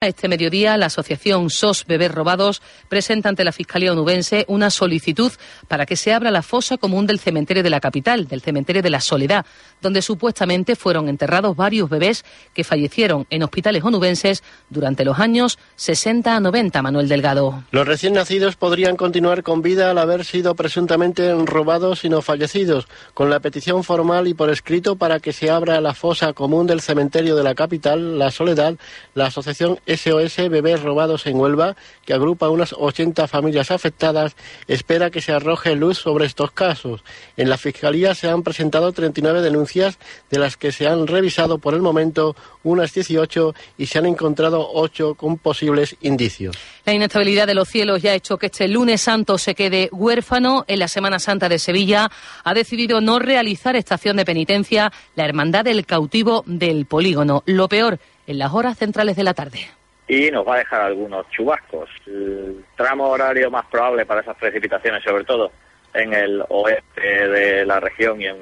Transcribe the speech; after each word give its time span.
Este 0.00 0.28
mediodía, 0.28 0.76
la 0.76 0.86
asociación 0.86 1.50
SOS 1.50 1.84
Bebés 1.84 2.12
Robados 2.12 2.62
presenta 2.88 3.30
ante 3.30 3.42
la 3.42 3.50
Fiscalía 3.50 3.90
onubense 3.90 4.44
una 4.46 4.70
solicitud 4.70 5.32
para 5.66 5.86
que 5.86 5.96
se 5.96 6.12
abra 6.12 6.30
la 6.30 6.42
fosa 6.42 6.78
común 6.78 7.04
del 7.04 7.18
cementerio 7.18 7.64
de 7.64 7.70
la 7.70 7.80
capital, 7.80 8.28
del 8.28 8.40
cementerio 8.40 8.80
de 8.80 8.90
la 8.90 9.00
Soledad, 9.00 9.44
donde 9.82 10.00
supuestamente 10.00 10.76
fueron 10.76 11.08
enterrados 11.08 11.56
varios 11.56 11.90
bebés 11.90 12.24
que 12.54 12.62
fallecieron 12.62 13.26
en 13.28 13.42
hospitales 13.42 13.82
onubenses 13.82 14.44
durante 14.70 15.04
los 15.04 15.18
años 15.18 15.58
60 15.74 16.36
a 16.36 16.38
90, 16.38 16.80
Manuel 16.80 17.08
Delgado. 17.08 17.64
Los 17.72 17.88
recién 17.88 18.12
nacidos 18.12 18.54
podrían 18.54 18.94
continuar 18.94 19.42
con 19.42 19.62
vida 19.62 19.90
al 19.90 19.98
haber 19.98 20.24
sido 20.24 20.54
presuntamente 20.54 21.34
robados 21.44 22.04
y 22.04 22.08
no 22.08 22.22
fallecidos, 22.22 22.86
con 23.14 23.30
la 23.30 23.40
petición 23.40 23.82
formal 23.82 24.28
y 24.28 24.34
por 24.34 24.50
escrito 24.50 24.94
para 24.94 25.18
que 25.18 25.32
se 25.32 25.50
abra 25.50 25.80
la 25.80 25.92
fosa 25.92 26.34
común 26.34 26.68
del 26.68 26.82
cementerio 26.82 27.34
de 27.34 27.42
la 27.42 27.56
capital, 27.56 28.16
la 28.16 28.30
Soledad, 28.30 28.76
la 29.14 29.26
asociación 29.26 29.80
SOS 29.88 30.48
Bebés 30.50 30.82
Robados 30.82 31.26
en 31.26 31.36
Huelva, 31.36 31.76
que 32.04 32.12
agrupa 32.12 32.50
unas 32.50 32.72
80 32.72 33.26
familias 33.26 33.70
afectadas, 33.70 34.36
espera 34.66 35.10
que 35.10 35.20
se 35.20 35.32
arroje 35.32 35.74
luz 35.74 35.98
sobre 35.98 36.26
estos 36.26 36.50
casos. 36.52 37.02
En 37.36 37.48
la 37.48 37.56
Fiscalía 37.56 38.14
se 38.14 38.28
han 38.28 38.42
presentado 38.42 38.92
39 38.92 39.40
denuncias, 39.40 39.98
de 40.30 40.38
las 40.38 40.56
que 40.56 40.72
se 40.72 40.86
han 40.86 41.06
revisado 41.06 41.58
por 41.58 41.74
el 41.74 41.80
momento 41.80 42.36
unas 42.62 42.92
18 42.92 43.54
y 43.78 43.86
se 43.86 43.98
han 43.98 44.06
encontrado 44.06 44.68
8 44.72 45.14
con 45.14 45.38
posibles 45.38 45.96
indicios. 46.02 46.56
La 46.84 46.92
inestabilidad 46.92 47.46
de 47.46 47.54
los 47.54 47.68
cielos 47.68 48.02
ya 48.02 48.12
ha 48.12 48.14
hecho 48.14 48.36
que 48.36 48.46
este 48.46 48.68
lunes 48.68 49.00
santo 49.00 49.38
se 49.38 49.54
quede 49.54 49.88
huérfano. 49.92 50.64
En 50.68 50.78
la 50.78 50.88
Semana 50.88 51.18
Santa 51.18 51.48
de 51.48 51.58
Sevilla 51.58 52.10
ha 52.44 52.54
decidido 52.54 53.00
no 53.00 53.18
realizar 53.18 53.76
estación 53.76 54.16
de 54.16 54.24
penitencia 54.24 54.92
la 55.14 55.24
Hermandad 55.24 55.64
del 55.64 55.86
Cautivo 55.86 56.44
del 56.46 56.86
Polígono. 56.86 57.42
Lo 57.46 57.68
peor, 57.68 57.98
en 58.26 58.38
las 58.38 58.52
horas 58.52 58.78
centrales 58.78 59.16
de 59.16 59.24
la 59.24 59.34
tarde 59.34 59.77
y 60.08 60.30
nos 60.30 60.46
va 60.48 60.54
a 60.54 60.58
dejar 60.58 60.80
algunos 60.80 61.28
chubascos. 61.28 61.90
El 62.06 62.64
tramo 62.76 63.08
horario 63.08 63.50
más 63.50 63.66
probable 63.66 64.06
para 64.06 64.22
esas 64.22 64.36
precipitaciones, 64.36 65.04
sobre 65.04 65.24
todo 65.24 65.52
en 65.94 66.14
el 66.14 66.42
oeste 66.48 67.28
de 67.28 67.66
la 67.66 67.78
región 67.78 68.20
y 68.20 68.26
en 68.26 68.36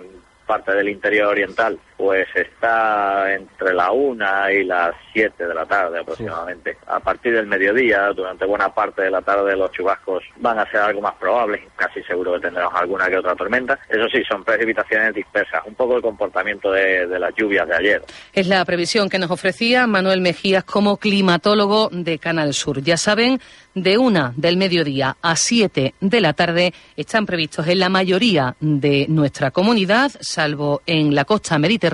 parte 0.47 0.73
del 0.73 0.89
interior 0.89 1.27
oriental, 1.27 1.79
pues 1.97 2.27
está 2.35 3.35
entre 3.35 3.75
la 3.75 3.91
una 3.91 4.53
y 4.53 4.65
las 4.65 4.95
siete 5.13 5.47
de 5.47 5.55
la 5.55 5.65
tarde 5.65 6.01
aproximadamente. 6.01 6.77
A 6.87 7.01
partir 7.01 7.35
del 7.35 7.47
mediodía, 7.47 8.13
durante 8.15 8.45
buena 8.45 8.73
parte 8.73 9.03
de 9.03 9.11
la 9.11 9.23
tarde, 9.23 9.57
los 9.57 9.71
chubascos 9.73 10.23
van 10.37 10.59
a 10.59 10.71
ser 10.71 10.81
algo 10.81 11.01
más 11.01 11.15
probables, 11.15 11.63
casi 11.77 12.03
seguro 12.03 12.35
que 12.35 12.41
tendremos 12.41 12.75
alguna 12.75 13.09
que 13.09 13.17
otra 13.17 13.35
tormenta. 13.35 13.79
Eso 13.89 14.07
sí, 14.13 14.23
son 14.29 14.45
precipitaciones 14.45 15.15
dispersas, 15.15 15.63
un 15.67 15.75
poco 15.75 15.97
el 15.97 16.03
comportamiento 16.03 16.71
de, 16.71 17.07
de 17.07 17.19
las 17.19 17.35
lluvias 17.35 17.67
de 17.67 17.75
ayer. 17.75 18.03
Es 18.33 18.47
la 18.47 18.65
previsión 18.65 19.09
que 19.09 19.19
nos 19.19 19.31
ofrecía 19.31 19.87
Manuel 19.87 20.21
Mejías 20.21 20.65
como 20.65 20.99
climatólogo 20.99 21.89
de 21.91 22.19
Canal 22.19 22.53
Sur. 22.53 22.83
Ya 22.83 22.97
saben, 22.97 23.41
de 23.77 23.99
una 23.99 24.33
del 24.37 24.57
mediodía 24.57 25.19
a 25.21 25.37
siete 25.37 25.95
de 26.01 26.21
la 26.23 26.33
tarde 26.33 26.73
están 26.97 27.27
previstos 27.27 27.69
en 27.69 27.79
la 27.79 27.91
mayoría 27.91 28.57
de 28.59 29.07
nuestra 29.09 29.51
comunidad, 29.51 30.11
salvo 30.21 30.81
en 30.87 31.15
la 31.15 31.27
costa 31.27 31.59
mediterránea, 31.59 31.86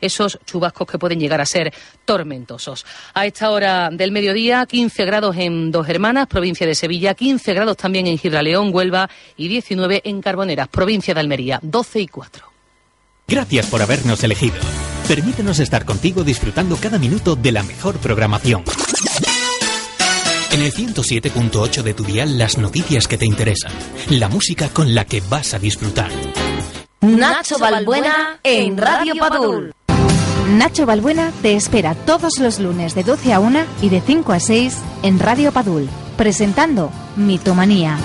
esos 0.00 0.38
chubascos 0.44 0.86
que 0.86 0.98
pueden 0.98 1.20
llegar 1.20 1.40
a 1.40 1.46
ser 1.46 1.72
tormentosos. 2.04 2.84
A 3.14 3.26
esta 3.26 3.50
hora 3.50 3.90
del 3.90 4.12
mediodía, 4.12 4.66
15 4.66 5.04
grados 5.04 5.36
en 5.36 5.70
Dos 5.70 5.88
Hermanas, 5.88 6.26
provincia 6.26 6.66
de 6.66 6.74
Sevilla, 6.74 7.14
15 7.14 7.54
grados 7.54 7.76
también 7.76 8.06
en 8.06 8.18
Gibraleón, 8.18 8.70
Huelva 8.72 9.08
y 9.36 9.48
19 9.48 10.02
en 10.04 10.20
Carboneras, 10.20 10.68
provincia 10.68 11.14
de 11.14 11.20
Almería, 11.20 11.58
12 11.62 12.00
y 12.00 12.08
4. 12.08 12.52
Gracias 13.28 13.66
por 13.66 13.82
habernos 13.82 14.22
elegido. 14.24 14.56
Permítenos 15.08 15.58
estar 15.58 15.84
contigo 15.84 16.22
disfrutando 16.24 16.76
cada 16.76 16.98
minuto 16.98 17.36
de 17.36 17.52
la 17.52 17.62
mejor 17.62 17.98
programación. 17.98 18.64
En 20.52 20.60
el 20.60 20.72
107.8 20.72 21.82
de 21.82 21.94
tu 21.94 22.04
dial 22.04 22.36
las 22.36 22.58
noticias 22.58 23.08
que 23.08 23.16
te 23.16 23.24
interesan, 23.24 23.72
la 24.10 24.28
música 24.28 24.68
con 24.68 24.94
la 24.94 25.06
que 25.06 25.22
vas 25.22 25.54
a 25.54 25.58
disfrutar. 25.58 26.10
Nacho 27.02 27.58
Balbuena 27.58 28.38
en 28.44 28.78
Radio 28.78 29.14
Padul. 29.16 29.74
Nacho 30.52 30.86
Balbuena 30.86 31.32
te 31.42 31.56
espera 31.56 31.96
todos 31.96 32.38
los 32.38 32.60
lunes 32.60 32.94
de 32.94 33.02
12 33.02 33.32
a 33.32 33.40
1 33.40 33.58
y 33.82 33.88
de 33.88 34.00
5 34.00 34.32
a 34.32 34.38
6 34.38 34.78
en 35.02 35.18
Radio 35.18 35.50
Padul, 35.50 35.88
presentando 36.16 36.92
Mitomanía. 37.16 37.98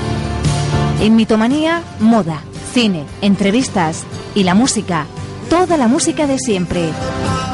En 0.99 1.15
Mitomanía, 1.15 1.83
moda, 1.99 2.41
cine, 2.73 3.05
entrevistas 3.21 4.03
y 4.33 4.43
la 4.43 4.55
música, 4.55 5.05
toda 5.47 5.77
la 5.77 5.87
música 5.87 6.25
de 6.25 6.39
siempre. 6.39 6.89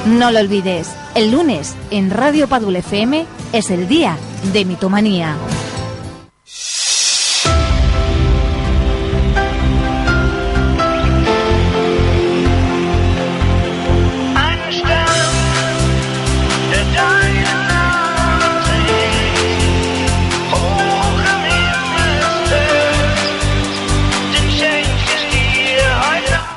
No 0.06 0.32
lo 0.32 0.40
olvides, 0.40 0.92
el 1.14 1.32
lunes 1.32 1.76
en 1.92 2.10
Radio 2.10 2.48
Padul 2.48 2.78
FM 2.78 3.26
es 3.52 3.70
el 3.70 3.90
día 3.90 4.16
de 4.54 4.64
mitomanía. 4.64 5.36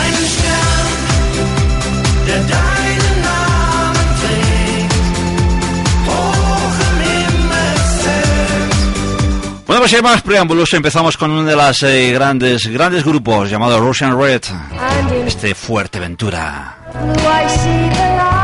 Einen 0.00 0.26
Stern, 0.34 0.88
der 2.26 2.40
deinen 2.56 3.16
Namen 3.30 4.08
trägt, 4.20 4.94
hoch 6.08 6.78
im 6.88 6.98
Himmel 7.06 7.78
pues 9.66 9.90
sin 9.90 10.02
más 10.02 10.22
preámbulos 10.22 10.72
empezamos 10.74 11.16
con 11.16 11.30
uno 11.30 11.44
de 11.44 11.54
los 11.54 11.82
eh, 11.82 12.10
grandes, 12.12 12.66
grandes 12.66 13.04
grupos 13.04 13.50
llamado 13.50 13.78
Russian 13.78 14.18
Red. 14.18 14.42
Este 15.26 15.54
Fuerteventura. 15.54 16.76
Para 17.22 18.37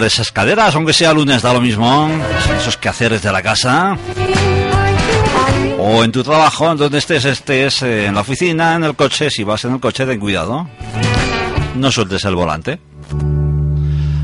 esas 0.00 0.32
caderas, 0.32 0.74
aunque 0.74 0.92
sea 0.92 1.12
lunes, 1.12 1.42
da 1.42 1.52
lo 1.52 1.60
mismo. 1.60 2.08
Esos 2.56 2.76
quehaceres 2.76 3.22
de 3.22 3.32
la 3.32 3.42
casa. 3.42 3.96
O 5.78 6.04
en 6.04 6.12
tu 6.12 6.22
trabajo, 6.22 6.74
donde 6.74 6.98
estés, 6.98 7.24
estés 7.24 7.82
eh, 7.82 8.06
en 8.06 8.14
la 8.14 8.22
oficina, 8.22 8.74
en 8.76 8.84
el 8.84 8.94
coche. 8.94 9.30
Si 9.30 9.44
vas 9.44 9.64
en 9.64 9.74
el 9.74 9.80
coche, 9.80 10.06
ten 10.06 10.18
cuidado. 10.18 10.68
No 11.76 11.90
sueltes 11.92 12.24
el 12.24 12.34
volante. 12.34 12.80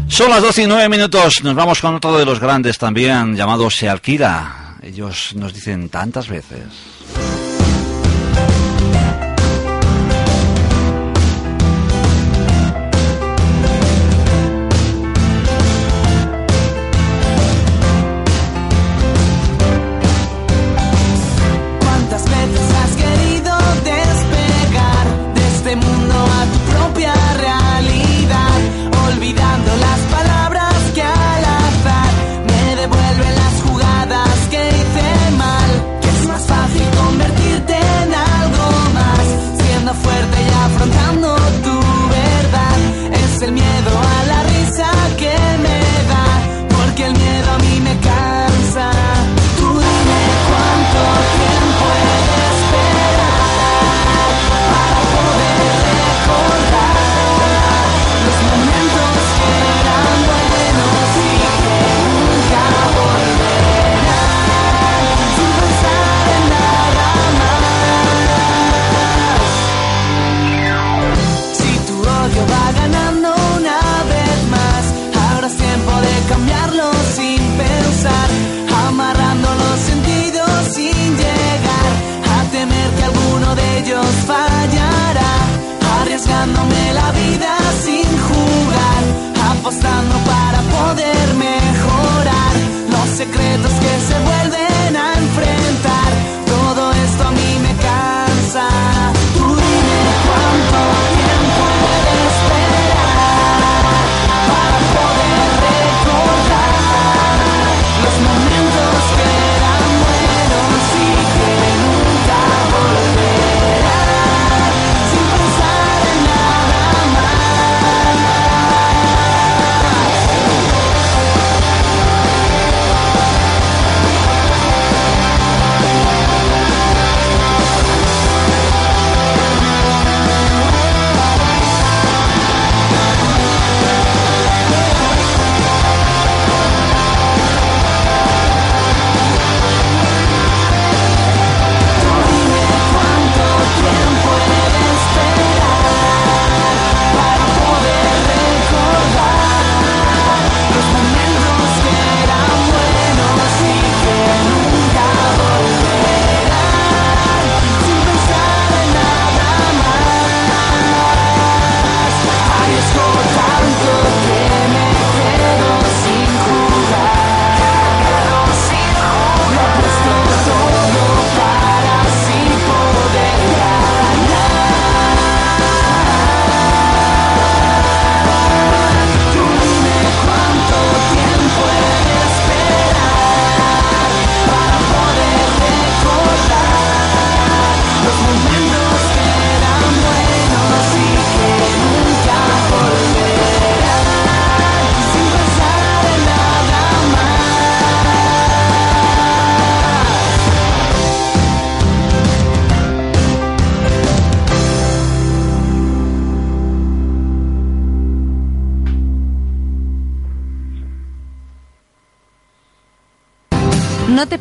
Son 0.08 0.30
las 0.30 0.40
12 0.40 0.62
y 0.62 0.66
9 0.66 0.88
minutos. 0.88 1.42
Nos 1.42 1.54
vamos 1.54 1.80
con 1.80 1.96
otro 1.96 2.16
de 2.16 2.24
los 2.24 2.40
grandes 2.40 2.78
también, 2.78 3.36
llamado 3.36 3.68
Se. 3.70 3.88
Ellos 4.82 5.34
nos 5.34 5.52
dicen 5.52 5.88
tantas 5.88 6.28
veces. 6.28 6.97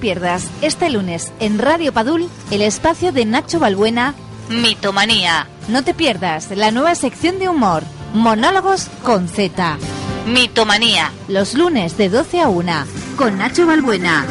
Pierdas 0.07 0.49
este 0.61 0.89
lunes 0.89 1.33
en 1.41 1.59
Radio 1.59 1.91
Padul 1.91 2.29
el 2.49 2.61
espacio 2.61 3.11
de 3.11 3.25
Nacho 3.25 3.59
Balbuena, 3.59 4.13
Mitomanía. 4.47 5.49
No 5.67 5.83
te 5.83 5.93
pierdas 5.93 6.49
la 6.51 6.71
nueva 6.71 6.95
sección 6.95 7.39
de 7.39 7.49
humor, 7.49 7.83
Monólogos 8.13 8.87
con 9.03 9.27
Z. 9.27 9.77
Mitomanía. 10.25 11.11
Los 11.27 11.55
lunes 11.55 11.97
de 11.97 12.07
12 12.07 12.39
a 12.39 12.47
1 12.47 12.85
con 13.17 13.37
Nacho 13.37 13.67
Balbuena. 13.67 14.25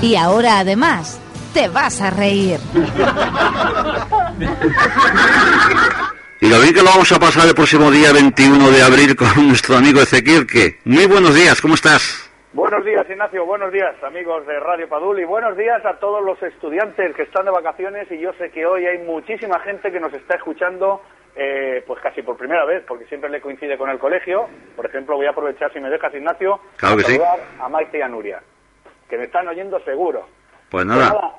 Y 0.00 0.16
ahora 0.16 0.58
además, 0.58 1.20
te 1.54 1.68
vas 1.68 2.00
a 2.00 2.10
reír. 2.10 2.58
Y 6.40 6.48
lo 6.48 6.60
bien 6.60 6.74
que 6.74 6.82
lo 6.82 6.90
vamos 6.90 7.12
a 7.12 7.20
pasar 7.20 7.46
el 7.46 7.54
próximo 7.54 7.88
día 7.92 8.10
21 8.10 8.68
de 8.72 8.82
abril 8.82 9.14
con 9.14 9.46
nuestro 9.46 9.76
amigo 9.76 10.02
Ezequiel, 10.02 10.44
que 10.44 10.80
muy 10.84 11.06
buenos 11.06 11.36
días, 11.36 11.60
¿cómo 11.60 11.74
estás? 11.74 12.31
Buenos 12.52 12.84
días, 12.84 13.08
Ignacio. 13.08 13.46
Buenos 13.46 13.72
días, 13.72 13.94
amigos 14.02 14.46
de 14.46 14.60
Radio 14.60 14.86
Padul. 14.88 15.18
Y 15.20 15.24
buenos 15.24 15.56
días 15.56 15.84
a 15.86 15.94
todos 15.98 16.22
los 16.22 16.40
estudiantes 16.42 17.14
que 17.16 17.22
están 17.22 17.46
de 17.46 17.50
vacaciones. 17.50 18.10
Y 18.10 18.18
yo 18.18 18.32
sé 18.34 18.50
que 18.50 18.66
hoy 18.66 18.84
hay 18.86 18.98
muchísima 18.98 19.58
gente 19.60 19.90
que 19.90 19.98
nos 19.98 20.12
está 20.12 20.36
escuchando, 20.36 21.00
eh, 21.34 21.82
pues 21.86 22.00
casi 22.02 22.20
por 22.22 22.36
primera 22.36 22.66
vez, 22.66 22.84
porque 22.86 23.06
siempre 23.06 23.30
le 23.30 23.40
coincide 23.40 23.78
con 23.78 23.88
el 23.88 23.98
colegio. 23.98 24.48
Por 24.76 24.84
ejemplo, 24.84 25.16
voy 25.16 25.26
a 25.26 25.30
aprovechar, 25.30 25.72
si 25.72 25.80
me 25.80 25.88
dejas, 25.88 26.12
Ignacio, 26.14 26.60
Claro 26.76 26.96
que 26.96 27.02
a 27.04 27.06
sí. 27.06 27.12
saludar 27.16 27.38
a 27.58 27.68
Maite 27.70 27.98
y 27.98 28.02
a 28.02 28.08
Nuria, 28.08 28.42
que 29.08 29.16
me 29.16 29.24
están 29.24 29.48
oyendo 29.48 29.80
seguro. 29.80 30.20
Pues 30.70 30.84
Pues 30.84 30.86
nada, 30.86 31.36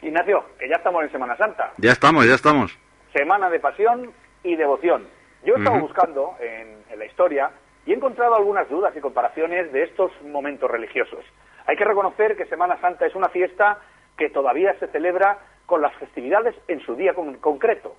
Ignacio, 0.00 0.42
que 0.58 0.68
ya 0.70 0.76
estamos 0.76 1.02
en 1.02 1.12
Semana 1.12 1.36
Santa. 1.36 1.72
ya 1.76 1.92
estamos, 1.92 2.26
ya 2.26 2.34
estamos. 2.34 2.78
Semana 3.14 3.50
de 3.50 3.60
pasión 3.60 4.10
y 4.42 4.56
devoción. 4.56 5.06
Yo 5.44 5.54
he 5.54 5.58
estado 5.58 5.78
buscando 5.80 6.34
en, 6.40 6.82
en 6.90 6.98
la 6.98 7.04
historia 7.04 7.50
y 7.86 7.92
he 7.92 7.96
encontrado 7.96 8.34
algunas 8.34 8.68
dudas 8.68 8.94
y 8.96 9.00
comparaciones 9.00 9.72
de 9.72 9.84
estos 9.84 10.10
momentos 10.22 10.70
religiosos. 10.70 11.24
Hay 11.66 11.76
que 11.76 11.84
reconocer 11.84 12.36
que 12.36 12.46
Semana 12.46 12.78
Santa 12.80 13.06
es 13.06 13.14
una 13.14 13.28
fiesta 13.28 13.78
que 14.18 14.28
todavía 14.30 14.74
se 14.78 14.88
celebra 14.88 15.38
con 15.66 15.80
las 15.82 15.94
festividades 15.96 16.54
en 16.68 16.80
su 16.80 16.94
día 16.94 17.14
con- 17.14 17.36
concreto, 17.38 17.94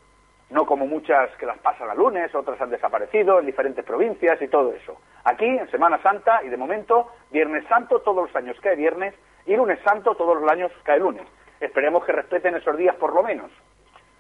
no 0.49 0.65
como 0.65 0.87
muchas 0.87 1.29
que 1.37 1.45
las 1.45 1.57
pasan 1.59 1.89
a 1.89 1.95
lunes, 1.95 2.33
otras 2.33 2.59
han 2.61 2.69
desaparecido 2.69 3.39
en 3.39 3.45
diferentes 3.45 3.83
provincias 3.83 4.41
y 4.41 4.47
todo 4.47 4.73
eso. 4.73 4.99
Aquí, 5.25 5.45
en 5.45 5.69
Semana 5.69 6.01
Santa, 6.01 6.41
y 6.43 6.49
de 6.49 6.55
momento, 6.57 7.11
Viernes 7.31 7.65
Santo 7.67 7.99
todos 7.99 8.27
los 8.27 8.35
años 8.35 8.57
cae 8.61 8.75
viernes 8.77 9.13
y 9.45 9.55
Lunes 9.55 9.79
Santo 9.83 10.15
todos 10.15 10.39
los 10.41 10.49
años 10.49 10.71
cae 10.83 10.99
lunes. 10.99 11.27
Esperemos 11.59 12.05
que 12.05 12.11
respeten 12.13 12.55
esos 12.55 12.77
días 12.77 12.95
por 12.95 13.13
lo 13.13 13.23
menos. 13.23 13.51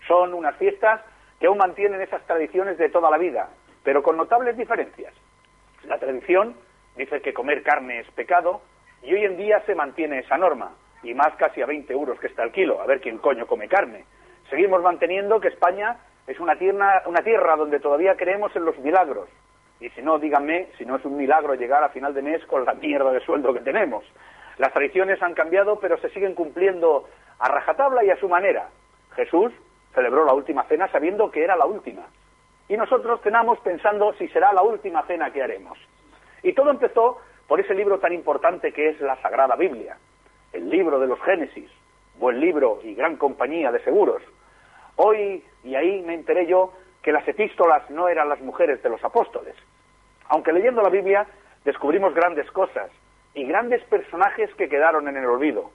Son 0.07 0.33
unas 0.33 0.55
fiestas 0.57 1.01
que 1.39 1.47
aún 1.47 1.57
mantienen 1.57 2.01
esas 2.01 2.21
tradiciones 2.25 2.77
de 2.77 2.89
toda 2.89 3.09
la 3.11 3.17
vida, 3.17 3.49
pero 3.83 4.01
con 4.03 4.17
notables 4.17 4.57
diferencias. 4.57 5.13
La 5.87 5.99
tradición 5.99 6.53
dice 6.97 7.21
que 7.21 7.33
comer 7.33 7.63
carne 7.63 8.01
es 8.01 8.11
pecado 8.11 8.61
y 9.01 9.13
hoy 9.13 9.23
en 9.23 9.37
día 9.37 9.61
se 9.65 9.73
mantiene 9.73 10.19
esa 10.19 10.37
norma, 10.37 10.73
y 11.01 11.13
más 11.13 11.33
casi 11.37 11.61
a 11.61 11.65
20 11.65 11.93
euros 11.93 12.19
que 12.19 12.27
está 12.27 12.43
el 12.43 12.51
kilo, 12.51 12.81
a 12.81 12.85
ver 12.85 12.99
quién 12.99 13.19
coño 13.19 13.47
come 13.47 13.69
carne. 13.69 14.03
Seguimos 14.49 14.81
manteniendo 14.81 15.39
que 15.39 15.47
España 15.47 15.97
es 16.27 16.39
una 16.41 16.57
tierra, 16.57 17.03
una 17.05 17.21
tierra 17.21 17.55
donde 17.55 17.79
todavía 17.79 18.17
creemos 18.17 18.53
en 18.57 18.65
los 18.65 18.77
milagros. 18.79 19.29
Y 19.79 19.89
si 19.91 20.01
no, 20.01 20.19
díganme 20.19 20.67
si 20.77 20.85
no 20.85 20.97
es 20.97 21.05
un 21.05 21.15
milagro 21.15 21.53
llegar 21.53 21.83
a 21.83 21.89
final 21.89 22.13
de 22.13 22.21
mes 22.21 22.45
con 22.47 22.65
la 22.65 22.73
mierda 22.73 23.11
de 23.13 23.21
sueldo 23.21 23.53
que 23.53 23.61
tenemos. 23.61 24.03
Las 24.57 24.73
tradiciones 24.73 25.21
han 25.21 25.35
cambiado, 25.35 25.79
pero 25.79 25.97
se 25.99 26.09
siguen 26.09 26.35
cumpliendo 26.35 27.07
a 27.39 27.47
rajatabla 27.47 28.03
y 28.03 28.09
a 28.09 28.19
su 28.19 28.27
manera. 28.27 28.67
Jesús 29.15 29.53
celebró 29.93 30.25
la 30.25 30.33
última 30.33 30.63
cena 30.63 30.89
sabiendo 30.91 31.31
que 31.31 31.43
era 31.43 31.55
la 31.55 31.65
última. 31.65 32.07
Y 32.69 32.75
nosotros 32.75 33.21
cenamos 33.21 33.59
pensando 33.59 34.13
si 34.13 34.27
será 34.29 34.51
la 34.53 34.61
última 34.61 35.03
cena 35.03 35.31
que 35.31 35.41
haremos. 35.41 35.77
Y 36.43 36.53
todo 36.53 36.69
empezó 36.69 37.19
por 37.47 37.59
ese 37.59 37.73
libro 37.73 37.99
tan 37.99 38.13
importante 38.13 38.73
que 38.73 38.89
es 38.89 38.99
la 38.99 39.15
Sagrada 39.21 39.55
Biblia, 39.55 39.97
el 40.53 40.69
libro 40.69 40.99
de 40.99 41.07
los 41.07 41.21
Génesis, 41.21 41.69
buen 42.19 42.39
libro 42.39 42.79
y 42.83 42.93
gran 42.93 43.15
compañía 43.15 43.71
de 43.71 43.83
seguros. 43.83 44.21
Hoy, 44.97 45.43
y 45.63 45.75
ahí 45.75 46.01
me 46.01 46.13
enteré 46.13 46.45
yo, 46.45 46.73
que 47.01 47.11
las 47.11 47.27
epístolas 47.27 47.89
no 47.89 48.09
eran 48.09 48.27
las 48.27 48.41
mujeres 48.41 48.83
de 48.83 48.89
los 48.89 49.03
apóstoles. 49.03 49.55
Aunque 50.27 50.51
leyendo 50.51 50.81
la 50.81 50.89
Biblia 50.89 51.25
descubrimos 51.63 52.13
grandes 52.13 52.49
cosas 52.51 52.91
y 53.33 53.45
grandes 53.45 53.83
personajes 53.83 54.53
que 54.55 54.67
quedaron 54.67 55.07
en 55.07 55.15
el 55.15 55.25
olvido. 55.25 55.71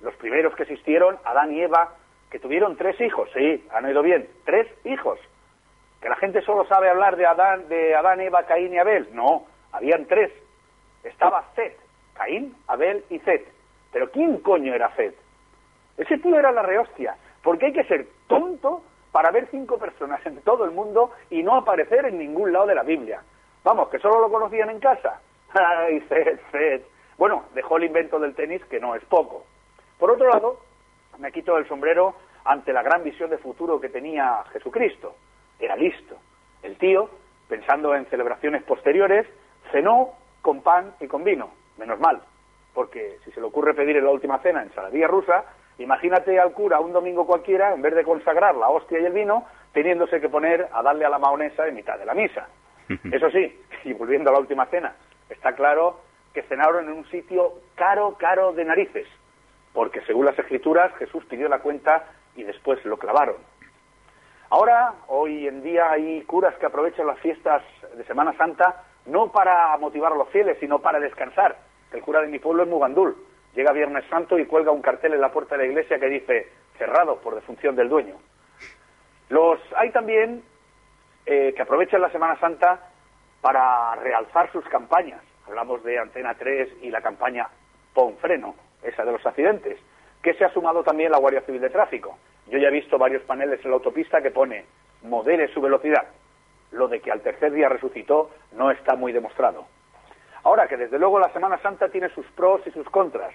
Los 0.00 0.14
primeros 0.14 0.54
que 0.54 0.62
existieron, 0.62 1.18
Adán 1.24 1.52
y 1.52 1.60
Eva, 1.60 1.94
que 2.30 2.38
tuvieron 2.38 2.76
tres 2.76 3.00
hijos, 3.00 3.28
sí, 3.34 3.66
han 3.72 3.84
oído 3.84 4.02
bien, 4.02 4.28
tres 4.44 4.66
hijos. 4.84 5.18
Que 6.02 6.08
la 6.08 6.16
gente 6.16 6.42
solo 6.42 6.66
sabe 6.66 6.90
hablar 6.90 7.16
de 7.16 7.24
Adán, 7.24 7.68
de 7.68 7.94
Adán, 7.94 8.20
Eva, 8.20 8.42
Caín 8.42 8.74
y 8.74 8.78
Abel. 8.78 9.08
No, 9.12 9.46
habían 9.70 10.04
tres. 10.06 10.32
Estaba 11.04 11.44
Set, 11.54 11.78
Caín, 12.14 12.56
Abel 12.66 13.04
y 13.08 13.20
Set. 13.20 13.46
Pero 13.92 14.10
¿quién 14.10 14.38
coño 14.38 14.74
era 14.74 14.94
Set? 14.96 15.14
Ese 15.96 16.18
tío 16.18 16.36
era 16.36 16.50
la 16.50 16.62
rehostia, 16.62 17.16
porque 17.42 17.66
hay 17.66 17.72
que 17.72 17.84
ser 17.84 18.08
tonto 18.26 18.82
para 19.12 19.30
ver 19.30 19.46
cinco 19.50 19.78
personas 19.78 20.24
en 20.26 20.40
todo 20.42 20.64
el 20.64 20.72
mundo 20.72 21.12
y 21.30 21.42
no 21.44 21.54
aparecer 21.54 22.04
en 22.06 22.18
ningún 22.18 22.52
lado 22.52 22.66
de 22.66 22.74
la 22.74 22.82
Biblia. 22.82 23.22
Vamos, 23.62 23.88
que 23.88 24.00
solo 24.00 24.20
lo 24.20 24.30
conocían 24.30 24.70
en 24.70 24.80
casa. 24.80 25.20
Ay, 25.54 26.00
Set, 26.08 26.40
Set. 26.50 26.84
Bueno, 27.16 27.44
dejó 27.54 27.76
el 27.76 27.84
invento 27.84 28.18
del 28.18 28.34
tenis, 28.34 28.64
que 28.64 28.80
no 28.80 28.96
es 28.96 29.04
poco. 29.04 29.44
Por 30.00 30.10
otro 30.10 30.28
lado, 30.28 30.58
me 31.18 31.30
quito 31.30 31.56
el 31.58 31.68
sombrero 31.68 32.16
ante 32.44 32.72
la 32.72 32.82
gran 32.82 33.04
visión 33.04 33.30
de 33.30 33.38
futuro 33.38 33.80
que 33.80 33.88
tenía 33.88 34.42
Jesucristo. 34.52 35.14
Era 35.62 35.76
listo. 35.76 36.18
El 36.64 36.76
tío, 36.76 37.08
pensando 37.48 37.94
en 37.94 38.04
celebraciones 38.06 38.64
posteriores, 38.64 39.28
cenó 39.70 40.10
con 40.42 40.60
pan 40.60 40.92
y 41.00 41.06
con 41.06 41.22
vino. 41.22 41.50
Menos 41.78 42.00
mal, 42.00 42.20
porque 42.74 43.18
si 43.24 43.30
se 43.30 43.40
le 43.40 43.46
ocurre 43.46 43.72
pedir 43.72 43.96
en 43.96 44.04
la 44.04 44.10
última 44.10 44.40
cena 44.40 44.62
ensaladilla 44.64 45.06
rusa, 45.06 45.44
imagínate 45.78 46.38
al 46.40 46.52
cura 46.52 46.80
un 46.80 46.92
domingo 46.92 47.24
cualquiera, 47.24 47.72
en 47.72 47.80
vez 47.80 47.94
de 47.94 48.02
consagrar 48.02 48.56
la 48.56 48.68
hostia 48.70 48.98
y 48.98 49.04
el 49.04 49.12
vino, 49.12 49.46
teniéndose 49.72 50.20
que 50.20 50.28
poner 50.28 50.68
a 50.72 50.82
darle 50.82 51.04
a 51.04 51.10
la 51.10 51.20
maonesa 51.20 51.68
en 51.68 51.76
mitad 51.76 51.96
de 51.96 52.06
la 52.06 52.14
misa. 52.14 52.48
Eso 53.12 53.30
sí, 53.30 53.56
y 53.84 53.92
volviendo 53.92 54.30
a 54.30 54.32
la 54.32 54.40
última 54.40 54.66
cena, 54.66 54.96
está 55.30 55.54
claro 55.54 56.00
que 56.34 56.42
cenaron 56.42 56.86
en 56.86 56.92
un 56.92 57.04
sitio 57.08 57.52
caro, 57.76 58.16
caro 58.18 58.52
de 58.52 58.64
narices, 58.64 59.06
porque 59.72 60.00
según 60.06 60.26
las 60.26 60.38
escrituras 60.38 60.92
Jesús 60.96 61.24
pidió 61.26 61.48
la 61.48 61.60
cuenta 61.60 62.04
y 62.34 62.42
después 62.42 62.84
lo 62.84 62.98
clavaron. 62.98 63.36
Ahora, 64.52 64.92
hoy 65.08 65.48
en 65.48 65.62
día, 65.62 65.90
hay 65.90 66.20
curas 66.24 66.54
que 66.56 66.66
aprovechan 66.66 67.06
las 67.06 67.18
fiestas 67.20 67.62
de 67.96 68.04
Semana 68.04 68.36
Santa 68.36 68.84
no 69.06 69.32
para 69.32 69.74
motivar 69.78 70.12
a 70.12 70.14
los 70.14 70.28
fieles, 70.28 70.58
sino 70.60 70.78
para 70.78 71.00
descansar. 71.00 71.56
El 71.90 72.02
cura 72.02 72.20
de 72.20 72.26
mi 72.26 72.38
pueblo 72.38 72.64
es 72.64 72.68
Mugandul. 72.68 73.16
Llega 73.54 73.72
Viernes 73.72 74.04
Santo 74.10 74.38
y 74.38 74.44
cuelga 74.44 74.70
un 74.70 74.82
cartel 74.82 75.14
en 75.14 75.22
la 75.22 75.32
puerta 75.32 75.56
de 75.56 75.62
la 75.62 75.68
iglesia 75.70 75.98
que 75.98 76.06
dice 76.06 76.52
cerrado 76.76 77.16
por 77.22 77.34
defunción 77.34 77.74
del 77.76 77.88
dueño. 77.88 78.16
Los 79.30 79.58
hay 79.74 79.90
también 79.90 80.42
eh, 81.24 81.54
que 81.56 81.62
aprovechan 81.62 82.02
la 82.02 82.10
Semana 82.10 82.38
Santa 82.38 82.90
para 83.40 83.94
realzar 83.94 84.52
sus 84.52 84.66
campañas. 84.66 85.22
Hablamos 85.46 85.82
de 85.82 85.98
Antena 85.98 86.34
3 86.34 86.82
y 86.82 86.90
la 86.90 87.00
campaña 87.00 87.48
Pon 87.94 88.18
Freno, 88.18 88.54
esa 88.82 89.02
de 89.02 89.12
los 89.12 89.24
accidentes, 89.24 89.78
que 90.22 90.34
se 90.34 90.44
ha 90.44 90.52
sumado 90.52 90.84
también 90.84 91.10
la 91.10 91.18
Guardia 91.18 91.40
Civil 91.40 91.62
de 91.62 91.70
Tráfico. 91.70 92.18
Yo 92.48 92.58
ya 92.58 92.68
he 92.68 92.72
visto 92.72 92.98
varios 92.98 93.22
paneles 93.22 93.64
en 93.64 93.70
la 93.70 93.76
autopista 93.76 94.20
que 94.20 94.30
pone 94.30 94.64
modere 95.02 95.48
su 95.52 95.60
velocidad. 95.60 96.06
Lo 96.70 96.88
de 96.88 97.00
que 97.00 97.10
al 97.10 97.20
tercer 97.20 97.52
día 97.52 97.68
resucitó 97.68 98.30
no 98.52 98.70
está 98.70 98.96
muy 98.96 99.12
demostrado. 99.12 99.66
Ahora 100.44 100.66
que 100.66 100.76
desde 100.76 100.98
luego 100.98 101.18
la 101.18 101.32
Semana 101.32 101.58
Santa 101.58 101.88
tiene 101.88 102.08
sus 102.10 102.26
pros 102.32 102.66
y 102.66 102.70
sus 102.70 102.88
contras, 102.88 103.32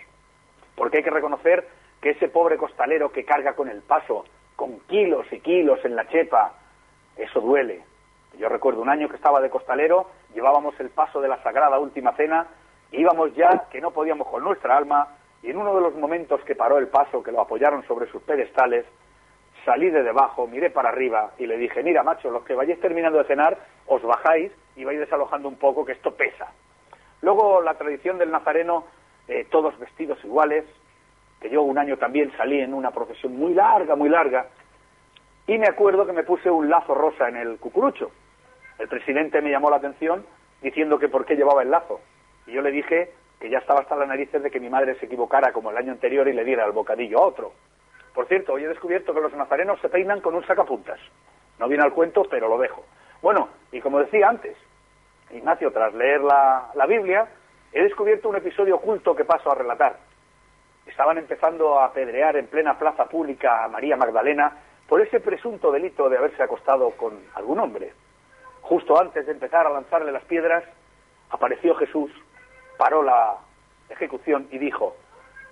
porque 0.76 0.98
hay 0.98 1.04
que 1.04 1.10
reconocer 1.10 1.68
que 2.02 2.12
ese 2.12 2.28
pobre 2.28 2.58
costalero 2.58 3.12
que 3.12 3.26
carga 3.26 3.54
con 3.54 3.70
el 3.70 3.82
paso, 3.82 4.26
con 4.56 4.80
kilos 4.82 5.26
y 5.32 5.40
kilos 5.40 5.84
en 5.86 5.96
la 5.96 6.08
chepa, 6.08 6.54
eso 7.16 7.40
duele. 7.40 7.84
Yo 8.38 8.50
recuerdo 8.50 8.82
un 8.82 8.90
año 8.90 9.08
que 9.10 9.16
estaba 9.16 9.42
de 9.42 9.50
costalero, 9.50 10.10
llevábamos 10.34 10.80
el 10.80 10.90
paso 10.90 11.22
de 11.22 11.30
la 11.30 11.42
Sagrada 11.42 11.80
Última 11.80 12.14
Cena, 12.14 12.48
íbamos 12.92 13.34
ya 13.36 13.68
que 13.72 13.82
no 13.82 13.92
podíamos 13.92 14.28
con 14.28 14.44
nuestra 14.44 14.78
alma, 14.78 15.17
y 15.44 15.50
en 15.50 15.58
uno 15.58 15.76
de 15.76 15.82
los 15.82 15.96
momentos 15.96 16.42
que 16.42 16.56
paró 16.56 16.78
el 16.78 16.88
paso, 16.88 17.24
que 17.24 17.32
lo 17.32 17.42
apoyaron 17.42 17.86
sobre 17.88 18.10
sus 18.12 18.22
pedestales, 18.24 18.86
salí 19.66 19.90
de 19.90 20.04
debajo, 20.04 20.48
miré 20.48 20.70
para 20.70 20.90
arriba 20.90 21.32
y 21.38 21.46
le 21.46 21.58
dije, 21.58 21.84
mira 21.84 22.04
macho, 22.04 22.32
los 22.32 22.44
que 22.44 22.56
vayáis 22.56 22.80
terminando 22.80 23.18
de 23.18 23.26
cenar, 23.26 23.58
os 23.88 24.02
bajáis 24.02 24.52
y 24.76 24.86
vais 24.86 25.00
desalojando 25.00 25.48
un 25.48 25.58
poco, 25.58 25.86
que 25.86 25.94
esto 25.94 26.16
pesa. 26.16 26.48
Luego 27.22 27.62
la 27.62 27.74
tradición 27.76 28.18
del 28.18 28.32
nazareno, 28.32 28.86
eh, 29.28 29.46
todos 29.50 29.78
vestidos 29.80 30.24
iguales, 30.24 30.66
que 31.42 31.50
yo 31.50 31.62
un 31.62 31.78
año 31.78 31.98
también 31.98 32.32
salí 32.38 32.60
en 32.60 32.74
una 32.74 32.92
procesión 32.92 33.36
muy 33.38 33.54
larga, 33.54 33.96
muy 33.96 34.10
larga, 34.10 34.48
y 35.48 35.58
me 35.58 35.68
acuerdo 35.68 36.06
que 36.06 36.14
me 36.14 36.24
puse 36.24 36.50
un 36.50 36.70
lazo 36.70 36.94
rosa 36.94 37.30
en 37.30 37.38
el 37.38 37.58
cucurucho. 37.58 38.12
El 38.80 38.88
presidente 38.88 39.42
me 39.42 39.50
llamó 39.50 39.70
la 39.70 39.78
atención 39.78 40.26
diciendo 40.62 41.00
que 41.00 41.08
por 41.08 41.26
qué 41.26 41.36
llevaba 41.36 41.64
el 41.64 41.72
lazo. 41.72 42.02
Y 42.46 42.52
yo 42.52 42.62
le 42.62 42.72
dije 42.72 43.14
que 43.40 43.50
ya 43.50 43.60
estaba 43.60 43.82
hasta 43.82 43.96
las 43.96 44.08
narices 44.08 44.42
de 44.42 44.50
que 44.50 44.60
mi 44.60 44.70
madre 44.70 44.96
se 44.96 45.06
equivocara 45.06 45.52
como 45.52 45.70
el 45.70 45.78
año 45.78 45.92
anterior 45.92 46.28
y 46.28 46.34
le 46.34 46.44
diera 46.44 46.66
el 46.66 46.72
bocadillo 46.72 47.20
a 47.20 47.28
otro. 47.28 47.54
Por 48.14 48.28
cierto, 48.28 48.54
hoy 48.54 48.64
he 48.64 48.68
descubierto 48.68 49.14
que 49.14 49.22
los 49.22 49.34
nazarenos 49.34 49.80
se 49.80 49.90
peinan 49.90 50.22
con 50.22 50.34
un 50.34 50.46
sacapuntas. 50.46 51.00
No 51.60 51.68
viene 51.68 51.84
al 51.84 51.94
cuento, 51.94 52.24
pero 52.30 52.48
lo 52.48 52.58
dejo. 52.58 52.84
Bueno, 53.22 53.50
y 53.72 53.80
como 53.80 54.00
decía 54.00 54.28
antes, 54.30 54.58
Ignacio, 55.32 55.72
tras 55.72 55.94
leer 55.94 56.22
la, 56.22 56.72
la 56.74 56.86
Biblia, 56.86 57.28
he 57.72 57.84
descubierto 57.84 58.30
un 58.30 58.38
episodio 58.38 58.78
oculto 58.78 59.16
que 59.16 59.26
paso 59.26 59.52
a 59.52 59.56
relatar. 59.56 59.98
Estaban 60.86 61.18
empezando 61.18 61.80
a 61.80 61.86
apedrear 61.86 62.38
en 62.38 62.48
plena 62.48 62.80
plaza 62.80 63.06
pública 63.06 63.64
a 63.64 63.68
María 63.68 63.98
Magdalena 63.98 64.58
por 64.88 65.02
ese 65.02 65.20
presunto 65.20 65.72
delito 65.72 66.10
de 66.10 66.18
haberse 66.18 66.42
acostado 66.42 66.92
con 66.92 67.20
algún 67.36 67.60
hombre. 67.60 67.92
Justo 68.62 69.00
antes 69.00 69.26
de 69.26 69.34
empezar 69.34 69.68
a 69.68 69.72
lanzarle 69.72 70.12
las 70.12 70.24
piedras, 70.24 70.64
apareció 71.30 71.76
Jesús, 71.76 72.12
paró 72.78 73.04
la 73.04 73.38
ejecución 73.90 74.48
y 74.52 74.58
dijo, 74.58 74.96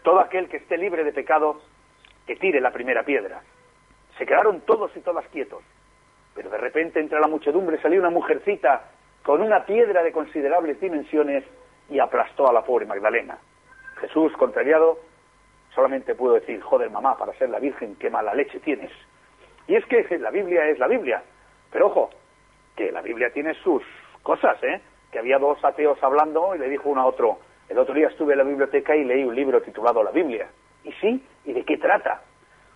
todo 0.03 0.19
aquel 0.19 0.47
que 0.49 0.57
esté 0.57 0.77
libre 0.77 1.03
de 1.03 1.11
pecado, 1.11 1.61
que 2.25 2.35
tire 2.35 2.61
la 2.61 2.71
primera 2.71 3.03
piedra. 3.03 3.41
Se 4.17 4.25
quedaron 4.25 4.61
todos 4.61 4.95
y 4.95 5.01
todas 5.01 5.27
quietos, 5.27 5.63
pero 6.33 6.49
de 6.49 6.57
repente 6.57 6.99
entre 6.99 7.19
la 7.19 7.27
muchedumbre 7.27 7.81
salió 7.81 7.99
una 7.99 8.09
mujercita 8.09 8.83
con 9.23 9.41
una 9.41 9.65
piedra 9.65 10.03
de 10.03 10.11
considerables 10.11 10.79
dimensiones 10.79 11.43
y 11.89 11.99
aplastó 11.99 12.47
a 12.47 12.53
la 12.53 12.63
pobre 12.63 12.85
Magdalena. 12.85 13.37
Jesús, 13.99 14.31
contrariado, 14.33 14.99
solamente 15.73 16.15
pudo 16.15 16.33
decir, 16.33 16.61
joder 16.61 16.89
mamá, 16.89 17.17
para 17.17 17.33
ser 17.33 17.49
la 17.49 17.59
Virgen, 17.59 17.95
qué 17.95 18.09
mala 18.09 18.33
leche 18.33 18.59
tienes. 18.59 18.91
Y 19.67 19.75
es 19.75 19.85
que 19.85 20.05
la 20.19 20.29
Biblia 20.29 20.67
es 20.67 20.79
la 20.79 20.87
Biblia, 20.87 21.23
pero 21.71 21.87
ojo, 21.87 22.09
que 22.75 22.91
la 22.91 23.01
Biblia 23.01 23.31
tiene 23.31 23.53
sus 23.55 23.83
cosas, 24.21 24.61
¿eh? 24.63 24.81
Que 25.11 25.19
había 25.19 25.39
dos 25.39 25.63
ateos 25.63 26.01
hablando 26.03 26.55
y 26.55 26.59
le 26.59 26.69
dijo 26.69 26.89
uno 26.89 27.01
a 27.01 27.05
otro, 27.05 27.39
el 27.69 27.77
otro 27.77 27.93
día 27.93 28.07
estuve 28.07 28.33
en 28.33 28.39
la 28.39 28.43
biblioteca 28.43 28.95
y 28.95 29.03
leí 29.03 29.23
un 29.23 29.35
libro 29.35 29.61
titulado 29.61 30.03
La 30.03 30.11
Biblia. 30.11 30.47
¿Y 30.83 30.91
sí? 30.93 31.23
¿Y 31.45 31.53
de 31.53 31.63
qué 31.63 31.77
trata? 31.77 32.21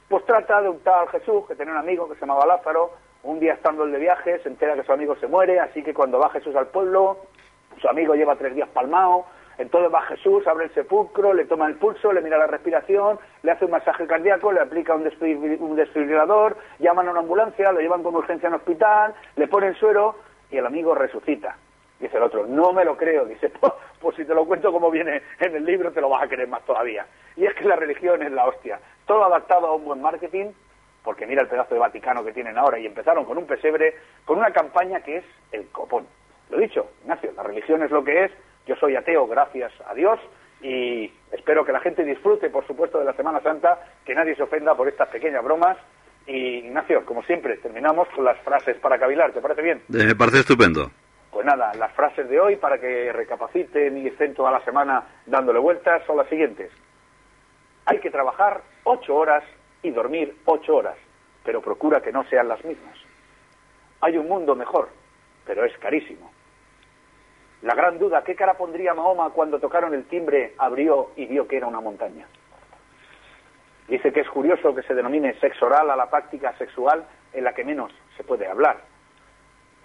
Pues 0.08 0.26
trata 0.26 0.62
de 0.62 0.70
un 0.70 0.80
tal 0.80 1.08
Jesús 1.10 1.46
que 1.48 1.56
tenía 1.56 1.74
un 1.74 1.80
amigo 1.80 2.08
que 2.08 2.16
se 2.16 2.22
llamaba 2.22 2.46
Lázaro, 2.46 2.92
un 3.24 3.40
día 3.40 3.54
estando 3.54 3.84
el 3.84 3.92
de 3.92 4.00
viaje 4.00 4.40
se 4.40 4.50
entera 4.50 4.76
que 4.76 4.84
su 4.84 4.94
amigo 4.94 5.16
se 5.18 5.28
muere, 5.28 5.60
así 5.60 5.84
que 5.84 5.94
cuando 5.94 6.20
va 6.20 6.30
Jesús 6.30 6.56
al 6.56 6.68
pueblo, 6.68 7.18
su 7.80 7.88
amigo 7.88 8.16
lleva 8.16 8.36
tres 8.36 8.56
días 8.56 8.70
palmado, 8.70 9.26
entonces 9.58 9.94
va 9.94 10.02
Jesús, 10.04 10.48
abre 10.48 10.66
el 10.66 10.74
sepulcro, 10.74 11.34
le 11.34 11.44
toma 11.44 11.68
el 11.68 11.76
pulso, 11.76 12.14
le 12.14 12.22
mira 12.22 12.38
la 12.38 12.48
respiración, 12.48 13.20
le 13.44 13.52
hace 13.52 13.66
un 13.66 13.72
masaje 13.72 14.08
cardíaco, 14.08 14.54
le 14.54 14.62
aplica 14.62 14.96
un, 14.96 15.04
desfibrilador, 15.04 16.56
llaman 16.80 17.10
a 17.10 17.12
una 17.12 17.20
ambulancia, 17.20 17.72
lo 17.74 17.82
llevan 17.82 18.02
con 18.02 18.16
urgencia 18.16 18.48
al 18.48 18.56
hospital, 18.56 19.14
le 19.36 19.48
ponen 19.50 19.76
suero 19.76 20.16
y 20.50 20.58
el 20.58 20.66
amigo 20.66 20.96
resucita. 20.96 21.58
Dice 22.00 22.18
el 22.18 22.24
otro, 22.24 22.46
no 22.48 22.72
me 22.72 22.86
lo 22.86 22.96
creo. 22.96 23.26
Dice, 23.26 23.52
pues, 24.00 24.16
si 24.16 24.26
te 24.26 24.34
lo 24.34 24.46
cuento 24.46 24.72
como 24.72 24.90
viene 24.90 25.22
en 25.40 25.56
el 25.56 25.66
libro, 25.66 25.92
te 25.92 26.02
lo 26.02 26.10
vas 26.10 26.24
a 26.24 26.28
creer 26.28 26.48
más 26.48 26.64
todavía. 26.66 27.06
Y 27.36 27.46
es 27.46 27.54
que 27.56 27.66
la 27.66 27.76
religión 27.76 28.24
es 28.24 28.32
la 28.32 28.46
hostia. 28.46 28.80
Todo 29.06 29.26
adaptado 29.26 29.68
a 29.68 29.76
un 29.76 29.86
buen 29.86 30.02
marketing, 30.02 30.52
porque 31.04 31.26
mira 31.26 31.42
el 31.42 31.48
pedazo 31.48 31.74
de 31.74 31.80
Vaticano 31.80 32.24
que 32.24 32.34
tienen 32.34 32.58
ahora, 32.58 32.80
y 32.80 32.86
empezaron 32.86 33.26
con 33.26 33.38
un 33.38 33.46
pesebre, 33.46 33.96
con 34.26 34.38
una 34.38 34.52
campaña 34.52 35.02
que 35.02 35.18
es 35.18 35.26
el 35.52 35.68
copón. 35.70 36.06
Lo 36.50 36.58
dicho, 36.58 36.90
Ignacio, 37.04 37.32
la 37.36 37.44
religión 37.44 37.84
es 37.84 37.92
lo 37.92 38.04
que 38.04 38.26
es, 38.26 38.32
yo 38.66 38.76
soy 38.76 38.96
ateo, 38.96 39.28
gracias 39.28 39.72
a 39.88 39.94
Dios, 39.94 40.20
y 40.62 41.12
espero 41.32 41.66
que 41.66 41.72
la 41.72 41.80
gente 41.80 42.04
disfrute, 42.04 42.50
por 42.50 42.66
supuesto, 42.68 43.00
de 43.00 43.06
la 43.06 43.14
Semana 43.14 43.42
Santa, 43.42 43.80
que 44.06 44.14
nadie 44.14 44.36
se 44.36 44.44
ofenda 44.44 44.76
por 44.76 44.88
estas 44.88 45.08
pequeñas 45.10 45.44
bromas. 45.44 45.78
Y 46.28 46.58
Ignacio, 46.66 47.06
como 47.06 47.24
siempre, 47.24 47.58
terminamos 47.58 48.08
con 48.10 48.26
las 48.26 48.38
frases 48.40 48.78
para 48.78 49.00
cavilar. 49.00 49.32
¿Te 49.32 49.42
parece 49.42 49.62
bien? 49.62 49.82
Me 49.88 50.16
parece 50.16 50.40
estupendo. 50.40 50.92
Pues 51.40 51.48
nada, 51.48 51.74
las 51.76 51.94
frases 51.94 52.28
de 52.28 52.38
hoy, 52.38 52.58
para 52.58 52.78
que 52.80 53.14
recapaciten 53.14 53.96
y 53.96 54.08
estén 54.08 54.34
toda 54.34 54.52
la 54.52 54.60
semana 54.66 55.06
dándole 55.26 55.58
vueltas, 55.58 56.04
son 56.06 56.18
las 56.18 56.28
siguientes. 56.28 56.70
Hay 57.86 58.00
que 58.00 58.12
trabajar 58.12 58.62
ocho 58.84 59.16
horas 59.16 59.46
y 59.82 59.92
dormir 59.92 60.36
ocho 60.44 60.76
horas, 60.76 60.98
pero 61.46 61.62
procura 61.62 62.02
que 62.02 62.12
no 62.12 62.26
sean 62.26 62.50
las 62.50 62.62
mismas. 62.66 62.94
Hay 64.02 64.18
un 64.18 64.28
mundo 64.28 64.54
mejor, 64.54 64.90
pero 65.46 65.64
es 65.64 65.72
carísimo. 65.78 66.30
La 67.62 67.74
gran 67.74 67.98
duda, 68.00 68.22
¿qué 68.26 68.36
cara 68.36 68.56
pondría 68.56 68.94
Mahoma 68.94 69.30
cuando 69.30 69.62
tocaron 69.62 69.94
el 69.94 70.10
timbre, 70.10 70.56
abrió 70.58 71.12
y 71.16 71.26
vio 71.26 71.48
que 71.48 71.56
era 71.56 71.68
una 71.68 71.80
montaña? 71.80 72.28
Dice 73.88 74.12
que 74.12 74.20
es 74.20 74.30
curioso 74.30 74.76
que 74.76 74.84
se 74.84 74.94
denomine 74.94 75.40
sexo 75.40 75.68
oral 75.68 75.90
a 75.90 75.96
la 75.96 76.10
práctica 76.10 76.54
sexual 76.58 77.06
en 77.32 77.46
la 77.46 77.54
que 77.54 77.64
menos 77.64 77.94
se 78.18 78.26
puede 78.26 78.46
hablar. 78.46 78.82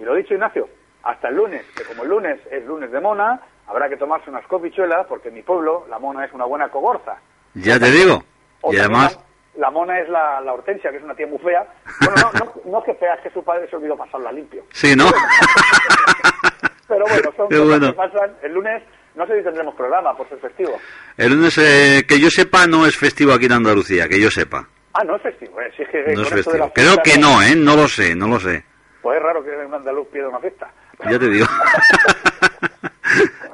Y 0.01 0.03
lo 0.03 0.17
dicho, 0.17 0.35
Ignacio, 0.35 0.69
hasta 1.05 1.29
el 1.29 1.37
lunes, 1.37 1.65
que 1.77 1.85
como 1.85 2.03
el 2.03 2.09
lunes 2.09 2.41
es 2.51 2.65
lunes 2.65 2.91
de 2.91 3.01
mona, 3.01 3.41
habrá 3.67 3.89
que 3.89 3.97
tomarse 3.97 4.31
unas 4.31 4.47
copichuelas, 4.47 5.07
porque 5.07 5.29
en 5.29 5.35
mi 5.35 5.43
pueblo 5.43 5.87
la 5.89 5.99
mona 5.99 6.25
es 6.25 6.33
una 6.33 6.45
buena 6.45 6.69
cogorza. 6.69 7.17
Ya 7.55 7.79
te 7.79 7.91
digo. 7.91 8.23
y 8.71 8.79
además... 8.79 9.19
La, 9.57 9.71
mona 9.71 10.01
es 10.01 10.09
la, 10.09 10.41
hortensia, 10.53 10.91
que 10.91 10.97
es 10.97 11.05
una 11.05 11.15
tía 11.15 11.29
muy 11.29 11.39
fea. 11.39 11.65
Bueno, 12.01 12.15
no, 12.23 12.33
no, 12.33 12.53
no 12.65 12.79
es 12.81 12.85
que 12.87 12.95
fea, 12.95 13.15
es 13.15 13.21
que 13.21 13.31
su 13.31 13.45
padre 13.45 13.69
se 13.71 13.77
olvidó 13.77 13.97
pasarla 13.97 14.33
limpio. 14.33 14.65
Sí, 14.73 14.97
¿no? 14.97 15.05
Pero 16.89 17.05
bueno, 17.07 17.31
son 17.37 17.49
cosas 17.49 17.81
que 17.81 17.93
pasan. 17.93 18.37
El 18.43 18.53
lunes 18.53 18.83
no 19.15 19.27
sé 19.27 19.39
si 19.39 19.45
tendremos 19.45 19.75
programa 19.75 20.17
por 20.17 20.29
ser 20.29 20.39
festivo. 20.39 20.73
El 21.17 21.35
lunes, 21.35 21.57
eh, 21.59 22.05
que 22.07 22.19
yo 22.19 22.31
sepa, 22.31 22.67
no 22.67 22.85
es 22.85 22.97
festivo 22.97 23.33
aquí 23.33 23.47
en 23.47 23.53
Andalucía, 23.53 24.09
que 24.09 24.21
yo 24.21 24.31
sepa. 24.31 24.69
Ah, 24.93 25.05
no 25.05 25.17
es 25.17 25.23
festivo, 25.23 25.61
eh. 25.61 25.71
que, 25.77 26.15
no 26.15 26.23
es 26.23 26.29
festivo. 26.29 26.73
Creo 26.75 26.97
que 27.03 27.19
no, 27.19 27.41
¿eh? 27.43 27.55
No 27.57 27.77
lo 27.77 27.87
sé, 27.87 28.15
no 28.15 28.27
lo 28.27 28.41
sé. 28.41 28.65
Pues 29.03 29.17
es 29.19 29.23
raro 29.23 29.45
que 29.45 29.53
en 29.53 29.73
andaluz 29.73 30.09
pierda 30.09 30.31
una 30.31 30.41
fiesta. 30.41 30.71
Ya 31.11 31.19
te 31.19 31.29
digo. 31.29 31.47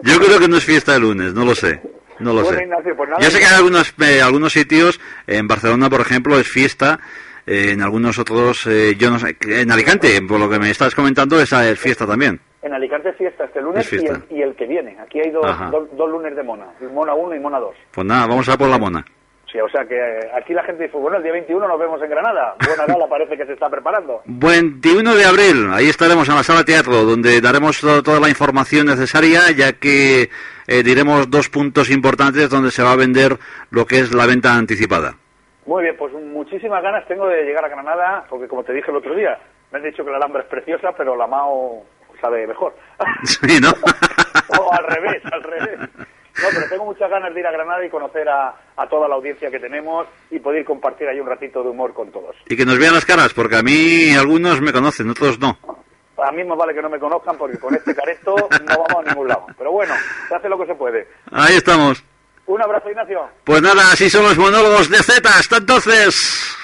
yo 0.03 0.19
creo 0.19 0.39
que 0.39 0.49
no 0.49 0.57
es 0.57 0.65
fiesta 0.65 0.93
de 0.93 1.01
lunes, 1.01 1.35
no 1.35 1.45
lo 1.45 1.55
sé. 1.55 1.81
No 2.19 2.33
lo 2.35 2.45
sé. 2.45 2.69
Pues 2.97 3.09
yo 3.21 3.31
sé 3.31 3.39
que 3.39 3.47
en 3.47 3.55
algunos, 3.55 3.95
eh, 4.01 4.21
algunos 4.21 4.53
sitios, 4.53 5.01
en 5.27 5.49
Barcelona, 5.49 5.89
por 5.89 6.01
ejemplo, 6.01 6.39
es 6.39 6.47
fiesta 6.47 7.01
eh, 7.47 7.73
en 7.73 7.83
algunos 7.83 8.19
otros, 8.19 8.67
eh, 8.67 8.95
yo 8.97 9.11
no 9.11 9.19
sé, 9.19 9.37
en 9.41 9.73
Alicante, 9.73 10.21
por 10.23 10.39
lo 10.39 10.49
que 10.49 10.59
me 10.59 10.71
estás 10.71 10.95
comentando, 10.95 11.41
esa 11.41 11.69
es 11.69 11.79
fiesta 11.79 12.07
también. 12.07 12.39
En 12.63 12.75
Alicante 12.75 13.09
es 13.09 13.17
fiesta 13.17 13.45
este 13.45 13.63
lunes 13.63 13.91
y 14.31 14.43
el, 14.43 14.55
que 14.55 14.67
viene. 14.67 14.99
Aquí 15.01 15.19
hay 15.19 15.31
dos, 15.31 15.47
dos, 15.97 16.11
lunes 16.11 16.37
de 16.37 16.43
Mona, 16.43 16.67
Mona 16.93 17.15
1 17.15 17.35
y 17.35 17.41
Mona 17.41 17.59
2. 17.59 17.75
Pues 17.91 18.07
nada, 18.07 18.27
vamos 18.27 18.49
a 18.51 18.59
por 18.59 18.69
la 18.69 18.79
Mona. 18.79 19.05
Sí, 19.51 19.59
o 19.59 19.69
sea 19.69 19.85
que 19.85 19.97
eh, 19.97 20.31
aquí 20.35 20.55
la 20.55 20.63
gente 20.63 20.85
dice, 20.85 20.97
bueno, 20.97 21.17
el 21.17 21.23
día 21.23 21.33
21 21.33 21.67
nos 21.67 21.79
vemos 21.79 22.01
en 22.03 22.11
Granada. 22.11 22.55
Buena 22.65 22.87
gala 22.87 23.09
parece 23.09 23.37
que 23.37 23.47
se 23.47 23.55
está 23.55 23.69
preparando. 23.69 24.23
21 24.27 25.15
de 25.15 25.25
abril, 25.25 25.71
ahí 25.73 25.89
estaremos 25.89 26.29
en 26.29 26.37
la 26.37 26.43
sala 26.43 26.65
teatro, 26.65 27.03
donde 27.05 27.41
daremos 27.41 27.81
toda 27.81 28.21
la 28.21 28.29
información 28.29 28.87
necesaria, 28.87 29.41
ya 29.57 29.73
que 29.73 30.31
diremos 30.69 31.29
dos 31.29 31.49
puntos 31.49 31.91
importantes 31.91 32.49
donde 32.49 32.71
se 32.71 32.85
va 32.85 32.93
a 32.93 32.97
vender 32.97 33.33
lo 33.71 33.87
que 33.87 33.99
es 33.99 34.15
la 34.15 34.27
venta 34.27 34.55
anticipada. 34.55 35.15
Muy 35.67 35.83
bien, 35.83 35.97
pues 35.97 36.13
muchísimas 36.13 36.83
ganas 36.83 37.07
tengo 37.09 37.27
de 37.27 37.43
llegar 37.43 37.65
a 37.65 37.69
Granada, 37.69 38.25
porque 38.29 38.47
como 38.47 38.63
te 38.63 38.73
dije 38.73 38.91
el 38.91 38.97
otro 38.97 39.15
día, 39.15 39.37
me 39.73 39.79
han 39.79 39.85
dicho 39.85 40.05
que 40.05 40.11
la 40.11 40.17
Alhambra 40.17 40.43
es 40.43 40.49
preciosa, 40.49 40.93
pero 40.97 41.17
la 41.17 41.27
Mao 41.27 41.85
sabe 42.21 42.47
mejor. 42.47 42.75
Sí, 43.25 43.61
¿no? 43.61 43.71
o 44.61 44.73
al 44.73 44.85
revés, 44.85 45.23
al 45.31 45.43
revés. 45.43 45.81
No, 46.43 46.49
pero 46.53 46.69
tengo 46.69 46.85
muchas 46.85 47.11
ganas 47.11 47.35
de 47.35 47.41
ir 47.41 47.47
a 47.47 47.53
Granada 47.53 47.85
y 47.85 47.91
conocer 47.91 48.29
a, 48.29 48.55
toda 48.89 49.09
la 49.09 49.15
audiencia 49.15 49.51
que 49.51 49.59
tenemos 49.59 50.07
y 50.31 50.39
poder 50.39 50.65
compartir 50.65 51.09
ahí 51.09 51.21
un 51.21 51.27
ratito 51.27 51.63
de 51.63 51.71
humor 51.71 51.93
con 51.93 52.11
todos. 52.11 52.37
Y 52.49 52.57
que 52.57 52.65
nos 52.65 52.79
vean 52.79 52.95
las 52.95 53.05
caras, 53.05 53.35
porque 53.35 53.57
a 53.57 53.63
mí 53.63 54.15
algunos 54.15 54.61
me 54.61 54.73
conocen, 54.73 55.11
otros 55.11 55.39
no. 55.39 55.59
A 56.23 56.33
mí 56.33 56.45
me 56.45 56.55
vale 56.55 56.75
que 56.75 56.83
no 56.83 56.91
me 56.91 56.99
conozcan 56.99 57.37
porque 57.39 57.59
con 57.59 57.75
este 57.75 57.95
careto 57.95 58.35
no 58.37 58.85
vamos 58.89 59.07
a 59.07 59.09
ningún 59.09 59.29
lado. 59.29 59.47
Pero 59.57 59.73
bueno, 59.73 59.95
se 60.29 60.35
hace 60.35 60.49
lo 60.49 60.59
que 60.59 60.67
se 60.67 60.75
puede. 60.75 61.09
Ahí 61.31 61.57
estamos. 61.57 62.03
Un 62.47 62.63
abrazo, 62.63 62.91
Ignacio. 62.91 63.29
Pues 63.45 63.63
nada, 63.63 63.93
así 63.93 64.11
son 64.11 64.25
los 64.25 64.37
monólogos 64.37 64.91
de 64.91 64.99
Z. 64.99 65.29
Hasta 65.29 65.59
entonces. 65.59 66.57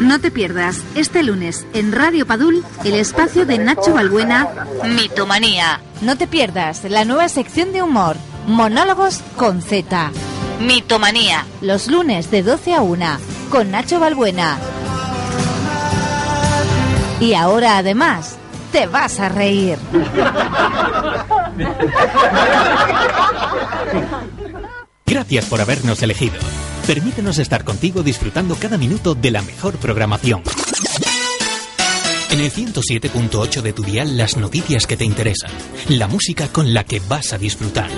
No 0.00 0.20
te 0.20 0.30
pierdas 0.30 0.84
este 0.94 1.22
lunes 1.22 1.66
en 1.72 1.90
Radio 1.90 2.26
Padul 2.26 2.62
el 2.84 2.94
espacio 2.94 3.46
de 3.46 3.56
Nacho 3.56 3.94
Balbuena, 3.94 4.46
Mitomanía. 4.84 5.80
No 6.02 6.18
te 6.18 6.26
pierdas 6.26 6.84
la 6.84 7.06
nueva 7.06 7.30
sección 7.30 7.72
de 7.72 7.82
humor, 7.82 8.16
Monólogos 8.46 9.22
con 9.36 9.60
Z. 9.60 10.12
Mitomanía. 10.60 11.44
Los 11.60 11.88
lunes 11.88 12.30
de 12.30 12.42
12 12.42 12.74
a 12.74 12.82
1 12.82 13.06
con 13.50 13.70
Nacho 13.70 13.98
Balbuena. 14.00 14.58
Y 17.20 17.34
ahora 17.34 17.78
además, 17.78 18.36
te 18.72 18.86
vas 18.86 19.18
a 19.20 19.28
reír. 19.28 19.78
Gracias 25.06 25.46
por 25.46 25.60
habernos 25.60 26.02
elegido. 26.02 26.36
Permítenos 26.86 27.38
estar 27.38 27.64
contigo 27.64 28.02
disfrutando 28.02 28.54
cada 28.54 28.78
minuto 28.78 29.14
de 29.14 29.30
la 29.30 29.42
mejor 29.42 29.76
programación. 29.76 30.42
En 32.36 32.42
el 32.42 32.52
107.8 32.52 33.62
de 33.62 33.72
tu 33.72 33.82
dial 33.82 34.18
las 34.18 34.36
noticias 34.36 34.86
que 34.86 34.98
te 34.98 35.06
interesan, 35.06 35.50
la 35.88 36.06
música 36.06 36.48
con 36.48 36.74
la 36.74 36.84
que 36.84 37.00
vas 37.08 37.32
a 37.32 37.38
disfrutar. 37.38 37.88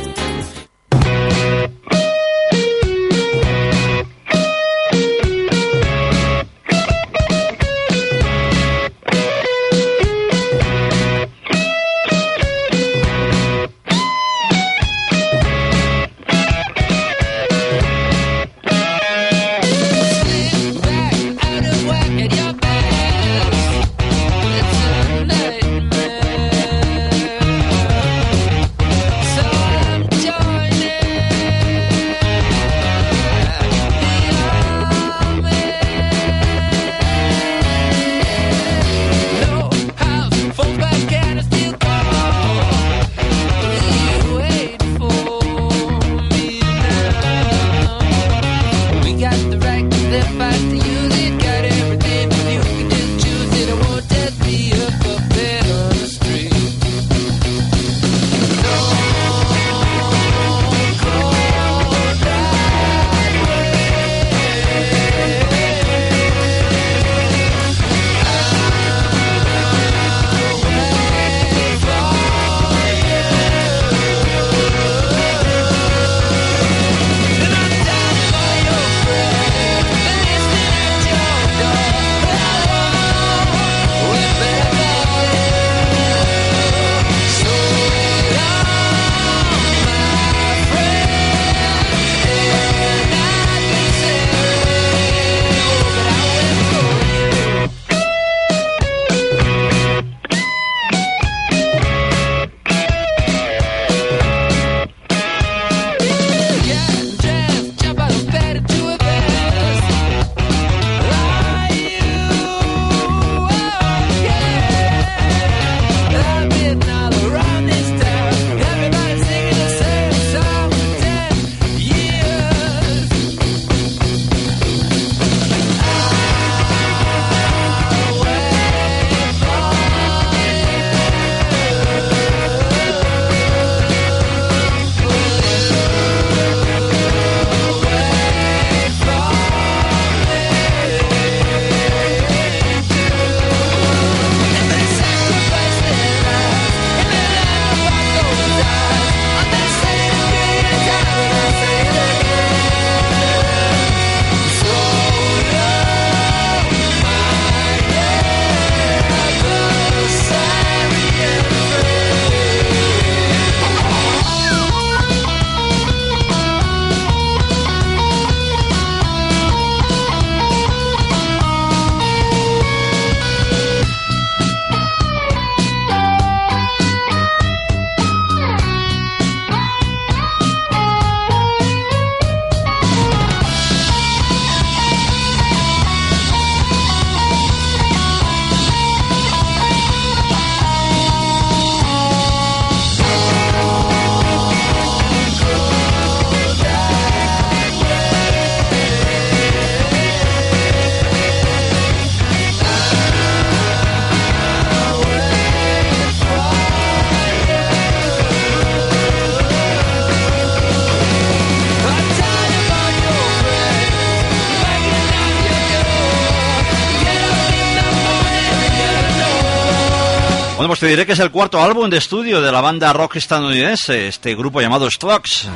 Bueno, 220.59 220.71
pues 220.71 220.81
te 220.81 220.89
diré 220.89 221.07
que 221.07 221.13
es 221.13 221.21
el 221.21 221.31
cuarto 221.31 221.63
álbum 221.63 221.89
de 221.89 221.99
estudio 221.99 222.43
de 222.43 222.51
la 222.51 222.61
banda 222.61 222.93
rock 222.93 223.15
estadounidense, 223.15 224.09
este 224.09 224.35
grupo 224.35 224.61
llamado 224.61 224.91
Strokes. 224.91 225.49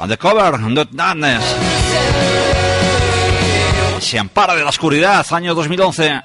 Undercover, 0.00 0.58
Not 0.58 0.88
Darkness. 0.92 1.44
Se 4.00 4.18
ampara 4.18 4.54
de 4.54 4.62
la 4.62 4.70
oscuridad, 4.70 5.26
año 5.30 5.54
2011. 5.54 6.22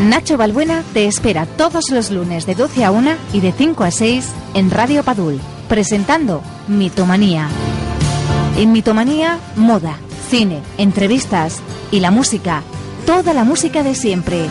Nacho 0.00 0.36
Balbuena 0.36 0.84
te 0.92 1.06
espera 1.06 1.46
todos 1.46 1.90
los 1.90 2.10
lunes 2.10 2.44
de 2.44 2.54
12 2.54 2.84
a 2.84 2.90
1 2.90 3.12
y 3.32 3.40
de 3.40 3.52
5 3.52 3.82
a 3.82 3.90
6 3.90 4.30
en 4.52 4.70
Radio 4.70 5.02
Padul, 5.02 5.40
presentando 5.70 6.42
Mitomanía. 6.66 7.48
En 8.58 8.72
Mitomanía, 8.72 9.38
moda, 9.56 9.96
cine, 10.28 10.60
entrevistas 10.76 11.62
y 11.90 12.00
la 12.00 12.10
música 12.10 12.62
toda 13.08 13.32
la 13.32 13.42
música 13.42 13.82
de 13.82 13.94
siempre. 13.94 14.50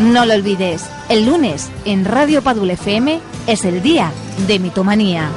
No 0.00 0.24
lo 0.24 0.32
olvides, 0.32 0.88
el 1.10 1.26
lunes 1.26 1.68
en 1.84 2.06
Radio 2.06 2.40
Padul 2.40 2.70
FM 2.70 3.20
es 3.46 3.66
el 3.66 3.82
día 3.82 4.10
de 4.46 4.58
mitomanía. 4.58 5.28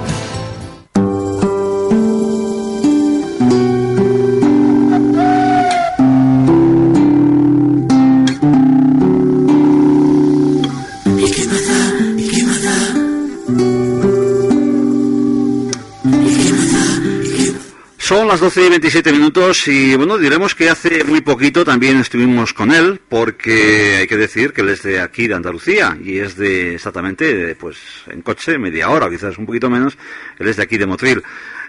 Las 18.36 18.41
12 18.41 18.65
y 18.65 18.69
27 18.69 19.13
minutos 19.13 19.65
y 19.69 19.95
bueno, 19.95 20.17
diremos 20.17 20.56
que 20.56 20.69
hace 20.69 21.06
muy 21.06 21.21
poquito 21.21 21.63
también 21.63 22.02
estuvimos 22.02 22.52
con 22.52 22.74
él 22.74 23.00
porque 23.08 23.95
hay 24.00 24.08
que 24.08 24.17
decir 24.17 24.52
que 24.52 24.60
él 24.60 24.67
es 24.67 24.84
de 24.84 25.00
aquí, 25.00 25.30
de 25.30 25.36
Andalucía 25.36 25.98
y 26.04 26.17
es 26.17 26.36
de 26.36 26.76
exactamente, 26.76 27.56
pues 27.56 27.78
en 28.08 28.21
coche, 28.21 28.58
media 28.58 28.89
hora, 28.89 29.10
quizás 29.10 29.38
un 29.38 29.45
poquito 29.45 29.69
menos, 29.69 29.98
él 30.38 30.50
es 30.50 30.58
de 30.58 30.63
aquí, 30.63 30.78
de 30.78 30.86
Motril. 30.86 31.24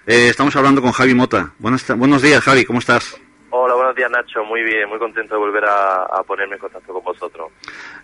Eh, 0.09 0.26
estamos 0.29 0.57
hablando 0.57 0.83
con 0.83 0.90
Javi 0.90 1.14
Mota. 1.14 1.52
Buenos, 1.61 1.85
buenos 1.96 2.20
días, 2.20 2.42
Javi, 2.42 2.64
¿cómo 2.64 2.81
estás? 2.81 3.16
Hola, 3.50 3.74
buenos 3.74 3.94
días 3.94 4.11
Nacho, 4.11 4.44
muy 4.44 4.62
bien, 4.64 4.88
muy 4.88 4.98
contento 4.98 5.35
de 5.35 5.40
volver 5.40 5.64
a, 5.66 6.22
ponerme 6.26 6.54
en 6.54 6.61
contacto 6.61 6.92
con 6.92 7.04
vosotros. 7.04 7.52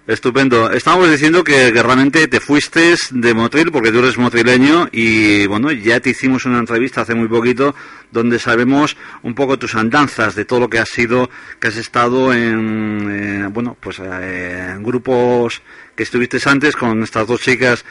Estupendo. 0.07 0.71
Estábamos 0.71 1.11
diciendo 1.11 1.43
que, 1.43 1.73
realmente 1.73 2.29
te 2.29 2.39
fuiste 2.39 2.95
de 3.11 3.35
Motril 3.35 3.73
porque 3.73 3.91
tú 3.91 3.99
eres 3.99 4.17
motrileño 4.19 4.89
y 4.93 5.47
bueno, 5.49 5.73
ya 5.73 5.99
te 5.99 6.11
hicimos 6.11 6.47
una 6.47 6.59
entrevista 6.59 7.01
hace 7.01 7.15
muy 7.15 7.27
poquito 7.27 7.75
donde 8.13 8.39
sabemos 8.39 8.97
un 9.23 9.35
poco 9.35 9.59
tus 9.59 9.75
andanzas 9.75 10.37
de 10.37 10.45
todo 10.45 10.61
lo 10.61 10.69
que 10.69 10.79
has 10.79 10.89
sido, 10.89 11.29
que 11.59 11.69
has 11.69 11.77
estado 11.77 12.33
en, 12.33 13.45
eh, 13.45 13.49
bueno, 13.51 13.77
pues 13.81 13.99
eh, 13.99 14.75
en 14.77 14.83
grupos 14.85 15.61
que 15.97 16.05
estuviste 16.05 16.39
antes 16.49 16.77
con 16.77 17.03
estas 17.03 17.27
dos 17.27 17.41
chicas 17.41 17.85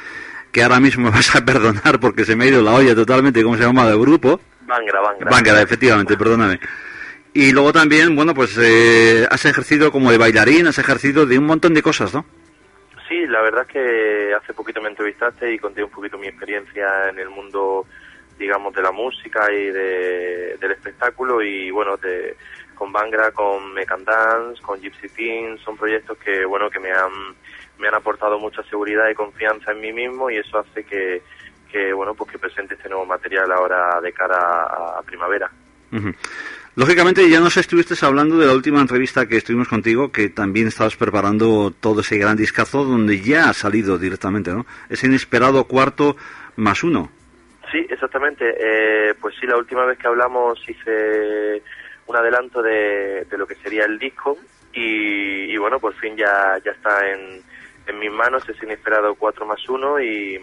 que 0.53 0.63
ahora 0.63 0.79
mismo 0.79 1.05
me 1.09 1.11
vas 1.11 1.35
a 1.35 1.43
perdonar 1.43 1.99
porque 1.99 2.23
se 2.23 2.35
me 2.37 2.45
ha 2.45 2.47
ido 2.47 2.61
la 2.61 2.75
olla 2.75 2.95
totalmente, 2.95 3.43
¿cómo 3.43 3.57
se 3.57 3.63
llama 3.63 3.89
el 3.89 3.99
grupo? 3.99 4.39
Bangra, 4.61 5.01
Bangra. 5.01 5.29
Bangra, 5.29 5.61
efectivamente, 5.61 6.15
perdóname. 6.15 6.57
Y 7.33 7.51
luego 7.51 7.71
también, 7.71 8.15
bueno, 8.15 8.33
pues 8.33 8.57
eh, 8.57 9.25
has 9.29 9.45
ejercido 9.45 9.91
como 9.91 10.11
de 10.11 10.17
bailarín, 10.17 10.67
has 10.67 10.77
ejercido 10.77 11.25
de 11.25 11.39
un 11.39 11.45
montón 11.45 11.73
de 11.73 11.81
cosas, 11.81 12.13
¿no? 12.13 12.25
Sí, 13.07 13.25
la 13.27 13.41
verdad 13.41 13.65
es 13.67 13.73
que 13.73 14.33
hace 14.33 14.53
poquito 14.53 14.81
me 14.81 14.89
entrevistaste 14.89 15.53
y 15.53 15.59
conté 15.59 15.83
un 15.83 15.89
poquito 15.89 16.17
mi 16.17 16.27
experiencia 16.27 17.09
en 17.09 17.19
el 17.19 17.29
mundo, 17.29 17.85
digamos, 18.37 18.73
de 18.73 18.81
la 18.81 18.91
música 18.91 19.51
y 19.51 19.65
de, 19.65 20.57
del 20.59 20.71
espectáculo 20.71 21.41
y 21.41 21.71
bueno, 21.71 21.97
de, 21.97 22.35
con 22.81 22.91
Bangra, 22.91 23.31
con 23.31 23.73
Mecan 23.73 24.03
Dance, 24.03 24.61
con 24.61 24.81
Gypsy 24.81 25.09
Team, 25.09 25.57
son 25.59 25.77
proyectos 25.77 26.17
que, 26.17 26.43
bueno, 26.45 26.69
que 26.69 26.79
me 26.79 26.91
han, 26.91 27.11
me 27.77 27.87
han 27.87 27.93
aportado 27.95 28.39
mucha 28.39 28.63
seguridad 28.63 29.07
y 29.09 29.13
confianza 29.13 29.71
en 29.71 29.81
mí 29.81 29.93
mismo 29.93 30.29
y 30.29 30.37
eso 30.37 30.57
hace 30.57 30.83
que, 30.83 31.21
que 31.71 31.93
bueno, 31.93 32.13
pues 32.13 32.31
que 32.31 32.39
presente 32.39 32.73
este 32.73 32.89
nuevo 32.89 33.05
material 33.05 33.51
ahora 33.51 34.01
de 34.01 34.11
cara 34.11 34.63
a, 34.97 35.01
primavera. 35.05 35.51
Lógicamente 36.75 37.29
ya 37.29 37.41
nos 37.41 37.57
estuviste 37.57 37.93
hablando 38.05 38.38
de 38.38 38.45
la 38.45 38.53
última 38.53 38.79
entrevista 38.79 39.27
que 39.27 39.36
estuvimos 39.36 39.67
contigo, 39.67 40.10
que 40.10 40.29
también 40.29 40.67
estabas 40.67 40.95
preparando 40.95 41.71
todo 41.77 41.99
ese 41.99 42.17
gran 42.17 42.38
discazo 42.38 42.86
donde 42.86 43.19
ya 43.19 43.49
ha 43.49 43.53
salido 43.53 43.97
directamente, 43.97 44.51
¿no? 44.51 44.65
Ese 44.89 45.07
inesperado 45.07 45.65
cuarto 45.65 46.15
más 46.55 46.81
uno. 46.84 47.12
Sí, 47.73 47.86
exactamente. 47.89 48.45
Eh, 48.57 49.13
pues 49.19 49.36
sí, 49.38 49.47
la 49.47 49.57
última 49.57 49.86
vez 49.86 49.97
que 49.97 50.07
hablamos 50.07 50.60
hice 50.65 51.62
un 52.07 52.15
adelanto 52.15 52.62
de, 52.62 53.27
lo 53.38 53.45
que 53.45 53.55
sería 53.55 53.84
el 53.84 53.99
disco 53.99 54.38
y, 54.73 55.57
bueno, 55.57 55.77
por 55.77 55.93
fin 55.95 56.15
ya, 56.15 56.57
ya 56.63 56.71
está 56.71 57.12
en, 57.12 57.41
en 57.86 57.99
mis 57.99 58.12
manos 58.12 58.47
ese 58.47 58.63
inesperado 58.63 59.15
4 59.15 59.45
más 59.45 59.67
1 59.67 59.99
y, 59.99 60.39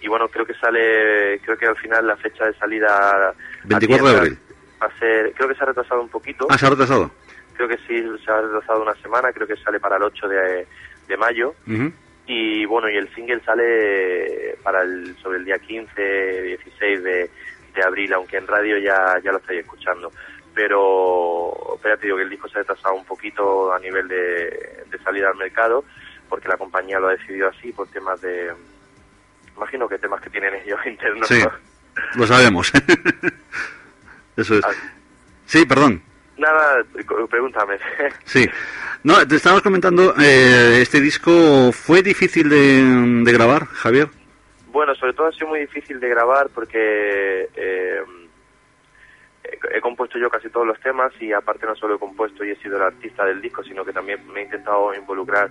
y 0.00 0.08
bueno, 0.08 0.26
creo 0.26 0.44
que 0.44 0.54
sale, 0.54 1.38
creo 1.44 1.56
que 1.56 1.66
al 1.66 1.76
final 1.76 2.08
la 2.08 2.16
fecha 2.16 2.44
de 2.46 2.54
salida... 2.54 3.32
24 3.64 4.08
de 4.08 4.16
abril 4.16 4.38
creo 4.78 5.48
que 5.48 5.54
se 5.54 5.62
ha 5.62 5.66
retrasado 5.66 6.00
un 6.00 6.08
poquito. 6.08 6.46
Ah, 6.50 6.58
se 6.58 6.66
ha 6.66 6.70
retrasado. 6.70 7.10
Creo 7.54 7.68
que 7.68 7.78
sí, 7.78 8.02
se 8.24 8.30
ha 8.30 8.40
retrasado 8.40 8.82
una 8.82 8.94
semana, 8.96 9.32
creo 9.32 9.46
que 9.46 9.56
sale 9.56 9.80
para 9.80 9.96
el 9.96 10.02
8 10.04 10.28
de, 10.28 11.16
mayo. 11.18 11.54
Y 12.26 12.66
bueno, 12.66 12.90
y 12.90 12.96
el 12.96 13.12
single 13.14 13.40
sale 13.40 14.56
para 14.62 14.82
el, 14.82 15.16
sobre 15.22 15.38
el 15.38 15.44
día 15.44 15.58
15, 15.58 16.42
16 16.42 17.02
de, 17.02 17.30
abril, 17.84 18.12
aunque 18.12 18.36
en 18.36 18.46
radio 18.46 18.76
ya, 18.76 19.20
ya 19.22 19.30
lo 19.30 19.38
estáis 19.38 19.60
escuchando. 19.60 20.10
Pero, 20.52 21.74
espérate, 21.76 22.06
digo 22.06 22.16
que 22.16 22.24
el 22.24 22.30
disco 22.30 22.48
se 22.48 22.58
ha 22.58 22.62
retrasado 22.62 22.94
un 22.96 23.04
poquito 23.04 23.72
a 23.72 23.78
nivel 23.78 24.08
de, 24.08 24.84
de 24.90 24.98
salida 25.04 25.28
al 25.28 25.36
mercado, 25.36 25.84
porque 26.28 26.48
la 26.48 26.56
compañía 26.56 26.98
lo 26.98 27.06
ha 27.06 27.12
decidido 27.12 27.48
así 27.48 27.72
por 27.72 27.86
temas 27.88 28.20
de, 28.20 28.50
imagino 29.58 29.88
que 29.88 29.98
temas 29.98 30.20
que 30.20 30.30
tienen 30.30 30.54
ellos 30.54 30.80
internos. 30.86 31.28
Sí, 31.28 31.42
lo 32.14 32.26
sabemos. 32.26 32.72
Eso 34.38 34.54
es. 34.54 34.64
Ah. 34.64 34.70
Sí, 35.44 35.66
perdón. 35.66 36.00
Nada, 36.38 36.84
pregúntame. 37.28 37.78
Sí. 38.24 38.46
No, 39.02 39.26
te 39.26 39.36
estábamos 39.36 39.62
comentando, 39.62 40.14
eh, 40.20 40.80
este 40.80 41.00
disco 41.00 41.72
fue 41.72 42.02
difícil 42.02 42.48
de, 42.48 43.32
grabar, 43.32 43.66
Javier. 43.66 44.08
Bueno, 44.72 44.94
sobre 44.94 45.12
todo 45.12 45.28
ha 45.28 45.32
sido 45.32 45.48
muy 45.48 45.60
difícil 45.60 46.00
de 46.00 46.08
grabar 46.08 46.48
porque 46.52 47.48
eh, 47.54 48.02
he 49.74 49.80
compuesto 49.80 50.18
yo 50.18 50.28
casi 50.28 50.50
todos 50.50 50.66
los 50.66 50.78
temas 50.80 51.12
y 51.20 51.32
aparte 51.32 51.66
no 51.66 51.76
solo 51.76 51.94
he 51.94 51.98
compuesto 51.98 52.44
y 52.44 52.50
he 52.50 52.56
sido 52.56 52.76
el 52.76 52.82
artista 52.82 53.24
del 53.24 53.40
disco, 53.40 53.62
sino 53.62 53.84
que 53.84 53.92
también 53.92 54.20
me 54.32 54.40
he 54.40 54.44
intentado 54.44 54.94
involucrar 54.94 55.48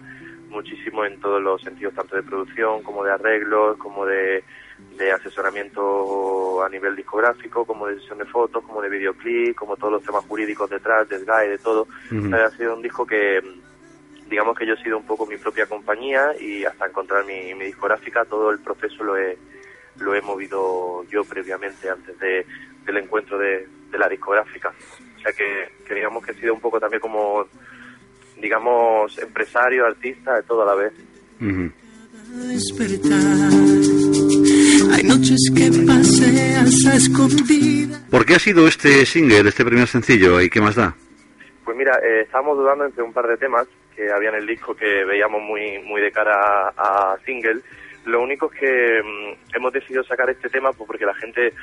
muchísimo 0.50 1.06
en 1.06 1.19
todos 1.19 1.41
los 1.41 1.62
sentidos, 1.62 1.93
tanto 1.95 2.15
de 2.15 2.23
producción 2.23 2.84
como 2.84 3.04
de 3.04 3.12
arreglos, 3.12 3.78
como 3.78 4.06
de 4.06 4.43
de 4.98 5.12
asesoramiento 5.12 6.63
a 6.63 6.70
nivel 6.70 6.96
discográfico, 6.96 7.66
como 7.66 7.88
de 7.88 8.00
sesión 8.00 8.18
de 8.18 8.26
fotos, 8.26 8.63
como 8.63 8.82
de 8.82 8.90
videoclip, 8.90 9.56
como 9.56 9.78
todos 9.78 9.94
los 9.94 10.04
temas 10.04 10.26
jurídicos 10.26 10.70
detrás, 10.70 11.08
de 11.08 11.20
Sky, 11.20 11.50
de 11.50 11.58
todo. 11.60 11.88
Ha 12.34 12.50
sido 12.52 12.76
un 12.76 12.82
disco 12.82 13.06
que, 13.06 13.40
digamos 14.30 14.58
que 14.58 14.66
yo 14.66 14.74
he 14.74 14.84
sido 14.84 14.98
un 14.98 15.06
poco 15.06 15.26
mi 15.26 15.38
propia 15.38 15.66
compañía 15.68 16.32
y 16.40 16.66
hasta 16.66 16.88
encontrar 16.88 17.26
mi, 17.26 17.54
discográfica, 17.54 18.26
todo 18.26 18.52
el 18.52 18.60
proceso 18.60 19.04
lo 19.04 19.18
he, 19.18 19.38
lo 20.00 20.16
he 20.16 20.22
movido 20.22 21.04
yo 21.06 21.24
previamente 21.24 21.90
antes 21.90 22.18
de, 22.20 22.46
del 22.86 22.98
encuentro 22.98 23.38
de, 23.38 23.68
la 23.98 24.10
discográfica. 24.10 24.74
O 25.18 25.20
sea 25.22 25.32
que, 25.32 25.84
que 25.86 25.96
digamos 25.96 26.24
que 26.24 26.32
he 26.32 26.36
sido 26.36 26.54
un 26.54 26.60
poco 26.60 26.80
también 26.80 27.02
como, 27.02 27.48
digamos, 28.40 29.18
empresario, 29.18 29.86
artista, 29.86 30.36
de 30.36 30.44
todo 30.44 30.62
a 30.63 30.66
la 30.66 30.76
vez. 30.76 30.94
Hay 34.91 35.04
noches 35.04 35.52
que 35.56 35.69
paseas 35.86 36.86
a 36.86 36.95
escondida. 36.95 38.00
¿Por 38.10 38.26
qué 38.26 38.36
ha 38.36 38.39
sido 38.39 38.67
este 38.67 39.06
single, 39.06 39.50
este 39.50 39.65
primer 39.65 39.88
sencillo, 39.88 40.41
y 40.41 40.50
qué 40.50 40.62
más 40.62 40.76
da? 40.76 40.95
Pues 41.63 41.78
mira, 41.78 41.93
eh, 42.04 42.21
estábamos 42.21 42.58
dudando 42.58 42.86
entre 42.86 43.04
un 43.04 43.13
par 43.13 43.28
de 43.28 43.38
temas 43.38 43.67
que 43.95 44.12
había 44.12 44.30
en 44.30 44.36
el 44.36 44.47
disco 44.47 44.76
que 44.76 45.04
veíamos 45.06 45.41
muy, 45.41 45.80
muy 45.80 46.02
de 46.02 46.12
cara 46.12 46.69
a, 46.78 47.17
single. 47.26 47.62
Lo 48.06 48.21
único 48.21 48.52
es 48.52 48.60
que 48.60 49.02
mm, 49.04 49.56
hemos 49.56 49.73
decidido 49.73 50.04
sacar 50.04 50.30
este 50.30 50.50
tema 50.50 50.71
pues 50.71 50.88
porque 50.88 51.06
la 51.06 51.15
gente 51.15 51.54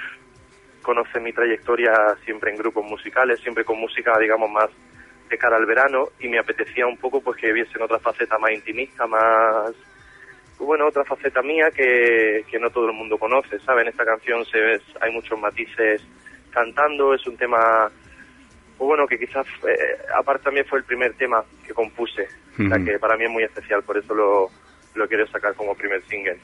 conoce 0.82 1.18
mi 1.20 1.32
trayectoria 1.32 1.92
siempre 2.24 2.50
en 2.50 2.58
grupos 2.58 2.84
musicales, 2.84 3.40
siempre 3.40 3.64
con 3.64 3.80
música, 3.80 4.18
digamos, 4.18 4.50
más 4.50 4.70
de 5.30 5.38
cara 5.38 5.56
al 5.56 5.66
verano 5.66 6.08
y 6.20 6.28
me 6.28 6.38
apetecía 6.38 6.86
un 6.86 6.98
poco 6.98 7.20
pues 7.20 7.40
que 7.40 7.52
viesen 7.52 7.82
otra 7.82 7.98
faceta 7.98 8.38
más 8.38 8.52
intimista, 8.52 9.06
más 9.06 9.72
bueno, 10.64 10.86
otra 10.86 11.04
faceta 11.04 11.42
mía 11.42 11.70
que, 11.70 12.44
que 12.50 12.58
no 12.58 12.70
todo 12.70 12.86
el 12.86 12.92
mundo 12.92 13.18
conoce, 13.18 13.58
¿saben? 13.60 13.86
En 13.86 13.90
esta 13.90 14.04
canción 14.04 14.44
se 14.46 14.58
ve, 14.58 14.80
hay 15.00 15.12
muchos 15.12 15.38
matices 15.38 16.02
cantando, 16.50 17.14
es 17.14 17.26
un 17.26 17.36
tema, 17.36 17.90
pues 18.78 18.88
bueno, 18.88 19.06
que 19.06 19.18
quizás, 19.18 19.46
eh, 19.68 19.98
aparte 20.16 20.44
también 20.44 20.66
fue 20.66 20.78
el 20.78 20.84
primer 20.84 21.14
tema 21.14 21.44
que 21.66 21.74
compuse, 21.74 22.28
o 22.58 22.68
sea 22.68 22.78
que 22.84 22.98
para 22.98 23.16
mí 23.16 23.24
es 23.24 23.30
muy 23.30 23.42
especial, 23.42 23.82
por 23.82 23.98
eso 23.98 24.14
lo, 24.14 24.48
lo 24.94 25.08
quiero 25.08 25.26
sacar 25.26 25.54
como 25.54 25.74
primer 25.74 26.02
single. 26.04 26.38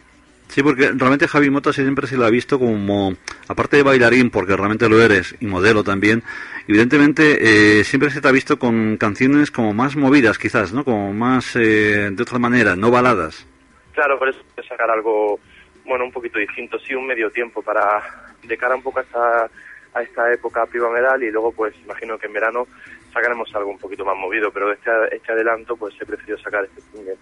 Sí, 0.48 0.64
porque 0.64 0.90
realmente 0.92 1.28
Javi 1.28 1.48
Mota 1.48 1.72
siempre 1.72 2.08
se 2.08 2.16
lo 2.16 2.26
ha 2.26 2.30
visto 2.30 2.58
como, 2.58 3.14
aparte 3.46 3.76
de 3.76 3.84
bailarín, 3.84 4.30
porque 4.30 4.56
realmente 4.56 4.88
lo 4.88 5.00
eres, 5.00 5.36
y 5.38 5.46
modelo 5.46 5.84
también, 5.84 6.24
evidentemente 6.66 7.78
eh, 7.78 7.84
siempre 7.84 8.10
se 8.10 8.20
te 8.20 8.26
ha 8.26 8.32
visto 8.32 8.58
con 8.58 8.96
canciones 8.96 9.52
como 9.52 9.72
más 9.72 9.94
movidas 9.94 10.38
quizás, 10.38 10.72
¿no? 10.72 10.84
Como 10.84 11.12
más 11.12 11.54
eh, 11.54 12.10
de 12.10 12.22
otra 12.22 12.40
manera, 12.40 12.74
no 12.74 12.90
baladas. 12.90 13.46
Claro, 13.92 14.18
por 14.18 14.28
eso 14.28 14.40
sacar 14.68 14.90
algo, 14.90 15.38
bueno, 15.84 16.04
un 16.04 16.12
poquito 16.12 16.38
distinto, 16.38 16.78
sí, 16.78 16.94
un 16.94 17.06
medio 17.06 17.30
tiempo 17.30 17.62
para, 17.62 18.34
de 18.42 18.56
cara 18.56 18.74
un 18.74 18.82
poco 18.82 19.00
a 19.00 19.02
esta, 19.02 19.50
a 19.94 20.02
esta 20.02 20.32
época 20.32 20.66
primaveral 20.66 21.22
y 21.22 21.30
luego 21.30 21.52
pues 21.52 21.74
imagino 21.84 22.18
que 22.18 22.26
en 22.26 22.32
verano 22.32 22.66
sacaremos 23.12 23.52
algo 23.54 23.70
un 23.70 23.78
poquito 23.78 24.04
más 24.04 24.16
movido, 24.16 24.50
pero 24.52 24.72
este, 24.72 24.90
este 25.12 25.32
adelanto 25.32 25.76
pues 25.76 25.94
he 26.00 26.06
preferido 26.06 26.38
sacar 26.38 26.64
este 26.64 26.80
single. 26.92 27.16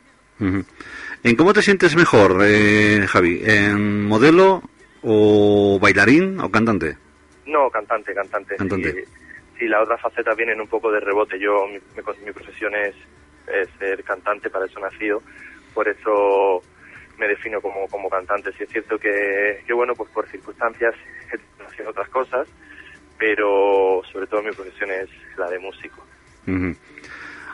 ¿En 1.25 1.37
cómo 1.37 1.53
te 1.53 1.63
sientes 1.63 1.97
mejor, 1.97 2.39
eh, 2.43 3.07
Javi? 3.09 3.43
¿En 3.45 4.05
modelo 4.05 4.63
o 5.03 5.79
bailarín 5.81 6.39
o 6.41 6.51
cantante? 6.51 6.97
No, 7.47 7.69
cantante, 7.71 8.15
cantante. 8.15 8.57
Cantante. 8.57 9.05
Sí, 9.59 9.67
la 9.67 9.83
otra 9.83 9.99
faceta 9.99 10.35
viene 10.35 10.53
en 10.53 10.61
un 10.61 10.69
poco 10.69 10.93
de 10.93 11.01
rebote. 11.01 11.39
Yo, 11.41 11.67
mi, 11.67 11.79
mi 12.25 12.33
profesión 12.33 12.75
es, 12.77 12.95
ser 13.79 14.05
cantante, 14.05 14.51
para 14.51 14.67
eso 14.67 14.79
nacido. 14.79 15.23
Por 15.79 15.87
eso 15.87 16.61
me 17.21 17.29
defino 17.29 17.61
como, 17.61 17.87
como 17.87 18.11
cantante. 18.11 18.51
Sí 18.59 18.65
es 18.65 18.69
cierto 18.69 18.99
que, 18.99 19.63
que, 19.65 19.73
bueno, 19.73 19.95
pues 19.95 20.11
por 20.11 20.27
circunstancias 20.27 20.93
he 21.33 21.65
haciendo 21.65 21.93
otras 21.93 22.09
cosas, 22.09 22.49
pero 23.17 24.03
sobre 24.13 24.27
todo 24.27 24.43
mi 24.43 24.51
profesión 24.51 24.91
es 24.91 25.09
la 25.37 25.49
de 25.49 25.61
músico. 25.61 26.05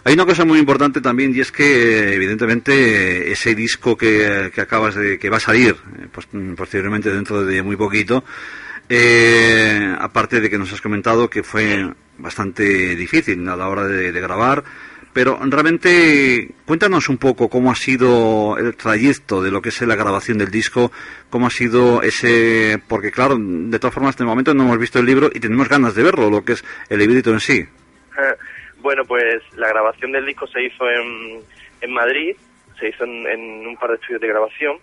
Hay 0.04 0.14
una 0.14 0.24
cosa 0.24 0.46
muy 0.46 0.58
importante 0.58 1.02
también 1.02 1.36
y 1.36 1.40
es 1.40 1.52
que 1.52 2.14
evidentemente 2.14 3.30
ese 3.30 3.54
disco 3.54 3.94
que, 3.94 4.50
acabas 4.56 4.94
de 4.94 5.18
que 5.18 5.28
va 5.28 5.36
a 5.36 5.40
salir 5.40 5.76
eh, 5.98 6.06
pues, 6.10 6.26
posteriormente 6.56 7.10
dentro 7.10 7.44
de 7.44 7.62
muy 7.62 7.76
poquito 7.76 8.24
eh, 8.88 9.96
aparte 9.98 10.40
de 10.40 10.48
que 10.48 10.56
nos 10.56 10.72
has 10.72 10.80
comentado 10.80 11.28
que 11.28 11.42
fue 11.42 11.92
bastante 12.16 12.94
difícil 12.96 13.46
a 13.48 13.56
la 13.56 13.68
hora 13.68 13.86
de, 13.86 14.12
grabar 14.12 14.64
pero 15.14 15.38
realmente 15.40 16.50
cuéntanos 16.66 17.08
un 17.08 17.16
poco 17.16 17.48
cómo 17.48 17.70
ha 17.70 17.76
sido 17.76 18.58
el 18.58 18.76
trayecto 18.76 19.40
de 19.40 19.52
lo 19.52 19.62
que 19.62 19.68
es 19.68 19.80
la 19.82 19.94
grabación 19.94 20.36
del 20.38 20.50
disco, 20.50 20.90
cómo 21.30 21.46
ha 21.46 21.50
sido 21.50 22.02
ese, 22.02 22.82
porque 22.88 23.12
claro, 23.12 23.36
de 23.38 23.78
todas 23.78 23.94
formas, 23.94 24.10
en 24.10 24.14
este 24.14 24.24
momento 24.24 24.52
no 24.52 24.64
hemos 24.64 24.78
visto 24.78 24.98
el 24.98 25.06
libro 25.06 25.30
y 25.32 25.38
tenemos 25.38 25.68
ganas 25.68 25.94
de 25.94 26.02
verlo, 26.02 26.28
lo 26.28 26.44
que 26.44 26.52
es 26.52 26.64
el 26.90 26.98
librito 26.98 27.30
en 27.30 27.40
sí. 27.40 27.64
Bueno, 28.84 29.02
pues 29.06 29.42
la 29.56 29.68
grabación 29.68 30.12
del 30.12 30.26
disco 30.26 30.46
se 30.46 30.62
hizo 30.62 30.84
en, 30.86 31.40
en 31.80 31.90
Madrid, 31.90 32.36
se 32.78 32.90
hizo 32.90 33.04
en, 33.04 33.66
un 33.66 33.76
par 33.78 33.88
de 33.88 33.96
estudios 33.96 34.20
de 34.20 34.28
grabación 34.28 34.76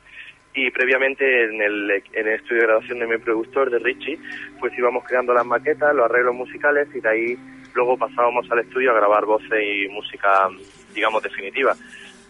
y 0.54 0.70
previamente 0.72 1.46
en 1.46 1.62
el, 1.62 1.92
en 1.92 2.28
el 2.28 2.36
estudio 2.36 2.62
de 2.62 2.68
grabación 2.68 3.00
de 3.00 3.08
mi 3.08 3.18
productor, 3.18 3.70
de 3.70 3.80
Richie, 3.80 4.20
pues 4.60 4.78
íbamos 4.78 5.04
creando 5.06 5.34
las 5.34 5.46
maquetas, 5.46 5.96
los 5.96 6.06
arreglos 6.06 6.36
musicales 6.36 6.88
y 6.94 7.00
de 7.00 7.10
ahí 7.10 7.38
luego 7.74 7.98
pasábamos 7.98 8.50
al 8.52 8.60
estudio 8.60 8.92
a 8.92 8.96
grabar 8.96 9.26
voces 9.26 9.64
y 9.64 9.88
música, 9.88 10.50
digamos, 10.94 11.24
definitiva. 11.24 11.76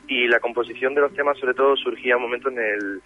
Y 0.07 0.27
la 0.27 0.39
composición 0.39 0.93
de 0.93 1.01
los 1.01 1.13
temas 1.13 1.37
sobre 1.39 1.53
todo 1.53 1.75
surgía 1.75 2.17
un 2.17 2.23
momento 2.23 2.49
en 2.49 2.59
el, 2.59 3.01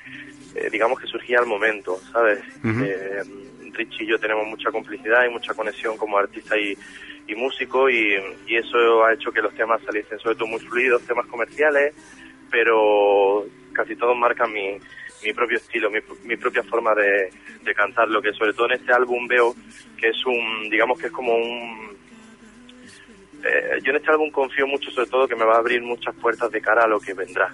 eh, 0.56 0.70
digamos 0.72 1.00
que 1.00 1.08
surgía 1.08 1.40
al 1.40 1.46
momento, 1.46 1.98
¿sabes? 2.12 2.40
Eh, 2.64 3.22
Richie 3.72 4.06
y 4.06 4.08
yo 4.08 4.20
tenemos 4.20 4.48
mucha 4.48 4.72
complicidad 4.72 5.26
y 5.26 5.30
mucha 5.30 5.54
conexión 5.54 5.98
como 5.98 6.18
artista 6.18 6.58
y, 6.58 6.78
y 7.28 7.36
músico 7.36 7.90
y, 7.90 8.16
eso 8.48 9.04
ha 9.04 9.14
hecho 9.14 9.32
que 9.32 9.42
los 9.42 9.54
temas 9.56 9.82
saliesen 9.84 10.20
sobre 10.20 10.36
todo 10.36 10.48
muy 10.48 10.60
fluidos, 10.60 11.02
temas 11.04 11.26
comerciales, 11.28 11.94
pero 12.50 13.46
casi 13.74 13.96
todos 13.96 14.18
marcan 14.18 14.52
mi, 14.52 14.80
mi 15.26 15.34
propio 15.34 15.58
estilo, 15.58 15.90
mi, 15.90 16.00
mi 16.24 16.38
propia 16.38 16.64
forma 16.64 16.94
de, 16.94 17.30
de 17.64 17.74
cantar, 17.74 18.08
lo 18.08 18.22
que 18.22 18.32
sobre 18.34 18.54
todo 18.54 18.68
en 18.68 18.74
este 18.74 18.94
álbum 18.94 19.28
veo 19.28 19.56
que 19.98 20.10
es 20.10 20.26
un, 20.26 20.70
digamos 20.70 21.00
que 21.00 21.08
es 21.08 21.12
como 21.12 21.36
un... 21.36 21.96
Eh, 23.44 23.80
yo 23.84 23.92
en 23.92 23.98
este 23.98 24.12
álbum 24.12 24.30
confío 24.32 24.68
mucho 24.68 24.90
sobre 24.92 25.08
todo 25.08 25.28
que 25.28 25.36
me 25.36 25.46
va 25.46 25.56
a 25.56 25.60
abrir 25.60 25.82
muchas 25.82 26.16
puertas 26.16 26.52
de 26.52 26.62
cara 26.62 26.84
a 26.84 26.88
lo 26.88 27.00
que 27.00 27.14
vendrá, 27.14 27.54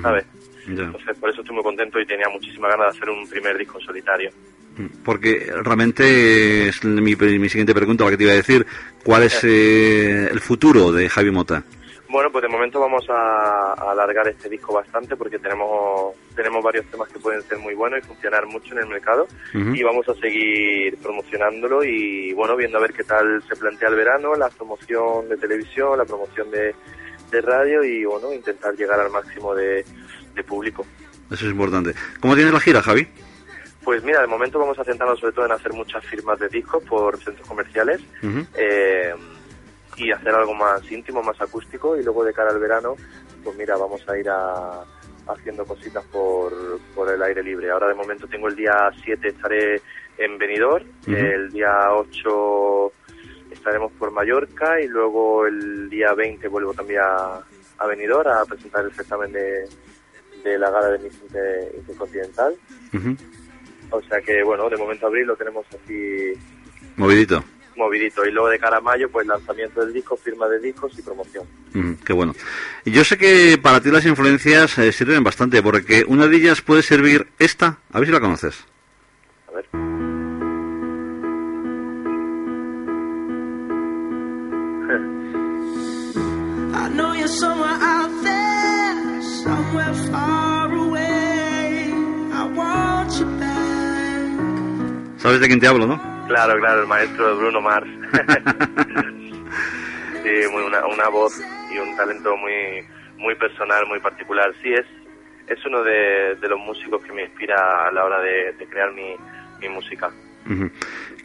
¿sabes? 0.00 0.24
Entonces 0.66 1.16
por 1.18 1.30
eso 1.30 1.40
estoy 1.40 1.54
muy 1.54 1.64
contento 1.64 2.00
y 2.00 2.06
tenía 2.06 2.28
muchísima 2.28 2.68
ganas 2.68 2.92
de 2.92 2.98
hacer 2.98 3.10
un 3.10 3.28
primer 3.28 3.56
disco 3.58 3.78
en 3.78 3.86
solitario. 3.86 4.30
Porque 5.04 5.52
realmente 5.62 6.68
es 6.68 6.82
mi, 6.84 7.14
mi 7.14 7.48
siguiente 7.48 7.74
pregunta, 7.74 8.04
la 8.04 8.10
que 8.10 8.16
te 8.16 8.22
iba 8.24 8.32
a 8.32 8.36
decir, 8.36 8.66
¿cuál 9.04 9.24
es 9.24 9.44
eh, 9.44 10.28
el 10.30 10.40
futuro 10.40 10.92
de 10.92 11.08
Javi 11.08 11.30
Mota? 11.30 11.64
Bueno, 12.12 12.30
pues 12.30 12.42
de 12.42 12.48
momento 12.48 12.78
vamos 12.78 13.06
a, 13.08 13.72
alargar 13.72 14.28
este 14.28 14.50
disco 14.50 14.74
bastante 14.74 15.16
porque 15.16 15.38
tenemos 15.38 16.14
tenemos 16.36 16.62
varios 16.62 16.84
temas 16.90 17.08
que 17.08 17.18
pueden 17.18 17.40
ser 17.40 17.56
muy 17.56 17.72
buenos 17.72 18.00
y 18.00 18.02
funcionar 18.02 18.46
mucho 18.46 18.74
en 18.74 18.80
el 18.80 18.86
mercado 18.86 19.26
y 19.54 19.82
vamos 19.82 20.06
a 20.10 20.14
seguir 20.16 20.98
promocionándolo 20.98 21.82
y 21.82 22.34
bueno, 22.34 22.54
viendo 22.54 22.76
a 22.76 22.82
ver 22.82 22.92
qué 22.92 23.02
tal 23.02 23.42
se 23.48 23.56
plantea 23.56 23.88
el 23.88 23.94
verano, 23.94 24.34
la 24.34 24.50
promoción 24.50 25.26
de 25.30 25.38
televisión, 25.38 25.96
la 25.96 26.04
promoción 26.04 26.50
de, 26.50 26.74
radio 27.40 27.82
y 27.82 28.04
bueno, 28.04 28.30
intentar 28.30 28.74
llegar 28.74 29.00
al 29.00 29.10
máximo 29.10 29.54
de, 29.54 29.82
de 30.34 30.44
público. 30.44 30.84
Eso 31.30 31.46
es 31.46 31.52
importante. 31.52 31.94
¿Cómo 32.20 32.34
tienes 32.34 32.52
la 32.52 32.60
gira, 32.60 32.82
Javi? 32.82 33.08
Pues 33.82 34.04
mira, 34.04 34.20
de 34.20 34.26
momento 34.26 34.58
vamos 34.58 34.78
a 34.78 34.84
centrarnos 34.84 35.18
sobre 35.18 35.32
todo 35.32 35.46
en 35.46 35.52
hacer 35.52 35.72
muchas 35.72 36.04
firmas 36.04 36.38
de 36.38 36.48
discos 36.48 36.84
por 36.84 37.16
centros 37.16 37.48
comerciales 37.48 38.02
eh, 38.54 39.14
y 40.02 40.12
hacer 40.12 40.34
algo 40.34 40.54
más 40.54 40.90
íntimo, 40.90 41.22
más 41.22 41.40
acústico 41.40 41.96
y 41.96 42.02
luego 42.02 42.24
de 42.24 42.32
cara 42.32 42.50
al 42.50 42.58
verano, 42.58 42.96
pues 43.44 43.56
mira, 43.56 43.76
vamos 43.76 44.06
a 44.08 44.18
ir 44.18 44.28
a, 44.28 44.84
haciendo 45.28 45.64
cositas 45.64 46.04
por, 46.06 46.52
por 46.94 47.10
el 47.10 47.22
aire 47.22 47.42
libre. 47.42 47.70
Ahora 47.70 47.88
de 47.88 47.94
momento 47.94 48.26
tengo 48.26 48.48
el 48.48 48.56
día 48.56 48.90
7 49.04 49.28
estaré 49.28 49.80
en 50.18 50.38
Benidorm, 50.38 50.86
el 51.06 51.50
día 51.50 51.92
8 51.92 52.92
estaremos 53.50 53.92
por 53.92 54.10
Mallorca 54.10 54.80
y 54.80 54.88
luego 54.88 55.46
el 55.46 55.88
día 55.88 56.14
20 56.14 56.48
vuelvo 56.48 56.74
también 56.74 57.00
a, 57.00 57.40
a 57.78 57.86
Benidorm 57.86 58.28
a 58.28 58.44
presentar 58.44 58.84
el 58.84 58.92
certamen 58.92 59.32
de, 59.32 59.68
de 60.42 60.58
la 60.58 60.70
gala 60.70 60.88
de 60.88 60.98
Miss 60.98 61.20
Intercontinental. 61.76 62.54
O 63.90 64.00
sea 64.02 64.20
que, 64.22 64.42
bueno, 64.42 64.68
de 64.70 64.76
momento 64.76 65.06
abril 65.06 65.26
lo 65.26 65.36
tenemos 65.36 65.66
así... 65.68 66.32
Movidito. 66.96 67.44
Movidito. 67.76 68.24
Y 68.26 68.30
luego 68.30 68.48
de 68.48 68.58
cara 68.58 68.78
a 68.78 68.80
mayo, 68.80 69.08
pues 69.10 69.26
lanzamiento 69.26 69.84
del 69.84 69.92
disco, 69.92 70.16
firma 70.16 70.48
de 70.48 70.58
discos 70.58 70.98
y 70.98 71.02
promoción. 71.02 71.46
qué 72.04 72.12
bueno. 72.12 72.34
Yo 72.84 73.04
sé 73.04 73.16
que 73.16 73.58
para 73.62 73.80
ti 73.80 73.90
las 73.90 74.06
influencias 74.06 74.78
eh, 74.78 74.92
sirven 74.92 75.24
bastante, 75.24 75.62
porque 75.62 76.04
una 76.06 76.26
de 76.26 76.36
ellas 76.36 76.62
puede 76.62 76.82
servir 76.82 77.28
esta. 77.38 77.78
A 77.92 77.98
ver 77.98 78.08
si 78.08 78.12
la 78.12 78.20
conoces. 78.20 78.64
A 79.48 79.52
ver. 79.52 79.66
¿Sabes 95.22 95.40
de 95.40 95.46
quién 95.46 95.60
te 95.60 95.68
hablo, 95.68 95.86
no? 95.86 96.11
Claro, 96.28 96.58
claro, 96.58 96.82
el 96.82 96.86
maestro 96.86 97.36
Bruno 97.36 97.60
Mars. 97.60 97.86
sí, 100.22 100.30
muy, 100.50 100.62
una, 100.62 100.86
una, 100.86 101.08
voz 101.08 101.40
y 101.72 101.78
un 101.78 101.96
talento 101.96 102.36
muy 102.36 102.86
muy 103.18 103.34
personal, 103.36 103.86
muy 103.86 104.00
particular. 104.00 104.52
Sí, 104.62 104.72
es, 104.72 104.86
es 105.46 105.64
uno 105.64 105.82
de, 105.82 106.36
los 106.40 106.58
músicos 106.58 107.02
que 107.02 107.12
me 107.12 107.22
inspira 107.22 107.88
a 107.88 107.92
la 107.92 108.04
hora 108.04 108.20
de, 108.20 108.54
crear 108.68 108.92
mi, 108.92 109.14
mi 109.60 109.68
música. 109.68 110.10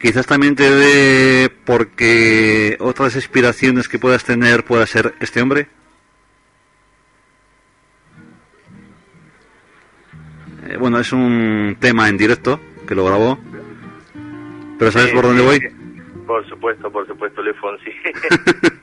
Quizás 0.00 0.26
también 0.26 0.54
te 0.54 0.70
dé 0.70 1.50
porque 1.64 2.76
otras 2.78 3.16
inspiraciones 3.16 3.88
que 3.88 3.98
puedas 3.98 4.24
tener 4.24 4.64
pueda 4.64 4.86
ser 4.86 5.14
este 5.20 5.42
hombre. 5.42 5.66
Eh, 10.68 10.76
bueno, 10.76 11.00
es 11.00 11.12
un 11.12 11.76
tema 11.80 12.08
en 12.08 12.16
directo 12.16 12.60
que 12.86 12.94
lo 12.94 13.04
grabó 13.04 13.38
¿Pero 14.78 14.90
sabes 14.90 15.12
por 15.12 15.24
dónde 15.24 15.42
voy? 15.42 15.60
Por 16.26 16.46
supuesto, 16.48 16.90
por 16.90 17.06
supuesto, 17.06 17.42
Luis 17.42 17.56
Fonsi. 17.56 17.90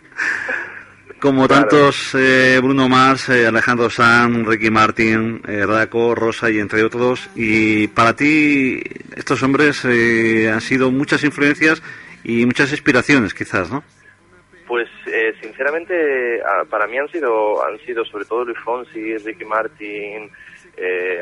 Como 1.19 1.47
tantos, 1.47 2.13
eh, 2.13 2.59
Bruno 2.61 2.89
Mars, 2.89 3.29
eh, 3.29 3.47
Alejandro 3.47 3.89
Sanz, 3.89 4.45
Ricky 4.45 4.69
Martin, 4.69 5.41
eh, 5.47 5.65
Raco, 5.65 6.13
Rosa 6.13 6.51
y 6.51 6.59
entre 6.59 6.83
otros. 6.83 7.29
Y 7.35 7.87
para 7.87 8.15
ti, 8.15 8.81
estos 9.15 9.41
hombres 9.41 9.85
han 9.85 10.61
sido 10.61 10.91
muchas 10.91 11.23
influencias 11.23 11.81
y 12.23 12.45
muchas 12.45 12.71
inspiraciones, 12.71 13.33
quizás, 13.33 13.71
¿no? 13.71 13.83
Pues 14.67 14.89
sinceramente, 15.41 16.41
para 16.69 16.87
mí 16.87 16.97
han 16.97 17.07
sido, 17.09 17.65
han 17.65 17.79
sido 17.79 18.03
sobre 18.05 18.25
todo 18.25 18.45
Luis 18.45 18.57
Fonsi, 18.59 19.17
Ricky 19.17 19.45
Martin, 19.45 20.29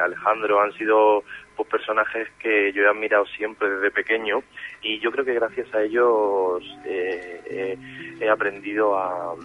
Alejandro, 0.04 0.62
han 0.62 0.74
sido 0.74 1.24
pues, 1.56 1.70
personajes 1.70 2.28
que 2.40 2.72
yo 2.74 2.84
he 2.84 2.90
admirado 2.90 3.26
siempre 3.26 3.70
desde 3.70 3.92
pequeño 3.92 4.44
y 4.82 5.00
yo 5.00 5.12
creo 5.12 5.26
que 5.26 5.34
gracias 5.34 5.74
a 5.74 5.82
ellos 5.82 6.64
eh, 6.86 7.42
eh, 7.46 7.78
he 8.20 8.30
aprendido 8.30 8.98
a, 8.98 9.36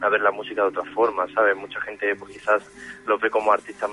a, 0.00 0.08
ver 0.08 0.20
la 0.20 0.30
música 0.30 0.62
de 0.62 0.68
otra 0.68 0.84
forma, 0.92 1.26
¿sabes? 1.34 1.56
Mucha 1.56 1.80
gente 1.80 2.14
pues 2.16 2.32
quizás 2.32 2.62
los 3.06 3.20
ve 3.20 3.30
como 3.30 3.52
artistas 3.52 3.90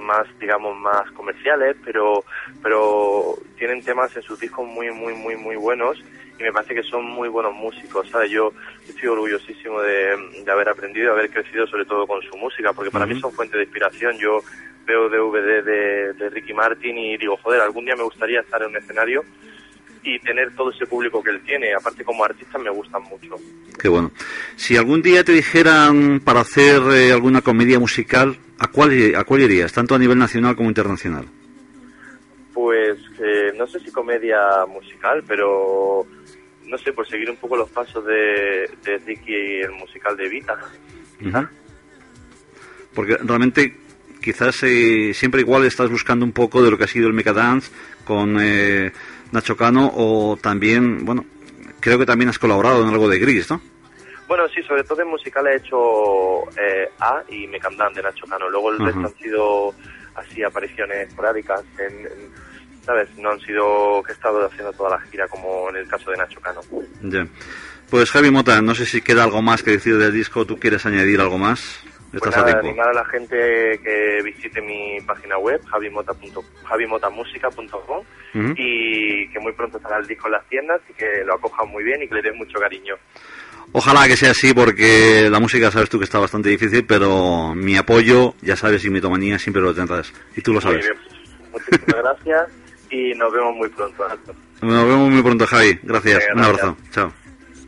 más 0.00 0.26
digamos 0.38 0.76
más 0.76 1.10
comerciales 1.12 1.76
pero 1.84 2.24
pero 2.62 3.36
tienen 3.56 3.82
temas 3.82 4.14
en 4.16 4.22
sus 4.22 4.38
discos 4.40 4.66
muy 4.66 4.90
muy 4.90 5.14
muy 5.14 5.36
muy 5.36 5.56
buenos 5.56 6.02
y 6.38 6.42
me 6.42 6.52
parece 6.52 6.74
que 6.74 6.82
son 6.82 7.04
muy 7.04 7.28
buenos 7.28 7.54
músicos 7.54 8.08
sabes 8.10 8.30
yo 8.30 8.52
estoy 8.88 9.08
orgullosísimo 9.08 9.80
de, 9.80 10.16
de 10.44 10.50
haber 10.50 10.68
aprendido 10.68 11.14
de 11.14 11.20
haber 11.20 11.30
crecido 11.30 11.66
sobre 11.66 11.84
todo 11.84 12.06
con 12.06 12.20
su 12.22 12.36
música 12.36 12.72
porque 12.72 12.90
para 12.90 13.06
mí 13.06 13.18
son 13.20 13.32
fuente 13.32 13.56
de 13.56 13.64
inspiración. 13.64 14.18
Yo 14.18 14.40
veo 14.86 15.08
DVD 15.08 15.64
de, 15.64 16.12
de 16.12 16.30
Ricky 16.30 16.52
Martin 16.52 16.96
y 16.98 17.16
digo 17.16 17.36
joder 17.42 17.60
algún 17.60 17.84
día 17.84 17.96
me 17.96 18.02
gustaría 18.02 18.40
estar 18.40 18.62
en 18.62 18.68
un 18.68 18.76
escenario 18.76 19.24
y 20.04 20.18
tener 20.20 20.54
todo 20.54 20.70
ese 20.70 20.86
público 20.86 21.22
que 21.22 21.30
él 21.30 21.42
tiene. 21.44 21.74
Aparte, 21.74 22.04
como 22.04 22.24
artista, 22.24 22.58
me 22.58 22.70
gustan 22.70 23.02
mucho. 23.04 23.36
Qué 23.80 23.88
bueno. 23.88 24.12
Si 24.56 24.76
algún 24.76 25.02
día 25.02 25.24
te 25.24 25.32
dijeran 25.32 26.20
para 26.20 26.40
hacer 26.40 26.82
eh, 26.92 27.12
alguna 27.12 27.40
comedia 27.40 27.78
musical, 27.78 28.36
¿a 28.58 28.68
cuál, 28.68 29.14
¿a 29.16 29.24
cuál 29.24 29.42
irías, 29.42 29.72
tanto 29.72 29.94
a 29.94 29.98
nivel 29.98 30.18
nacional 30.18 30.54
como 30.54 30.68
internacional? 30.68 31.24
Pues 32.52 32.98
eh, 33.18 33.52
no 33.56 33.66
sé 33.66 33.80
si 33.80 33.90
comedia 33.90 34.38
musical, 34.68 35.24
pero 35.26 36.06
no 36.66 36.78
sé, 36.78 36.92
por 36.92 37.08
seguir 37.08 37.30
un 37.30 37.36
poco 37.36 37.56
los 37.56 37.70
pasos 37.70 38.04
de, 38.04 38.70
de 38.84 38.98
Ricky 38.98 39.32
y 39.32 39.60
el 39.60 39.72
musical 39.72 40.16
de 40.16 40.28
Vita. 40.28 40.58
Porque 42.94 43.16
realmente 43.16 43.76
quizás 44.20 44.62
eh, 44.62 45.12
siempre 45.12 45.42
igual 45.42 45.64
estás 45.64 45.90
buscando 45.90 46.24
un 46.24 46.32
poco 46.32 46.62
de 46.62 46.70
lo 46.70 46.78
que 46.78 46.84
ha 46.84 46.88
sido 46.88 47.08
el 47.08 47.22
Dance 47.22 47.70
con 48.04 48.38
eh, 48.40 48.92
Nacho 49.34 49.56
Cano 49.56 49.90
o 49.94 50.38
también, 50.40 51.04
bueno, 51.04 51.24
creo 51.80 51.98
que 51.98 52.06
también 52.06 52.30
has 52.30 52.38
colaborado 52.38 52.82
en 52.82 52.88
algo 52.88 53.08
de 53.08 53.18
Gris, 53.18 53.50
¿no? 53.50 53.60
Bueno, 54.26 54.48
sí, 54.48 54.62
sobre 54.62 54.84
todo 54.84 55.02
en 55.02 55.08
musical 55.08 55.46
he 55.46 55.56
hecho 55.56 56.48
eh, 56.52 56.88
A 57.00 57.22
y 57.28 57.46
Me 57.46 57.60
Candan 57.60 57.92
de 57.92 58.02
Nacho 58.02 58.26
Cano. 58.26 58.48
Luego 58.48 58.70
el 58.70 58.78
resto 58.78 59.00
han 59.00 59.14
sido 59.16 59.74
así 60.14 60.42
apariciones 60.42 61.08
esporádicas, 61.08 61.62
en, 61.78 62.08
¿sabes? 62.84 63.08
No 63.18 63.32
han 63.32 63.40
sido 63.40 64.02
que 64.02 64.12
he 64.12 64.14
estado 64.14 64.46
haciendo 64.46 64.72
toda 64.72 64.90
la 64.90 65.00
gira 65.10 65.28
como 65.28 65.68
en 65.68 65.76
el 65.76 65.88
caso 65.88 66.10
de 66.10 66.16
Nacho 66.16 66.40
Cano. 66.40 66.60
Ya. 67.02 67.26
Pues 67.90 68.10
Javi 68.10 68.30
Mota, 68.30 68.62
no 68.62 68.74
sé 68.74 68.86
si 68.86 69.02
queda 69.02 69.24
algo 69.24 69.42
más 69.42 69.62
que 69.62 69.72
decir 69.72 69.98
del 69.98 70.12
disco, 70.12 70.46
¿tú 70.46 70.58
quieres 70.58 70.86
añadir 70.86 71.20
algo 71.20 71.36
más? 71.36 71.84
Pues 72.18 72.36
nada, 72.36 72.58
animar 72.58 72.88
a 72.88 72.92
la 72.92 73.04
gente 73.06 73.80
que 73.82 74.20
visite 74.22 74.60
mi 74.60 75.00
página 75.00 75.38
web, 75.38 75.60
javimota.música.com 75.66 78.04
y 78.56 79.28
que 79.28 79.40
muy 79.40 79.52
pronto 79.52 79.78
estará 79.78 79.98
el 79.98 80.06
disco 80.06 80.26
en 80.26 80.32
las 80.32 80.46
tiendas 80.48 80.80
y 80.88 80.94
que 80.94 81.24
lo 81.24 81.34
acojan 81.34 81.68
muy 81.68 81.84
bien 81.84 82.02
y 82.02 82.08
que 82.08 82.16
le 82.16 82.22
den 82.22 82.36
mucho 82.36 82.58
cariño. 82.58 82.96
Ojalá 83.72 84.06
que 84.06 84.16
sea 84.16 84.30
así 84.30 84.54
porque 84.54 85.28
la 85.30 85.40
música 85.40 85.70
sabes 85.70 85.88
tú 85.88 85.98
que 85.98 86.04
está 86.04 86.18
bastante 86.18 86.48
difícil, 86.48 86.84
pero 86.86 87.54
mi 87.54 87.76
apoyo, 87.76 88.34
ya 88.42 88.56
sabes, 88.56 88.84
y 88.84 88.90
mi 88.90 89.00
tomanía 89.00 89.38
siempre 89.38 89.62
lo 89.62 89.74
tendrás. 89.74 90.12
Y 90.36 90.42
tú 90.42 90.52
lo 90.52 90.60
sabes. 90.60 90.90
Muchísimas 91.50 92.02
gracias 92.02 92.48
y 92.90 93.14
nos 93.14 93.32
vemos 93.32 93.56
muy 93.56 93.68
pronto. 93.70 94.06
Nos 94.62 94.86
vemos 94.86 95.10
muy 95.10 95.22
pronto, 95.22 95.46
Javi. 95.46 95.78
Gracias. 95.82 96.24
Un 96.34 96.44
abrazo. 96.44 96.76
Chao 96.90 97.23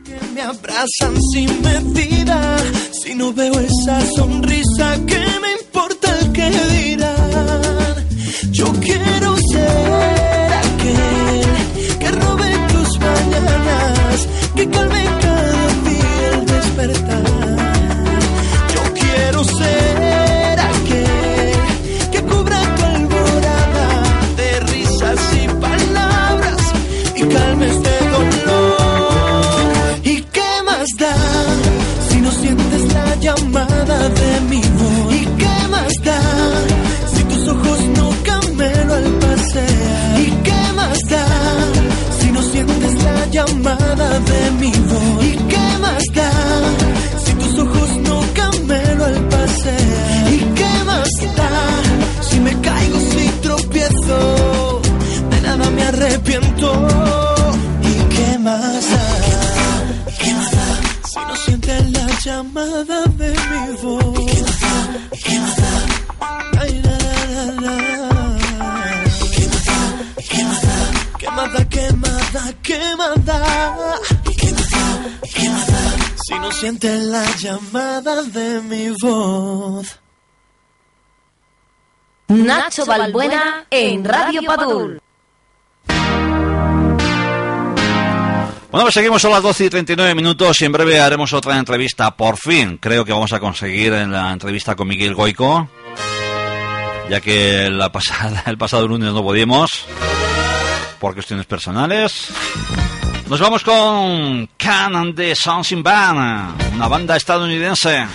que 0.07 0.27
me 0.33 0.41
abrazan 0.41 1.15
sin 1.33 1.49
medida. 1.61 2.57
Si 3.03 3.13
no 3.13 3.33
veo 3.33 3.53
esa 3.59 3.99
sonrisa, 4.15 4.97
¿qué 5.05 5.19
me 5.43 5.51
importa 5.61 6.07
el 6.19 6.31
que 6.31 6.49
dirán? 6.75 7.95
Yo 8.51 8.67
quiero 8.79 9.35
ser 9.51 10.53
aquel 10.63 11.99
que 11.99 12.11
robe 12.11 12.51
tus 12.71 12.99
mañanas, 12.99 14.27
que 14.55 14.69
calme 14.69 15.03
de 44.19 44.51
mi 44.59 44.71
voz? 44.71 45.25
¿Y 45.25 45.35
qué 45.51 45.77
más 45.81 46.03
da 46.13 46.31
si 47.23 47.33
tus 47.33 47.59
ojos 47.59 47.89
no 48.07 48.21
camelo 48.33 49.05
al 49.05 49.19
pasear? 49.27 50.33
¿Y 50.33 50.39
qué 50.59 50.83
más 50.85 51.09
da 51.35 51.49
si 52.21 52.39
me 52.39 52.53
caigo, 52.61 52.99
si 52.99 53.29
tropiezo? 53.41 54.81
De 55.29 55.41
nada 55.41 55.69
me 55.69 55.83
arrepiento. 55.83 56.87
¿Y 57.83 58.15
qué 58.15 58.37
más 58.39 58.89
da? 58.91 59.05
Si 61.09 61.19
no 61.19 61.35
sientes 61.35 61.91
la 61.91 62.07
llamada 62.23 63.03
de 63.17 63.29
mi 63.31 63.63
voz. 63.81 64.31
¿Qué 65.23 65.39
más 65.39 65.55
da? 65.57 65.73
Ay, 66.19 66.36
la, 66.36 66.36
¿Qué 72.67 72.97
más 72.97 73.23
da? 73.23 73.95
¿Qué 74.37 74.51
más 74.51 74.69
da? 74.69 75.19
¿Qué 75.33 75.49
más 75.49 75.67
da? 75.67 76.15
Si 76.21 76.33
no 76.37 76.51
sientes 76.51 77.01
la 77.03 77.23
llamada 77.37 78.23
de 78.23 78.59
mi 78.59 78.89
voz. 79.01 79.97
Nacho 82.27 82.85
Balbuena 82.85 83.67
en 83.71 84.03
Radio 84.03 84.41
Padul. 84.45 85.01
Bueno, 88.69 88.85
pues 88.85 88.93
seguimos 88.93 89.23
a 89.23 89.29
las 89.29 89.43
12 89.43 89.63
y 89.63 89.69
39 89.69 90.13
minutos 90.13 90.59
y 90.59 90.65
en 90.65 90.73
breve 90.73 90.99
haremos 90.99 91.31
otra 91.31 91.57
entrevista. 91.57 92.17
Por 92.17 92.35
fin, 92.35 92.79
creo 92.79 93.05
que 93.05 93.13
vamos 93.13 93.31
a 93.31 93.39
conseguir 93.39 93.93
en 93.93 94.11
la 94.11 94.33
entrevista 94.33 94.75
con 94.75 94.89
Miguel 94.89 95.15
Goico, 95.15 95.69
ya 97.09 97.21
que 97.21 97.69
la 97.69 97.93
pasada, 97.93 98.43
el 98.47 98.57
pasado 98.57 98.89
lunes 98.89 99.13
no 99.13 99.23
podíamos 99.23 99.87
por 100.99 101.13
cuestiones 101.13 101.45
personales. 101.45 102.29
Nos 103.27 103.39
vamos 103.39 103.63
con 103.63 104.49
Canon 104.57 105.13
de 105.13 105.35
Sounds 105.35 105.71
in 105.71 105.83
Band, 105.83 106.73
una 106.75 106.87
banda 106.87 107.15
estadounidense. 107.17 108.05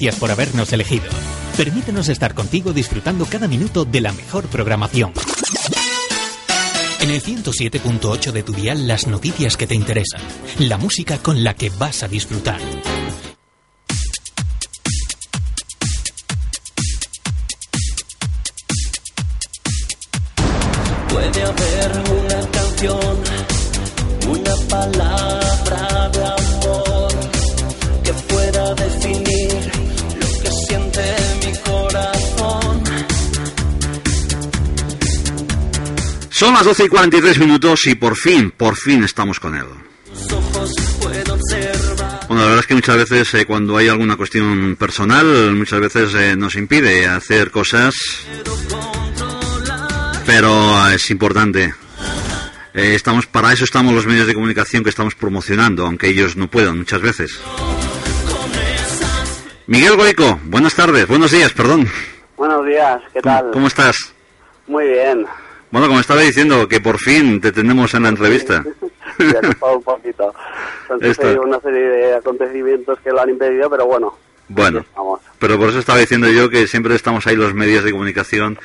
Gracias 0.00 0.18
por 0.18 0.30
habernos 0.30 0.72
elegido. 0.72 1.04
Permítenos 1.58 2.08
estar 2.08 2.32
contigo 2.32 2.72
disfrutando 2.72 3.26
cada 3.26 3.46
minuto 3.48 3.84
de 3.84 4.00
la 4.00 4.12
mejor 4.12 4.46
programación. 4.46 5.12
En 7.00 7.10
el 7.10 7.22
107.8 7.22 8.32
de 8.32 8.42
tu 8.42 8.54
dial 8.54 8.88
las 8.88 9.06
noticias 9.06 9.58
que 9.58 9.66
te 9.66 9.74
interesan, 9.74 10.22
la 10.58 10.78
música 10.78 11.18
con 11.18 11.44
la 11.44 11.52
que 11.52 11.68
vas 11.68 12.02
a 12.02 12.08
disfrutar. 12.08 12.60
Son 36.40 36.54
las 36.54 36.64
12 36.64 36.84
y 36.84 36.88
43 36.88 37.38
minutos 37.38 37.86
y 37.86 37.94
por 37.96 38.16
fin, 38.16 38.50
por 38.50 38.74
fin 38.74 39.04
estamos 39.04 39.38
con 39.38 39.54
él. 39.54 39.66
Bueno, 42.28 42.42
la 42.42 42.44
verdad 42.44 42.60
es 42.60 42.66
que 42.66 42.74
muchas 42.74 42.96
veces 42.96 43.34
eh, 43.34 43.44
cuando 43.44 43.76
hay 43.76 43.88
alguna 43.88 44.16
cuestión 44.16 44.74
personal, 44.76 45.52
muchas 45.52 45.80
veces 45.80 46.14
eh, 46.14 46.36
nos 46.36 46.54
impide 46.54 47.06
hacer 47.06 47.50
cosas, 47.50 47.94
pero 50.24 50.88
eh, 50.88 50.94
es 50.94 51.10
importante. 51.10 51.74
Eh, 52.72 52.94
estamos 52.94 53.26
para 53.26 53.52
eso 53.52 53.64
estamos 53.64 53.92
los 53.92 54.06
medios 54.06 54.26
de 54.26 54.32
comunicación 54.32 54.82
que 54.82 54.88
estamos 54.88 55.14
promocionando, 55.14 55.84
aunque 55.84 56.08
ellos 56.08 56.38
no 56.38 56.48
puedan 56.48 56.78
muchas 56.78 57.02
veces. 57.02 57.38
Miguel 59.66 59.96
Goico, 59.96 60.40
buenas 60.44 60.74
tardes, 60.74 61.06
buenos 61.06 61.32
días, 61.32 61.52
perdón. 61.52 61.86
Buenos 62.38 62.64
días, 62.64 63.02
¿qué 63.12 63.20
tal? 63.20 63.50
¿Cómo 63.52 63.66
estás? 63.66 64.14
Muy 64.66 64.88
bien. 64.88 65.26
Bueno, 65.70 65.86
como 65.86 66.00
estaba 66.00 66.20
diciendo, 66.22 66.66
que 66.68 66.80
por 66.80 66.98
fin 66.98 67.40
te 67.40 67.52
tenemos 67.52 67.94
en 67.94 68.02
la 68.02 68.08
entrevista. 68.08 68.64
Costado 69.16 69.76
un 69.76 69.82
poquito. 69.82 70.34
Son 70.88 71.04
Esto. 71.04 71.22
sucedido 71.22 71.42
una 71.42 71.60
serie 71.60 71.82
de 71.82 72.14
acontecimientos 72.16 72.98
que 73.00 73.10
lo 73.10 73.20
han 73.20 73.30
impedido, 73.30 73.70
pero 73.70 73.86
bueno, 73.86 74.16
Bueno, 74.48 74.84
pero 75.38 75.58
por 75.58 75.68
eso 75.68 75.78
estaba 75.78 75.98
diciendo 76.00 76.28
yo 76.28 76.48
que 76.50 76.66
siempre 76.66 76.94
estamos 76.96 77.26
ahí 77.26 77.36
los 77.36 77.54
medios 77.54 77.84
de 77.84 77.92
comunicación 77.92 78.58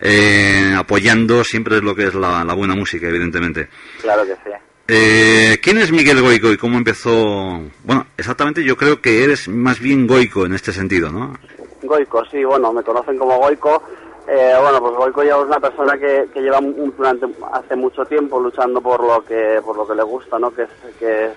eh, 0.00 0.74
apoyando 0.76 1.44
siempre 1.44 1.80
lo 1.80 1.94
que 1.94 2.06
es 2.08 2.14
la, 2.14 2.42
la 2.44 2.54
buena 2.54 2.74
música, 2.74 3.06
evidentemente. 3.08 3.68
Claro 4.00 4.24
que 4.24 4.32
sí. 4.34 4.50
Eh, 4.88 5.58
¿Quién 5.62 5.78
es 5.78 5.92
Miguel 5.92 6.22
Goico 6.22 6.50
y 6.50 6.56
cómo 6.56 6.78
empezó? 6.78 7.60
Bueno, 7.84 8.06
exactamente 8.16 8.64
yo 8.64 8.76
creo 8.76 9.00
que 9.00 9.22
eres 9.22 9.46
más 9.46 9.78
bien 9.78 10.06
Goico 10.06 10.46
en 10.46 10.54
este 10.54 10.72
sentido, 10.72 11.10
¿no? 11.12 11.38
Goico, 11.82 12.24
sí, 12.30 12.42
bueno, 12.42 12.72
me 12.72 12.82
conocen 12.82 13.16
como 13.18 13.36
Goico. 13.38 13.82
Eh, 14.30 14.54
bueno, 14.60 14.78
pues 14.80 14.94
Goico 14.94 15.22
ya 15.22 15.36
es 15.38 15.44
una 15.44 15.58
persona 15.58 15.96
que, 15.96 16.28
que 16.34 16.40
lleva 16.42 16.58
un- 16.58 16.94
durante 16.96 17.26
hace 17.50 17.74
mucho 17.76 18.04
tiempo 18.04 18.38
luchando 18.38 18.80
por 18.82 19.02
lo 19.02 19.24
que 19.24 19.60
por 19.64 19.74
lo 19.76 19.86
que 19.88 19.94
le 19.94 20.02
gusta, 20.02 20.38
¿no? 20.38 20.50
Que 20.50 20.64
es, 20.64 20.68
que 20.98 21.24
es, 21.26 21.32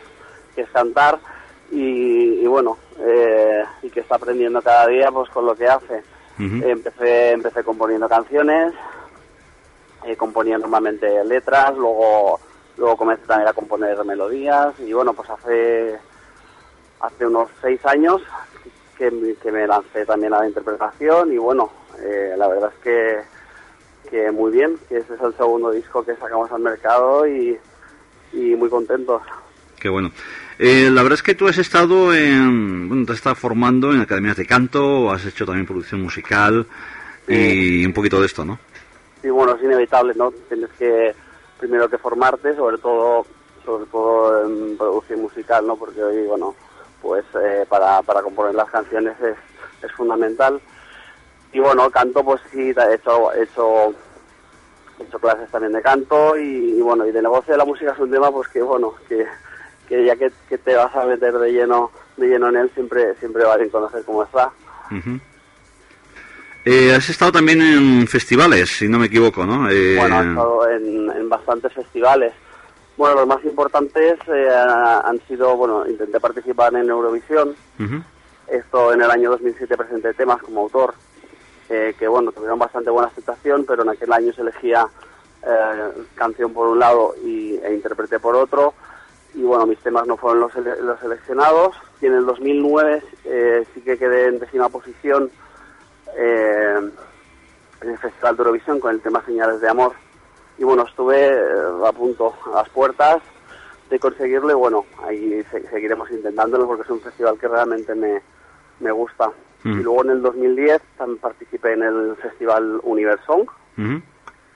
que 0.55 0.61
es 0.63 0.69
cantar 0.71 1.17
y, 1.71 2.41
y 2.43 2.47
bueno, 2.47 2.77
eh, 2.99 3.63
y 3.81 3.89
que 3.89 4.01
está 4.01 4.15
aprendiendo 4.15 4.61
cada 4.61 4.87
día 4.87 5.09
pues 5.11 5.29
con 5.29 5.45
lo 5.45 5.55
que 5.55 5.67
hace. 5.67 6.03
Empecé, 6.63 7.31
empecé 7.31 7.63
componiendo 7.63 8.09
canciones, 8.09 8.73
eh, 10.05 10.17
componía 10.17 10.57
normalmente 10.57 11.23
letras, 11.23 11.73
luego 11.77 12.39
luego 12.77 12.97
comencé 12.97 13.25
también 13.25 13.47
a 13.47 13.53
componer 13.53 14.03
melodías 14.03 14.73
y 14.79 14.91
bueno, 14.91 15.13
pues 15.13 15.29
hace 15.29 15.97
hace 16.99 17.25
unos 17.25 17.49
seis 17.61 17.79
años 17.85 18.21
que, 18.97 19.09
me- 19.11 19.35
que 19.35 19.51
me 19.51 19.65
lancé 19.65 20.05
también 20.05 20.33
a 20.33 20.39
la 20.39 20.47
interpretación 20.47 21.31
y 21.31 21.37
bueno, 21.37 21.69
eh, 21.99 22.35
la 22.37 22.47
verdad 22.47 22.71
es 22.75 22.83
que, 22.83 24.09
que 24.09 24.31
muy 24.31 24.51
bien, 24.51 24.77
que 24.87 24.97
ese 24.97 25.13
es 25.13 25.21
el 25.21 25.35
segundo 25.35 25.71
disco 25.71 26.03
que 26.03 26.15
sacamos 26.15 26.51
al 26.51 26.61
mercado 26.61 27.27
y, 27.27 27.57
y 28.33 28.55
muy 28.55 28.69
contentos. 28.69 29.21
Qué 29.79 29.89
bueno. 29.89 30.11
Eh, 30.59 30.89
la 30.91 31.01
verdad 31.01 31.15
es 31.15 31.23
que 31.23 31.33
tú 31.33 31.47
has 31.47 31.57
estado 31.57 32.13
en, 32.13 32.87
bueno, 32.87 33.05
te 33.05 33.13
has 33.13 33.17
estado 33.17 33.35
formando 33.35 33.91
en 33.91 34.01
academias 34.01 34.37
de 34.37 34.45
canto, 34.45 35.09
has 35.09 35.25
hecho 35.25 35.45
también 35.45 35.65
producción 35.65 36.01
musical 36.01 36.67
y 37.27 37.85
un 37.85 37.93
poquito 37.93 38.19
de 38.19 38.27
esto, 38.27 38.45
¿no? 38.45 38.59
Y 39.23 39.29
bueno, 39.29 39.55
es 39.55 39.63
inevitable, 39.63 40.13
¿no? 40.15 40.31
Tienes 40.49 40.69
que 40.77 41.15
primero 41.59 41.89
que 41.89 41.97
formarte, 41.97 42.55
sobre 42.55 42.77
todo 42.77 43.25
sobre 43.63 43.85
todo 43.85 44.45
en 44.45 44.77
producción 44.77 45.21
musical, 45.21 45.65
¿no? 45.65 45.75
Porque 45.75 46.03
hoy, 46.03 46.25
bueno, 46.27 46.55
pues 47.01 47.23
eh, 47.41 47.65
para, 47.69 48.01
para 48.01 48.21
componer 48.21 48.55
las 48.55 48.69
canciones 48.69 49.15
es, 49.21 49.37
es 49.83 49.91
fundamental. 49.93 50.59
Y 51.53 51.59
bueno, 51.59 51.89
canto, 51.89 52.23
pues 52.23 52.41
sí, 52.51 52.69
he 52.69 52.93
hecho, 52.95 53.33
he 53.33 53.43
hecho, 53.43 53.93
he 54.99 55.03
hecho 55.03 55.19
clases 55.19 55.49
también 55.51 55.73
de 55.73 55.81
canto 55.81 56.37
y, 56.37 56.77
y 56.77 56.81
bueno, 56.81 57.05
y 57.05 57.11
de 57.11 57.21
negocio 57.21 57.51
de 57.53 57.57
la 57.57 57.65
música 57.65 57.91
es 57.91 57.99
un 57.99 58.11
tema, 58.11 58.31
pues 58.31 58.47
que 58.47 58.61
bueno, 58.61 58.93
que, 59.09 59.25
que 59.87 60.05
ya 60.05 60.15
que, 60.15 60.31
que 60.47 60.57
te 60.57 60.75
vas 60.75 60.95
a 60.95 61.05
meter 61.05 61.33
de 61.37 61.51
lleno 61.51 61.91
de 62.17 62.27
lleno 62.27 62.49
en 62.49 62.57
él, 62.57 62.71
siempre 62.73 63.15
siempre 63.19 63.43
va 63.43 63.57
bien 63.57 63.69
conocer 63.69 64.03
cómo 64.05 64.23
está. 64.23 64.51
Eh, 66.63 66.93
has 66.95 67.09
estado 67.09 67.31
también 67.31 67.61
en 67.61 68.07
festivales, 68.07 68.69
si 68.69 68.87
no 68.87 68.99
me 68.99 69.07
equivoco, 69.07 69.45
¿no? 69.45 69.69
Eh, 69.69 69.95
Bueno, 69.97 70.21
he 70.21 70.29
estado 70.29 70.69
en, 70.69 71.11
en 71.11 71.29
bastantes 71.29 71.73
festivales. 71.73 72.33
Bueno, 72.97 73.15
los 73.15 73.27
más 73.27 73.43
importantes 73.43 74.19
eh, 74.27 74.49
han 75.03 75.19
sido, 75.27 75.55
bueno, 75.57 75.87
intenté 75.87 76.19
participar 76.19 76.75
en 76.75 76.87
Eurovisión. 76.89 77.55
Esto 78.47 78.93
en 78.93 79.01
el 79.01 79.09
año 79.09 79.31
2007 79.31 79.75
presenté 79.75 80.13
temas 80.13 80.41
como 80.43 80.61
autor, 80.61 80.93
que 81.97 82.07
bueno, 82.07 82.31
tuvieron 82.31 82.59
bastante 82.59 82.89
buena 82.89 83.07
aceptación, 83.07 83.65
pero 83.65 83.83
en 83.83 83.89
aquel 83.89 84.11
año 84.13 84.33
se 84.33 84.41
elegía 84.41 84.87
eh, 85.43 85.91
canción 86.15 86.53
por 86.53 86.67
un 86.67 86.79
lado 86.79 87.15
y, 87.23 87.55
e 87.63 87.73
intérprete 87.73 88.19
por 88.19 88.35
otro. 88.35 88.73
Y 89.33 89.43
bueno, 89.43 89.65
mis 89.65 89.79
temas 89.79 90.05
no 90.07 90.17
fueron 90.17 90.41
los, 90.41 90.51
sele- 90.53 90.79
los 90.81 90.99
seleccionados. 90.99 91.75
Y 92.01 92.07
en 92.07 92.13
el 92.15 92.25
2009 92.25 93.03
eh, 93.25 93.65
sí 93.73 93.81
que 93.81 93.97
quedé 93.97 94.27
en 94.27 94.39
décima 94.39 94.67
posición 94.69 95.31
eh, 96.17 96.91
en 97.81 97.89
el 97.89 97.97
Festival 97.97 98.35
de 98.35 98.41
Eurovisión 98.41 98.79
con 98.79 98.91
el 98.91 99.01
tema 99.01 99.23
Señales 99.25 99.61
de 99.61 99.69
Amor. 99.69 99.93
Y 100.57 100.63
bueno, 100.63 100.83
estuve 100.87 101.27
eh, 101.29 101.87
a 101.87 101.91
punto, 101.93 102.33
a 102.53 102.57
las 102.57 102.69
puertas 102.69 103.21
de 103.89 103.99
conseguirlo 103.99 104.51
y 104.51 104.55
bueno, 104.55 104.85
ahí 105.03 105.43
se- 105.51 105.67
seguiremos 105.69 106.09
intentándolo 106.11 106.67
porque 106.67 106.83
es 106.83 106.89
un 106.89 107.01
festival 107.01 107.37
que 107.39 107.47
realmente 107.47 107.95
me, 107.95 108.21
me 108.79 108.91
gusta. 108.91 109.31
Mm. 109.63 109.79
Y 109.79 109.83
luego 109.83 110.03
en 110.03 110.09
el 110.11 110.21
2010 110.21 110.81
también 110.97 111.19
participé 111.19 111.73
en 111.73 111.83
el 111.83 112.15
Festival 112.21 112.79
Universong. 112.83 113.41
Ujú. 113.77 114.01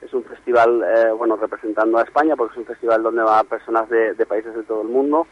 Es 0.02 0.12
un 0.14 0.24
festival, 0.24 0.82
eh, 0.84 1.10
bueno, 1.16 1.36
representando 1.36 1.98
a 1.98 2.02
España 2.02 2.36
porque 2.36 2.52
es 2.54 2.58
un 2.58 2.66
festival 2.66 3.02
donde 3.02 3.22
van 3.22 3.46
personas 3.46 3.88
de, 3.88 4.14
de 4.14 4.26
países 4.26 4.54
de 4.54 4.62
todo 4.62 4.82
el 4.82 4.88
mundo. 4.88 5.26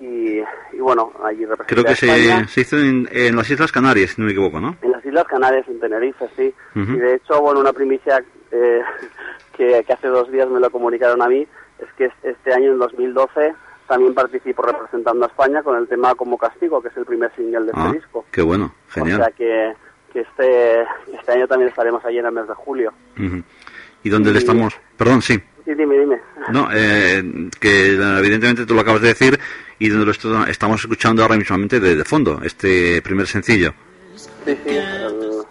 Y, 0.00 0.38
y 0.72 0.78
bueno, 0.80 1.12
allí 1.22 1.44
representé 1.46 1.74
Creo 1.74 1.84
a 1.84 1.86
que 1.86 2.06
España. 2.06 2.48
se, 2.48 2.54
se 2.54 2.60
hizo 2.62 2.78
en, 2.78 3.08
en 3.12 3.36
las 3.36 3.48
Islas 3.48 3.70
Canarias, 3.70 4.10
si 4.10 4.20
no 4.20 4.26
me 4.26 4.32
equivoco, 4.32 4.60
¿no? 4.60 4.76
En 4.82 4.90
las 4.90 5.04
Islas 5.04 5.24
Canarias, 5.24 5.66
en 5.68 5.78
Tenerife, 5.78 6.26
sí. 6.36 6.52
Y 6.74 6.96
de 6.96 7.14
hecho, 7.14 7.40
bueno, 7.40 7.60
una 7.60 7.72
primicia 7.72 8.22
eh, 8.50 8.82
que, 9.56 9.84
que 9.86 9.92
hace 9.92 10.08
dos 10.08 10.30
días 10.32 10.48
me 10.48 10.58
lo 10.60 10.70
comunicaron 10.70 11.22
a 11.22 11.28
mí 11.28 11.46
es 11.78 11.92
que 11.96 12.06
es- 12.06 12.12
este 12.24 12.52
año, 12.52 12.72
en 12.72 12.78
2012, 12.78 13.54
también 13.86 14.14
participo 14.14 14.62
representando 14.62 15.24
a 15.24 15.28
España 15.28 15.62
con 15.62 15.76
el 15.78 15.86
tema 15.88 16.14
Como 16.14 16.38
Castigo, 16.38 16.80
que 16.82 16.88
es 16.88 16.96
el 16.96 17.04
primer 17.04 17.34
single 17.34 17.60
de 17.60 17.66
este 17.66 17.80
Ah, 17.80 17.92
disco. 17.92 18.24
qué 18.30 18.42
bueno, 18.42 18.74
O 18.88 18.92
sea 18.92 19.04
genial. 19.04 19.32
que, 19.36 19.74
que 20.12 20.20
este, 20.20 20.82
este 21.12 21.32
año 21.32 21.46
también 21.46 21.68
estaremos 21.68 22.04
allí 22.04 22.18
en 22.18 22.26
el 22.26 22.32
mes 22.32 22.48
de 22.48 22.54
julio. 22.54 22.92
¿Y 24.02 24.08
dónde 24.10 24.32
le 24.32 24.38
estamos? 24.38 24.74
Perdón, 24.96 25.22
sí. 25.22 25.38
Sí, 25.64 25.74
dime, 25.74 25.98
dime. 25.98 26.20
No, 26.50 26.68
eh, 26.72 27.22
que 27.58 27.94
evidentemente 27.94 28.66
tú 28.66 28.74
lo 28.74 28.82
acabas 28.82 29.00
de 29.00 29.08
decir 29.08 29.38
y 29.78 29.88
donde 29.88 30.04
lo 30.06 30.44
estamos 30.46 30.80
escuchando 30.82 31.22
ahora 31.22 31.36
mismamente 31.36 31.80
de, 31.80 31.96
de 31.96 32.04
fondo, 32.04 32.40
este 32.44 33.00
primer 33.02 33.26
sencillo, 33.26 33.72
Sí, 34.14 34.58
sí. 34.62 34.76
el- 34.76 35.42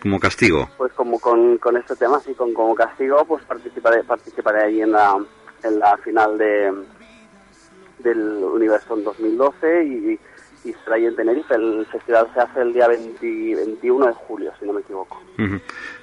como 0.00 0.18
castigo. 0.18 0.68
pues 0.76 0.92
como 0.94 1.20
con, 1.20 1.58
con 1.58 1.76
este 1.76 1.94
tema, 1.94 2.18
sí, 2.20 2.34
con 2.34 2.52
Como 2.52 2.74
Castigo, 2.74 3.24
pues 3.24 3.44
participaré, 3.44 4.02
participaré 4.02 4.64
ahí 4.64 4.82
en 4.82 4.90
la, 4.90 5.14
en 5.64 5.78
la 5.78 5.96
final 5.98 6.38
de 6.38 6.72
del 7.98 8.18
Universo 8.42 8.96
en 8.96 9.04
2012 9.04 9.84
y, 9.84 10.18
y 10.68 10.72
será 10.84 10.96
en 10.98 11.14
Tenerife. 11.14 11.54
El 11.54 11.86
festival 11.86 12.28
se 12.34 12.40
hace 12.40 12.60
el 12.62 12.72
día 12.72 12.88
20 12.88 13.54
21 13.56 14.06
de 14.06 14.12
julio, 14.12 14.52
si 14.58 14.66
no 14.66 14.72
me 14.72 14.80
equivoco. 14.80 15.20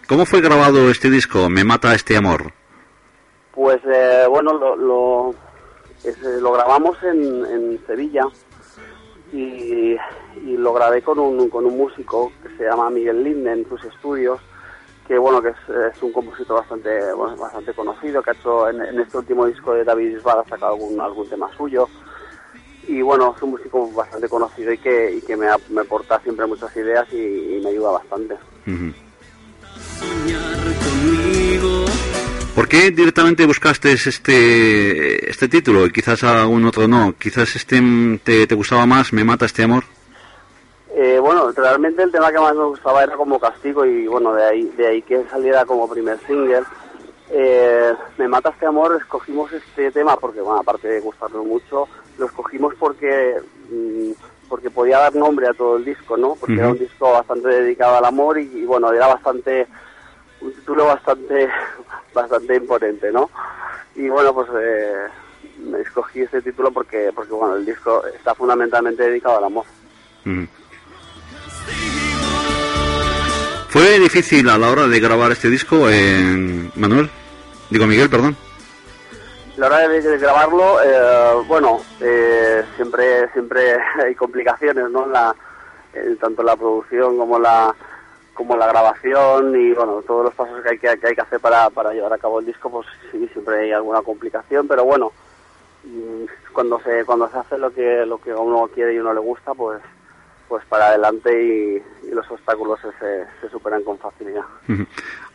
¿Cómo 0.07 0.25
fue 0.25 0.39
grabado 0.41 0.89
este 0.89 1.09
disco, 1.09 1.49
Me 1.49 1.63
mata 1.65 1.93
este 1.93 2.15
amor? 2.15 2.53
Pues 3.51 3.79
eh, 3.85 4.25
bueno, 4.29 4.53
lo, 4.53 4.75
lo, 4.77 5.35
ese- 6.03 6.39
lo 6.39 6.53
grabamos 6.53 6.97
en, 7.03 7.45
en 7.45 7.79
Sevilla 7.85 8.23
y, 9.33 9.93
y 10.45 10.57
lo 10.57 10.73
grabé 10.73 11.01
con 11.01 11.19
un, 11.19 11.49
con 11.49 11.65
un 11.65 11.77
músico 11.77 12.31
que 12.41 12.55
se 12.57 12.63
llama 12.63 12.89
Miguel 12.89 13.23
Linde 13.23 13.51
en 13.51 13.67
sus 13.67 13.83
estudios, 13.83 14.39
que 15.09 15.17
bueno, 15.17 15.41
que 15.41 15.49
es, 15.49 15.55
es 15.91 16.03
un 16.03 16.13
compositor 16.13 16.57
bastante 16.57 17.11
bueno, 17.13 17.35
bastante 17.35 17.73
conocido, 17.73 18.21
que 18.21 18.29
ha 18.29 18.33
hecho 18.33 18.69
en, 18.69 18.79
en 18.79 18.99
este 18.99 19.17
último 19.17 19.47
disco 19.47 19.73
de 19.73 19.83
David 19.83 20.13
Bisbal 20.13 20.41
ha 20.41 20.43
sacado 20.47 20.73
algún, 20.73 21.01
algún 21.01 21.27
tema 21.27 21.49
suyo. 21.57 21.89
y 22.87 23.01
bueno, 23.01 23.33
es 23.35 23.41
un 23.41 23.49
músico 23.49 23.91
bastante 23.91 24.29
conocido 24.29 24.71
y 24.71 24.77
que, 24.77 25.15
y 25.15 25.21
que 25.21 25.35
me, 25.35 25.47
me 25.69 25.81
aporta 25.81 26.19
siempre 26.19 26.45
muchas 26.45 26.75
ideas 26.77 27.07
y, 27.11 27.55
y 27.55 27.59
me 27.63 27.71
ayuda 27.71 27.89
bastante. 27.89 28.35
¿Por 32.53 32.67
qué 32.67 32.91
directamente 32.91 33.47
buscaste 33.47 33.93
este 33.93 35.27
este 35.27 35.47
título 35.47 35.87
y 35.87 35.91
quizás 35.91 36.23
algún 36.23 36.65
otro 36.65 36.87
no? 36.87 37.15
Quizás 37.17 37.55
este 37.55 37.81
mm, 37.81 38.19
te, 38.19 38.45
te 38.45 38.53
gustaba 38.53 38.85
más, 38.85 39.11
Me 39.11 39.23
mata 39.23 39.47
este 39.47 39.63
amor. 39.63 39.85
Eh, 41.01 41.17
bueno, 41.17 41.49
realmente 41.53 42.03
el 42.03 42.11
tema 42.11 42.29
que 42.29 42.39
más 42.39 42.53
me 42.53 42.65
gustaba 42.65 43.03
era 43.03 43.15
como 43.15 43.39
castigo 43.39 43.85
y 43.85 44.05
bueno, 44.05 44.33
de 44.33 44.43
ahí, 44.43 44.63
de 44.75 44.85
ahí 44.85 45.01
que 45.01 45.23
saliera 45.29 45.63
como 45.63 45.89
primer 45.89 46.19
single. 46.27 46.63
Eh, 47.29 47.93
me 48.17 48.27
mata 48.27 48.49
este 48.49 48.65
amor, 48.65 48.97
escogimos 48.99 49.49
este 49.53 49.93
tema 49.93 50.17
porque, 50.17 50.41
bueno, 50.41 50.59
aparte 50.59 50.89
de 50.89 50.99
gustarnos 50.99 51.45
mucho, 51.45 51.87
lo 52.17 52.25
escogimos 52.25 52.75
porque 52.77 53.37
mm, 53.71 54.11
porque 54.49 54.69
podía 54.69 54.99
dar 54.99 55.15
nombre 55.15 55.47
a 55.47 55.53
todo 55.53 55.77
el 55.77 55.85
disco, 55.85 56.17
¿no? 56.17 56.35
Porque 56.35 56.55
era 56.55 56.67
un 56.67 56.77
disco 56.77 57.13
bastante 57.13 57.47
dedicado 57.47 57.95
al 57.95 58.03
amor 58.03 58.37
y, 58.37 58.51
y, 58.57 58.65
bueno, 58.65 58.91
era 58.91 59.07
bastante 59.07 59.67
un 60.41 60.51
título 60.51 60.85
bastante 60.85 61.47
bastante 62.13 62.57
imponente, 62.57 63.09
¿no? 63.13 63.29
Y 63.95 64.09
bueno, 64.09 64.33
pues 64.33 64.49
eh, 64.61 65.07
me 65.59 65.79
escogí 65.79 66.23
este 66.23 66.41
título 66.41 66.71
porque 66.71 67.11
porque 67.15 67.31
bueno, 67.31 67.55
el 67.55 67.65
disco 67.65 68.05
está 68.07 68.35
fundamentalmente 68.35 69.03
dedicado 69.03 69.37
al 69.37 69.45
amor. 69.45 69.63
¿Fue 73.69 73.99
difícil 73.99 74.49
a 74.49 74.57
la 74.57 74.71
hora 74.71 74.87
de 74.87 74.99
grabar 74.99 75.31
este 75.31 75.47
disco, 75.47 75.87
en 75.91 76.71
Manuel? 76.75 77.07
Digo, 77.69 77.85
Miguel, 77.85 78.09
perdón. 78.09 78.35
la 79.57 79.67
hora 79.67 79.87
de, 79.87 80.17
grabarlo, 80.17 80.81
eh, 80.81 81.43
bueno, 81.47 81.79
eh, 82.01 82.63
siempre 82.75 83.31
siempre 83.31 83.77
hay 84.03 84.15
complicaciones, 84.15 84.89
¿no? 84.89 85.05
La, 85.05 85.35
en 85.93 86.17
tanto 86.17 86.41
la 86.41 86.55
producción 86.55 87.15
como 87.15 87.37
la 87.37 87.75
como 88.33 88.57
la 88.57 88.67
grabación 88.67 89.53
y 89.55 89.73
bueno 89.73 90.01
todos 90.07 90.23
los 90.23 90.33
pasos 90.33 90.63
que 90.63 90.69
hay 90.69 90.79
que, 90.79 90.97
que 90.97 91.07
hay 91.07 91.15
que 91.15 91.21
hacer 91.21 91.39
para, 91.39 91.69
para 91.69 91.93
llevar 91.93 92.13
a 92.13 92.17
cabo 92.17 92.39
el 92.39 92.47
disco, 92.47 92.71
pues 92.71 92.87
sí 93.11 93.27
siempre 93.33 93.65
hay 93.65 93.71
alguna 93.71 94.01
complicación, 94.01 94.67
pero 94.67 94.83
bueno 94.85 95.11
mm, 95.83 96.23
cuando 96.53 96.79
se 96.79 97.05
cuando 97.05 97.29
se 97.29 97.37
hace 97.37 97.57
lo 97.59 97.71
que 97.71 98.03
lo 98.07 98.17
que 98.17 98.33
uno 98.33 98.67
quiere 98.73 98.95
y 98.95 98.99
uno 98.99 99.13
le 99.13 99.19
gusta, 99.19 99.53
pues 99.53 99.79
pues 100.49 100.65
para 100.65 100.87
adelante 100.87 101.31
y, 101.31 102.07
y 102.07 102.11
los 102.11 102.29
obstáculos 102.29 102.79
se, 102.81 103.25
se, 103.39 103.49
superan 103.49 103.83
con 103.83 103.97
facilidad. 103.99 104.41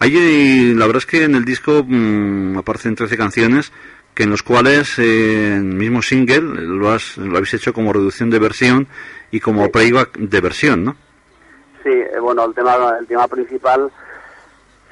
Hay, 0.01 0.17
eh, 0.17 0.75
la 0.75 0.87
verdad 0.87 0.99
es 0.99 1.07
que 1.07 1.23
en 1.23 1.37
el 1.37 1.45
disco 1.45 1.85
mm, 1.87 2.59
aparecen 2.59 2.97
13 2.97 3.17
canciones 3.17 3.73
que 4.15 4.25
en 4.25 4.31
los 4.31 4.43
cuales 4.43 4.99
eh, 4.99 5.55
el 5.55 5.65
mismo 5.65 6.01
single 6.01 6.41
lo, 6.41 6.91
has, 6.91 7.17
lo 7.17 7.37
habéis 7.37 7.55
hecho 7.55 7.73
como 7.73 7.93
reducción 7.93 8.31
de 8.31 8.39
versión 8.39 8.87
y 9.31 9.41
como 9.41 9.71
playback 9.71 10.17
de 10.17 10.41
versión, 10.41 10.85
¿no? 10.85 10.97
Sí, 11.83 11.91
eh, 11.91 12.19
bueno, 12.21 12.45
el 12.45 12.55
tema, 12.55 12.97
el 12.99 13.07
tema 13.07 13.27
principal 13.27 13.91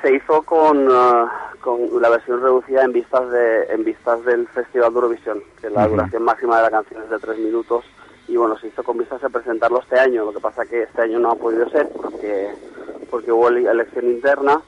se 0.02 0.14
hizo 0.14 0.42
con, 0.42 0.88
eh, 0.90 1.24
con 1.60 2.02
la 2.02 2.08
versión 2.08 2.42
reducida 2.42 2.82
en 2.84 2.92
vistas 2.92 3.30
de 3.30 3.64
en 3.70 3.84
vistas 3.84 4.24
del 4.24 4.48
Festival 4.48 4.92
de 4.92 4.94
Eurovisión, 4.96 5.42
que 5.60 5.70
la 5.70 5.86
duración 5.86 6.24
máxima 6.24 6.56
de 6.56 6.62
la 6.64 6.70
canción 6.70 7.02
es 7.04 7.10
de 7.10 7.18
tres 7.18 7.38
minutos 7.38 7.84
y 8.32 8.36
bueno, 8.36 8.56
se 8.58 8.68
hizo 8.68 8.82
con 8.82 8.96
vistas 8.96 9.22
a 9.22 9.28
presentarlo 9.28 9.80
este 9.80 9.98
año. 9.98 10.24
Lo 10.24 10.32
que 10.32 10.40
pasa 10.40 10.64
que 10.64 10.84
este 10.84 11.02
año 11.02 11.18
no 11.18 11.32
ha 11.32 11.34
podido 11.34 11.68
ser 11.68 11.86
porque 11.90 12.48
porque 13.10 13.30
hubo 13.30 13.48
ele- 13.48 13.70
elección 13.70 14.06
interna, 14.06 14.58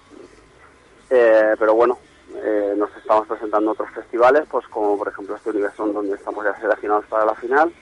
eh, 1.09 1.55
pero 1.59 1.73
bueno, 1.75 1.99
eh, 2.37 2.75
nos 2.77 2.95
estamos 2.97 3.27
presentando 3.27 3.71
en 3.71 3.73
otros 3.73 3.89
festivales, 3.95 4.43
pues 4.51 4.67
como 4.69 4.99
por 4.99 5.09
ejemplo 5.09 5.35
este 5.35 5.49
Universo 5.49 5.87
donde 5.87 6.15
estamos 6.15 6.45
ya 6.45 6.55
seleccionados 6.61 7.07
para 7.07 7.25
la 7.25 7.35
final 7.37 7.73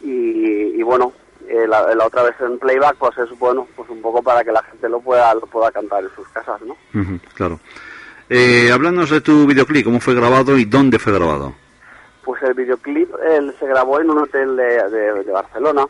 y, 0.00 0.82
bueno 0.82 1.12
eh, 1.48 1.66
la, 1.68 1.86
otra 2.04 2.24
vez 2.24 2.34
en 2.40 2.58
playback 2.58 2.96
pues 2.96 3.16
es 3.18 3.38
bueno 3.38 3.68
pues 3.76 3.88
un 3.90 4.02
poco 4.02 4.20
para 4.22 4.42
que 4.42 4.50
la 4.50 4.62
gente 4.64 4.88
lo 4.88 5.00
pueda 5.00 5.32
lo 5.34 5.42
pueda 5.42 5.70
cantar 5.70 6.02
en 6.02 6.10
sus 6.16 6.26
casas 6.28 6.60
no 6.62 6.76
claro. 7.34 7.60
Eh, 8.28 8.70
háblanos 8.72 9.10
de 9.10 9.20
tu 9.20 9.46
videoclip, 9.46 9.84
cómo 9.84 10.00
fue 10.00 10.14
grabado 10.14 10.56
y 10.58 10.64
dónde 10.64 10.98
fue 10.98 11.12
grabado. 11.12 11.54
Pues 12.24 12.42
el 12.42 12.54
videoclip 12.54 13.14
él 13.24 13.54
se 13.58 13.66
grabó 13.66 14.00
en 14.00 14.10
un 14.10 14.18
hotel 14.18 14.56
de, 14.56 15.30
Barcelona 15.32 15.86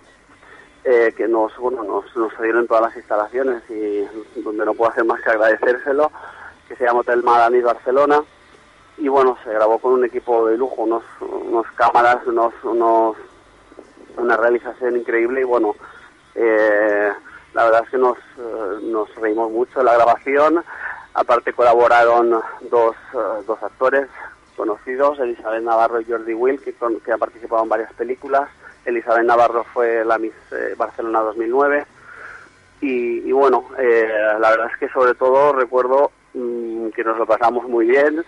eh, 0.85 1.13
que 1.17 1.29
nos 1.29 1.57
bueno 1.59 1.83
nos, 1.85 2.17
nos 2.17 2.41
dieron 2.41 2.67
todas 2.67 2.83
las 2.83 2.97
instalaciones 2.97 3.63
y 3.71 4.05
donde 4.41 4.65
no 4.65 4.75
puedo 4.75 4.91
hacer 4.91 5.05
más 5.05 5.21
que 5.21 5.31
agradecérselo 5.31 6.11
que 6.73 6.77
se 6.77 6.85
llama 6.85 7.01
Hotel 7.01 7.23
Madrid 7.23 7.65
Barcelona. 7.65 8.23
Y 8.99 9.09
bueno 9.09 9.37
se 9.45 9.53
grabó 9.53 9.79
con 9.79 9.93
un 9.93 10.05
equipo 10.05 10.47
de 10.47 10.57
lujo 10.57 10.83
unos 10.83 11.03
unos 11.21 11.67
cámaras 11.73 12.27
unos 12.27 12.53
unos 12.63 13.17
una 14.17 14.37
realización 14.37 14.97
increíble 14.97 15.41
y 15.41 15.45
bueno 15.45 15.75
eh, 16.35 17.13
la 17.55 17.65
verdad 17.65 17.83
es 17.85 17.91
que 17.91 17.99
nos 17.99 18.17
eh, 18.17 18.79
nos 18.83 19.15
reímos 19.17 19.51
mucho 19.51 19.81
de 19.81 19.85
la 19.85 19.95
grabación. 19.95 20.65
Aparte 21.15 21.53
colaboraron 21.53 22.41
dos 22.71 22.97
eh, 23.15 23.43
dos 23.47 23.63
actores 23.63 24.09
conocidos 24.63 25.19
Elizabeth 25.19 25.63
Navarro 25.63 26.01
y 26.01 26.05
Jordi 26.05 26.35
Will 26.35 26.61
que, 26.61 26.73
con- 26.75 27.01
que 27.01 27.11
ha 27.13 27.19
participado 27.19 27.63
en 27.65 27.69
varias 27.69 27.93
películas 27.95 28.49
Elizabeth 28.85 29.25
Navarro 29.25 29.65
fue 29.75 30.05
la 30.05 30.19
Miss 30.19 30.33
eh, 30.53 30.75
Barcelona 30.77 31.21
2009 31.21 31.85
y, 32.81 33.19
y 33.29 33.33
bueno, 33.33 33.65
eh, 33.79 34.09
la 34.41 34.51
verdad 34.51 34.69
es 34.73 34.79
que 34.79 34.89
sobre 34.89 35.15
todo 35.15 35.53
recuerdo 35.53 36.11
mm, 36.35 36.89
que 36.91 37.05
nos 37.05 37.17
lo 37.19 37.27
pasamos 37.27 37.69
muy 37.69 37.87
bien 37.87 38.25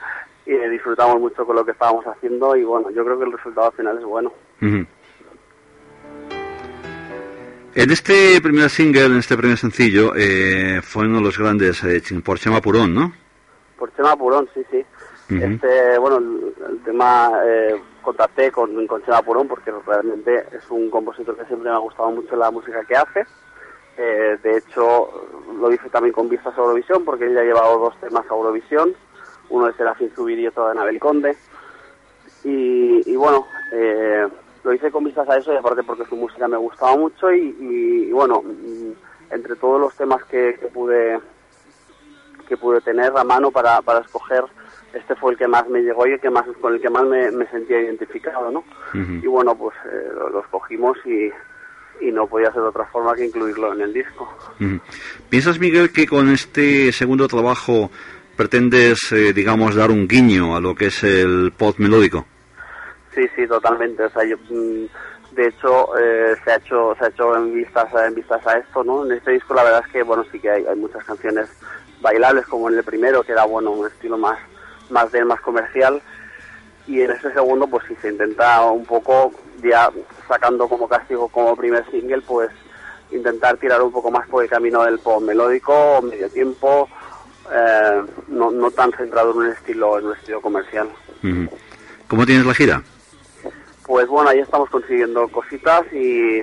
y 0.46 0.52
disfrutamos 0.68 1.18
mucho 1.20 1.44
con 1.46 1.56
lo 1.56 1.64
que 1.64 1.72
estábamos 1.72 2.04
haciendo 2.06 2.54
y 2.56 2.62
bueno, 2.64 2.90
yo 2.90 3.04
creo 3.04 3.18
que 3.18 3.24
el 3.24 3.32
resultado 3.32 3.70
final 3.72 3.98
es 3.98 4.04
bueno. 4.04 4.32
En 4.60 4.86
este 7.90 8.40
primer 8.40 8.70
single, 8.70 9.06
en 9.06 9.16
este 9.18 9.36
primer 9.36 9.58
sencillo, 9.58 10.12
eh, 10.16 10.80
fue 10.82 11.06
uno 11.06 11.16
de 11.18 11.24
los 11.24 11.38
grandes 11.38 11.82
eh, 11.82 12.00
por 12.24 12.38
Chema 12.38 12.60
Purón, 12.60 12.94
¿no? 12.94 13.12
Por 13.76 13.92
Chema 13.96 14.14
Purón, 14.16 14.48
sí, 14.54 14.60
sí. 14.70 14.84
Este, 15.42 15.98
bueno, 15.98 16.16
el, 16.18 16.80
tema 16.84 17.30
eh, 17.44 17.80
contacté 18.02 18.50
con, 18.52 18.86
con 18.86 19.02
Purón 19.24 19.48
porque 19.48 19.72
realmente 19.86 20.46
es 20.52 20.70
un 20.70 20.90
compositor 20.90 21.36
que 21.36 21.44
siempre 21.46 21.70
me 21.70 21.74
ha 21.76 21.78
gustado 21.78 22.10
mucho 22.10 22.36
la 22.36 22.50
música 22.50 22.84
que 22.84 22.96
hace. 22.96 23.24
Eh, 23.96 24.38
de 24.42 24.58
hecho, 24.58 25.08
lo 25.58 25.72
hice 25.72 25.88
también 25.88 26.12
con 26.12 26.28
vistas 26.28 26.52
a 26.56 26.60
Eurovisión 26.60 27.04
porque 27.04 27.24
él 27.26 27.34
ya 27.34 27.40
ha 27.40 27.44
llevado 27.44 27.78
dos 27.78 27.98
temas 28.00 28.24
a 28.30 28.34
Eurovisión. 28.34 28.94
Uno 29.50 29.66
de 29.66 29.74
Serafín 29.74 30.12
Subir 30.14 30.38
y 30.38 30.46
otro 30.46 30.66
de 30.66 30.72
Anabel 30.72 30.98
Conde. 30.98 31.36
Y, 32.44 33.02
y 33.10 33.16
bueno, 33.16 33.46
eh, 33.72 34.26
lo 34.62 34.72
hice 34.72 34.90
con 34.90 35.04
vistas 35.04 35.28
a 35.28 35.36
eso 35.38 35.52
y 35.52 35.56
aparte 35.56 35.82
porque 35.82 36.04
su 36.06 36.16
música 36.16 36.48
me 36.48 36.56
gustaba 36.56 36.96
mucho 36.96 37.32
y, 37.32 37.56
y- 37.60 38.04
y 38.08 38.12
bueno, 38.12 38.42
mm, 38.42 38.92
entre 39.32 39.56
todos 39.56 39.80
los 39.80 39.94
temas 39.96 40.22
que, 40.24 40.56
que 40.60 40.66
pude 40.68 41.20
que 42.48 42.56
pude 42.58 42.80
tener 42.82 43.10
a 43.16 43.24
mano 43.24 43.50
para, 43.50 43.80
para 43.80 44.00
escoger, 44.00 44.44
este 44.94 45.14
fue 45.16 45.32
el 45.32 45.38
que 45.38 45.48
más 45.48 45.68
me 45.68 45.80
llegó 45.80 46.06
y 46.06 46.12
el 46.12 46.20
que 46.20 46.30
más 46.30 46.44
con 46.60 46.74
el 46.74 46.80
que 46.80 46.90
más 46.90 47.04
me, 47.04 47.30
me 47.30 47.46
sentía 47.48 47.80
identificado, 47.80 48.50
¿no? 48.50 48.64
Y 48.94 49.26
bueno, 49.26 49.56
pues 49.56 49.76
eh, 49.86 50.08
lo, 50.14 50.30
lo 50.30 50.40
escogimos 50.40 50.96
y, 51.04 51.30
y 52.00 52.12
no 52.12 52.26
podía 52.26 52.52
ser 52.52 52.62
de 52.62 52.68
otra 52.68 52.84
forma 52.86 53.14
que 53.14 53.26
incluirlo 53.26 53.72
en 53.72 53.80
el 53.82 53.92
disco. 53.92 54.28
¿Piensas, 55.28 55.58
Miguel, 55.58 55.92
que 55.92 56.06
con 56.06 56.28
este 56.30 56.92
segundo 56.92 57.28
trabajo 57.28 57.90
pretendes, 58.36 59.12
eh, 59.12 59.32
digamos, 59.32 59.74
dar 59.74 59.90
un 59.90 60.08
guiño 60.08 60.56
a 60.56 60.60
lo 60.60 60.74
que 60.74 60.86
es 60.86 61.04
el 61.04 61.52
pop 61.56 61.76
melódico? 61.78 62.26
Sí, 63.14 63.22
sí, 63.36 63.46
totalmente. 63.46 64.04
O 64.04 64.10
sea, 64.10 64.24
yo, 64.24 64.36
mm, 64.50 64.86
de 65.34 65.48
hecho, 65.48 65.96
eh, 65.98 66.34
se 66.44 66.52
ha 66.52 66.56
hecho 66.56 66.94
se 66.98 67.04
ha 67.04 67.08
hecho 67.08 67.36
en 67.36 67.54
vistas 67.54 67.88
en 68.06 68.14
vistas 68.14 68.46
a 68.46 68.58
esto, 68.58 68.82
¿no? 68.84 69.04
En 69.04 69.12
este 69.12 69.32
disco 69.32 69.54
la 69.54 69.64
verdad 69.64 69.82
es 69.86 69.92
que 69.92 70.02
bueno 70.02 70.24
sí 70.30 70.38
que 70.38 70.50
hay, 70.50 70.64
hay 70.64 70.76
muchas 70.76 71.04
canciones 71.04 71.48
bailables 72.00 72.46
como 72.46 72.68
en 72.68 72.78
el 72.78 72.84
primero 72.84 73.22
que 73.22 73.32
era 73.32 73.44
bueno 73.44 73.70
un 73.70 73.86
estilo 73.86 74.18
más 74.18 74.38
más 74.90 75.10
de 75.12 75.24
más 75.24 75.40
comercial 75.40 76.02
y 76.86 77.00
en 77.00 77.10
este 77.10 77.32
segundo 77.32 77.66
pues 77.66 77.84
sí 77.88 77.96
se 78.02 78.10
intenta 78.10 78.62
un 78.62 78.84
poco 78.84 79.32
ya 79.62 79.90
sacando 80.28 80.68
como 80.68 80.88
castigo 80.88 81.28
como 81.28 81.56
primer 81.56 81.88
single 81.90 82.20
pues 82.22 82.50
intentar 83.10 83.56
tirar 83.56 83.80
un 83.82 83.92
poco 83.92 84.10
más 84.10 84.28
por 84.28 84.42
el 84.42 84.50
camino 84.50 84.82
del 84.84 84.98
pop 84.98 85.22
melódico 85.22 86.02
medio 86.02 86.28
tiempo 86.28 86.88
eh, 87.52 88.02
no, 88.28 88.50
no 88.50 88.70
tan 88.70 88.92
centrado 88.92 89.32
en 89.32 89.38
un 89.38 89.50
estilo 89.50 89.98
en 89.98 90.06
un 90.06 90.14
estilo 90.14 90.40
comercial. 90.40 90.88
¿Cómo 92.08 92.26
tienes 92.26 92.46
la 92.46 92.54
gira? 92.54 92.82
Pues 93.86 94.08
bueno, 94.08 94.30
ahí 94.30 94.38
estamos 94.38 94.70
consiguiendo 94.70 95.28
cositas 95.28 95.84
y, 95.92 96.42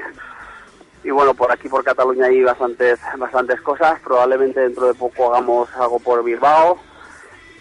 y 1.03 1.09
bueno, 1.09 1.33
por 1.33 1.51
aquí 1.51 1.67
por 1.67 1.83
Cataluña 1.83 2.27
hay 2.27 2.43
bastantes, 2.43 2.99
bastantes 3.17 3.59
cosas. 3.61 3.99
Probablemente 4.01 4.59
dentro 4.59 4.87
de 4.87 4.93
poco 4.93 5.33
hagamos 5.33 5.69
algo 5.75 5.99
por 5.99 6.23
Bilbao 6.23 6.79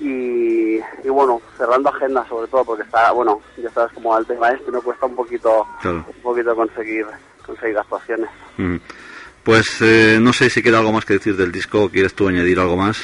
y, 0.01 0.76
y 1.05 1.09
bueno, 1.09 1.40
cerrando 1.57 1.90
agenda 1.90 2.26
sobre 2.28 2.48
todo 2.48 2.64
porque 2.64 2.82
está, 2.82 3.12
bueno, 3.12 3.40
ya 3.57 3.70
sabes 3.70 3.92
cómo 3.94 4.11
va 4.11 4.18
el 4.18 4.26
tema 4.26 4.51
este, 4.51 4.70
me 4.70 4.80
cuesta 4.80 5.07
un 5.07 5.14
poquito, 5.16 5.66
Claro. 5.82 6.05
un 6.09 6.22
poquito 6.22 6.55
conseguir, 6.57 7.07
conseguir 7.44 7.78
actuaciones. 7.78 8.28
Ujú. 8.59 8.78
Pues 9.44 9.80
eh, 9.82 10.18
no 10.20 10.32
sé 10.32 10.51
si 10.51 10.62
queda 10.62 10.78
algo 10.78 10.92
más 10.92 11.05
que 11.05 11.14
decir 11.14 11.36
del 11.36 11.51
disco. 11.53 11.88
¿Quieres 11.88 12.14
tú 12.14 12.28
añadir 12.28 12.59
algo 12.61 12.76
más? 12.76 12.98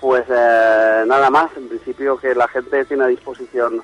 Pues 0.00 0.24
eh, 0.28 1.04
nada 1.06 1.30
más, 1.30 1.50
en 1.56 1.68
principio 1.68 2.16
que 2.16 2.34
la 2.34 2.46
gente 2.48 2.84
tiene 2.84 3.04
a 3.04 3.08
disposición 3.08 3.82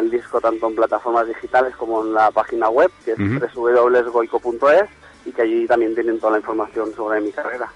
el 0.00 0.10
disco 0.10 0.40
tanto 0.40 0.68
en 0.68 0.74
plataformas 0.74 1.26
digitales 1.28 1.74
como 1.76 2.04
en 2.04 2.12
la 2.12 2.30
página 2.32 2.68
web, 2.68 2.90
que 3.04 3.12
es 3.12 3.18
Ujú. 3.18 3.38
www.goico.es, 3.60 4.88
y 5.24 5.30
que 5.32 5.42
allí 5.42 5.66
también 5.66 5.94
tienen 5.94 6.18
toda 6.18 6.32
la 6.32 6.38
información 6.38 6.92
sobre 6.94 7.20
mi 7.20 7.30
carrera. 7.32 7.70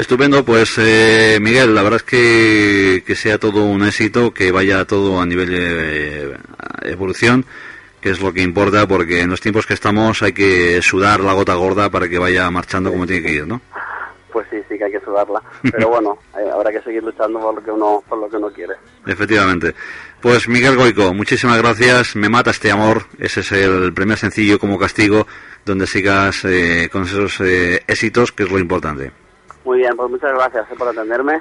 Estupendo, 0.00 0.42
pues 0.46 0.78
eh, 0.78 1.36
Miguel, 1.42 1.74
la 1.74 1.82
verdad 1.82 1.98
es 1.98 2.04
que, 2.04 3.04
que 3.06 3.14
sea 3.14 3.36
todo 3.36 3.64
un 3.64 3.84
éxito, 3.84 4.32
que 4.32 4.50
vaya 4.50 4.86
todo 4.86 5.20
a 5.20 5.26
nivel 5.26 5.50
de 5.50 6.38
evolución, 6.84 7.44
que 8.00 8.08
es 8.08 8.22
lo 8.22 8.32
que 8.32 8.40
importa, 8.40 8.88
porque 8.88 9.20
en 9.20 9.28
los 9.28 9.42
tiempos 9.42 9.66
que 9.66 9.74
estamos 9.74 10.22
hay 10.22 10.32
que 10.32 10.80
sudar 10.80 11.20
la 11.20 11.34
gota 11.34 11.52
gorda 11.52 11.90
para 11.90 12.08
que 12.08 12.18
vaya 12.18 12.50
marchando 12.50 12.90
como 12.90 13.06
tiene 13.06 13.26
que 13.26 13.32
ir, 13.34 13.46
¿no? 13.46 13.60
Pues 14.32 14.46
sí, 14.50 14.56
sí 14.70 14.78
que 14.78 14.84
hay 14.84 14.92
que 14.92 15.00
sudarla. 15.00 15.42
Pero 15.70 15.90
bueno, 15.90 16.18
eh, 16.34 16.48
habrá 16.50 16.72
que 16.72 16.80
seguir 16.80 17.02
luchando 17.02 17.38
por 17.38 17.56
lo 17.56 17.62
que 17.62 17.70
uno, 17.70 18.02
por 18.08 18.20
lo 18.20 18.30
que 18.30 18.36
uno 18.38 18.50
quiere. 18.50 18.76
Efectivamente. 19.06 19.74
Pues 20.22 20.48
Miguel 20.48 20.76
Goico, 20.76 21.12
muchísimas 21.12 21.58
gracias. 21.58 22.16
Me 22.16 22.30
mata 22.30 22.52
este 22.52 22.70
amor. 22.70 23.02
Ese 23.18 23.40
es 23.40 23.52
el 23.52 23.92
primer 23.92 24.16
sencillo 24.16 24.58
como 24.58 24.78
castigo, 24.78 25.26
donde 25.66 25.86
sigas 25.86 26.42
eh, 26.46 26.88
con 26.90 27.02
esos 27.02 27.38
eh, 27.42 27.82
éxitos, 27.86 28.32
que 28.32 28.44
es 28.44 28.50
lo 28.50 28.58
importante. 28.58 29.12
Muy 29.64 29.78
bien, 29.78 29.96
pues 29.96 30.10
muchas 30.10 30.32
gracias 30.32 30.70
eh, 30.70 30.74
por 30.76 30.88
atenderme. 30.88 31.40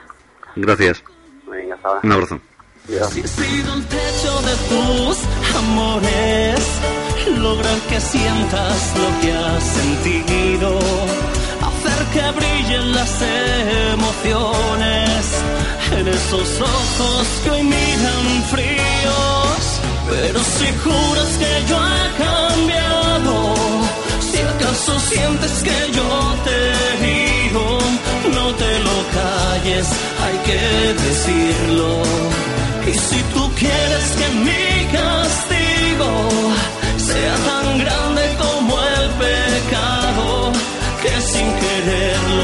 Gracias. 0.56 1.04
Venga, 1.48 1.76
hasta 1.76 1.88
ahora. 1.88 2.02
Un 2.04 2.12
abrazo. 2.12 2.40
Adiós. 2.88 3.10
Si 3.10 3.22
he 3.22 3.28
sido 3.28 3.74
el 3.74 3.86
techo 3.86 4.42
de 4.42 4.56
tus 4.70 5.18
amores, 5.56 6.80
lograr 7.38 7.80
que 7.90 8.02
sientas 8.02 8.94
lo 8.98 9.22
que 9.22 9.34
has 9.34 9.64
sentido, 9.64 10.80
hacer 11.70 12.06
que 12.14 12.32
brillen 12.40 12.96
las 12.96 13.22
emociones 13.94 15.44
en 15.92 16.08
esos 16.08 16.62
ojos 16.62 17.28
que 17.44 17.52
hoy 17.52 17.64
miran 17.64 18.44
fríos. 18.50 19.82
Pero 20.10 20.40
si 20.40 20.66
juras 20.84 21.38
que 21.38 21.66
yo 21.70 21.78
he 21.78 22.24
cambiado, 22.24 23.56
si 24.20 24.40
acaso 24.40 25.00
sientes 25.00 25.64
que 25.64 25.92
yo 25.92 26.36
te 26.44 27.06
he 27.06 27.29
no 27.52 28.56
te 28.56 28.80
lo 28.80 28.98
calles, 29.18 29.88
hay 30.24 30.38
que 30.48 30.94
decirlo. 31.08 32.04
Y 32.88 32.94
si 32.94 33.22
tú 33.34 33.52
quieres 33.56 34.06
que 34.20 34.28
mi 34.46 34.86
castigo 34.98 36.12
sea 36.98 37.36
tan 37.50 37.78
grande 37.80 38.24
como 38.44 38.74
el 38.82 39.10
pecado 39.26 40.52
que 41.02 41.22
sin 41.22 41.48
quererlo 41.62 42.39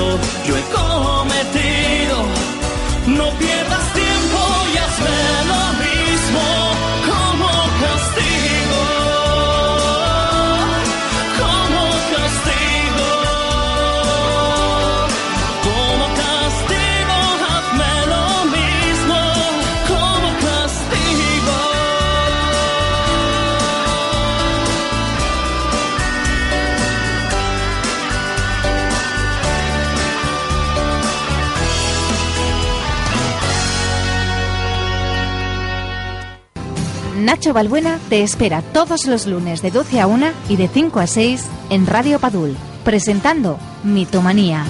Nacho 37.25 37.53
Balbuena 37.53 37.97
te 38.07 38.21
espera 38.21 38.61
todos 38.61 39.07
los 39.07 39.25
lunes 39.25 39.63
de 39.63 39.71
12 39.71 39.99
a 39.99 40.05
1 40.05 40.27
y 40.47 40.57
de 40.57 40.67
5 40.67 40.99
a 40.99 41.07
6 41.07 41.43
en 41.71 41.87
Radio 41.87 42.19
Padul, 42.19 42.55
presentando 42.83 43.57
Mitomanía. 43.83 44.63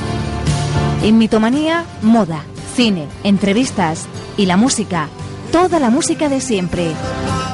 En 1.04 1.18
Mitomanía, 1.18 1.84
moda, 2.02 2.46
cine, 2.74 3.10
entrevistas 3.26 4.06
y 4.38 4.46
la 4.46 4.56
música, 4.56 5.10
toda 5.52 5.82
la 5.82 5.90
música 5.90 6.30
de 6.30 6.40
siempre. 6.40 6.94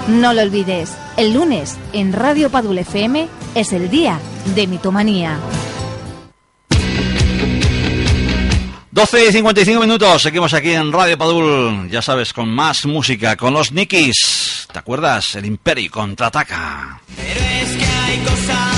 No 0.08 0.34
lo 0.34 0.44
olvides, 0.44 0.94
el 1.18 1.34
lunes 1.34 1.78
en 1.94 2.14
Radio 2.14 2.52
Padul 2.52 2.78
FM 2.78 3.28
es 3.56 3.74
el 3.74 3.90
día 3.90 4.20
de 4.54 4.68
Mitomanía. 4.68 5.40
12 9.02 9.30
y 9.30 9.32
55 9.32 9.82
minutos, 9.82 10.22
seguimos 10.22 10.54
aquí 10.54 10.74
en 10.74 10.92
Radio 10.92 11.18
Padul, 11.18 11.90
ya 11.90 12.04
sabes, 12.04 12.34
con 12.34 12.48
más 12.48 12.86
música, 12.86 13.36
con 13.36 13.52
los 13.52 13.72
Nikis. 13.72 14.68
¿Te 14.72 14.78
acuerdas? 14.78 15.34
El 15.34 15.46
Imperio 15.48 15.90
contraataca. 15.90 17.02
Pero 17.16 17.40
es 17.40 17.78
que 17.78 17.86
hay 17.86 18.20
cosas 18.20 18.71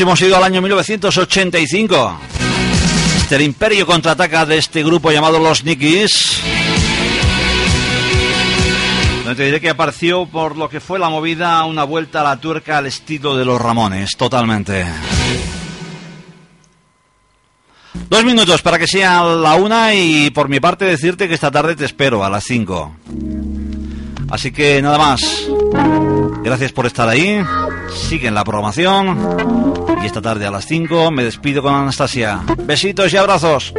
Hemos 0.00 0.20
ido 0.22 0.36
al 0.36 0.44
año 0.44 0.62
1985. 0.62 2.18
Este 3.18 3.36
el 3.36 3.42
imperio 3.42 3.86
contraataca 3.86 4.46
de 4.46 4.58
este 4.58 4.82
grupo 4.82 5.10
llamado 5.10 5.38
Los 5.38 5.64
Nikis. 5.64 6.40
Donde 9.24 9.34
te 9.34 9.44
diré 9.44 9.60
que 9.60 9.70
apareció 9.70 10.26
por 10.26 10.56
lo 10.56 10.68
que 10.68 10.80
fue 10.80 10.98
la 10.98 11.08
movida 11.08 11.64
una 11.64 11.84
vuelta 11.84 12.22
a 12.22 12.24
la 12.24 12.36
tuerca 12.38 12.78
al 12.78 12.86
estilo 12.86 13.36
de 13.36 13.44
los 13.44 13.60
Ramones, 13.60 14.16
totalmente. 14.16 14.86
Dos 18.08 18.24
minutos 18.24 18.62
para 18.62 18.78
que 18.78 18.86
sea 18.86 19.22
la 19.22 19.54
una 19.54 19.94
y 19.94 20.30
por 20.30 20.48
mi 20.48 20.60
parte 20.60 20.84
decirte 20.84 21.28
que 21.28 21.34
esta 21.34 21.50
tarde 21.50 21.76
te 21.76 21.84
espero 21.84 22.24
a 22.24 22.30
las 22.30 22.44
cinco. 22.44 22.96
Así 24.30 24.52
que 24.52 24.80
nada 24.80 24.98
más. 24.98 25.48
Gracias 26.42 26.72
por 26.72 26.86
estar 26.86 27.08
ahí. 27.08 27.40
Sigue 27.94 28.28
en 28.28 28.34
la 28.34 28.44
programación. 28.44 29.18
Y 30.02 30.06
esta 30.06 30.20
tarde 30.20 30.46
a 30.46 30.50
las 30.50 30.66
5 30.66 31.10
me 31.10 31.24
despido 31.24 31.62
con 31.62 31.74
Anastasia. 31.74 32.40
Besitos 32.64 33.12
y 33.12 33.16
abrazos. 33.16 33.72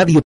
Radio 0.00 0.18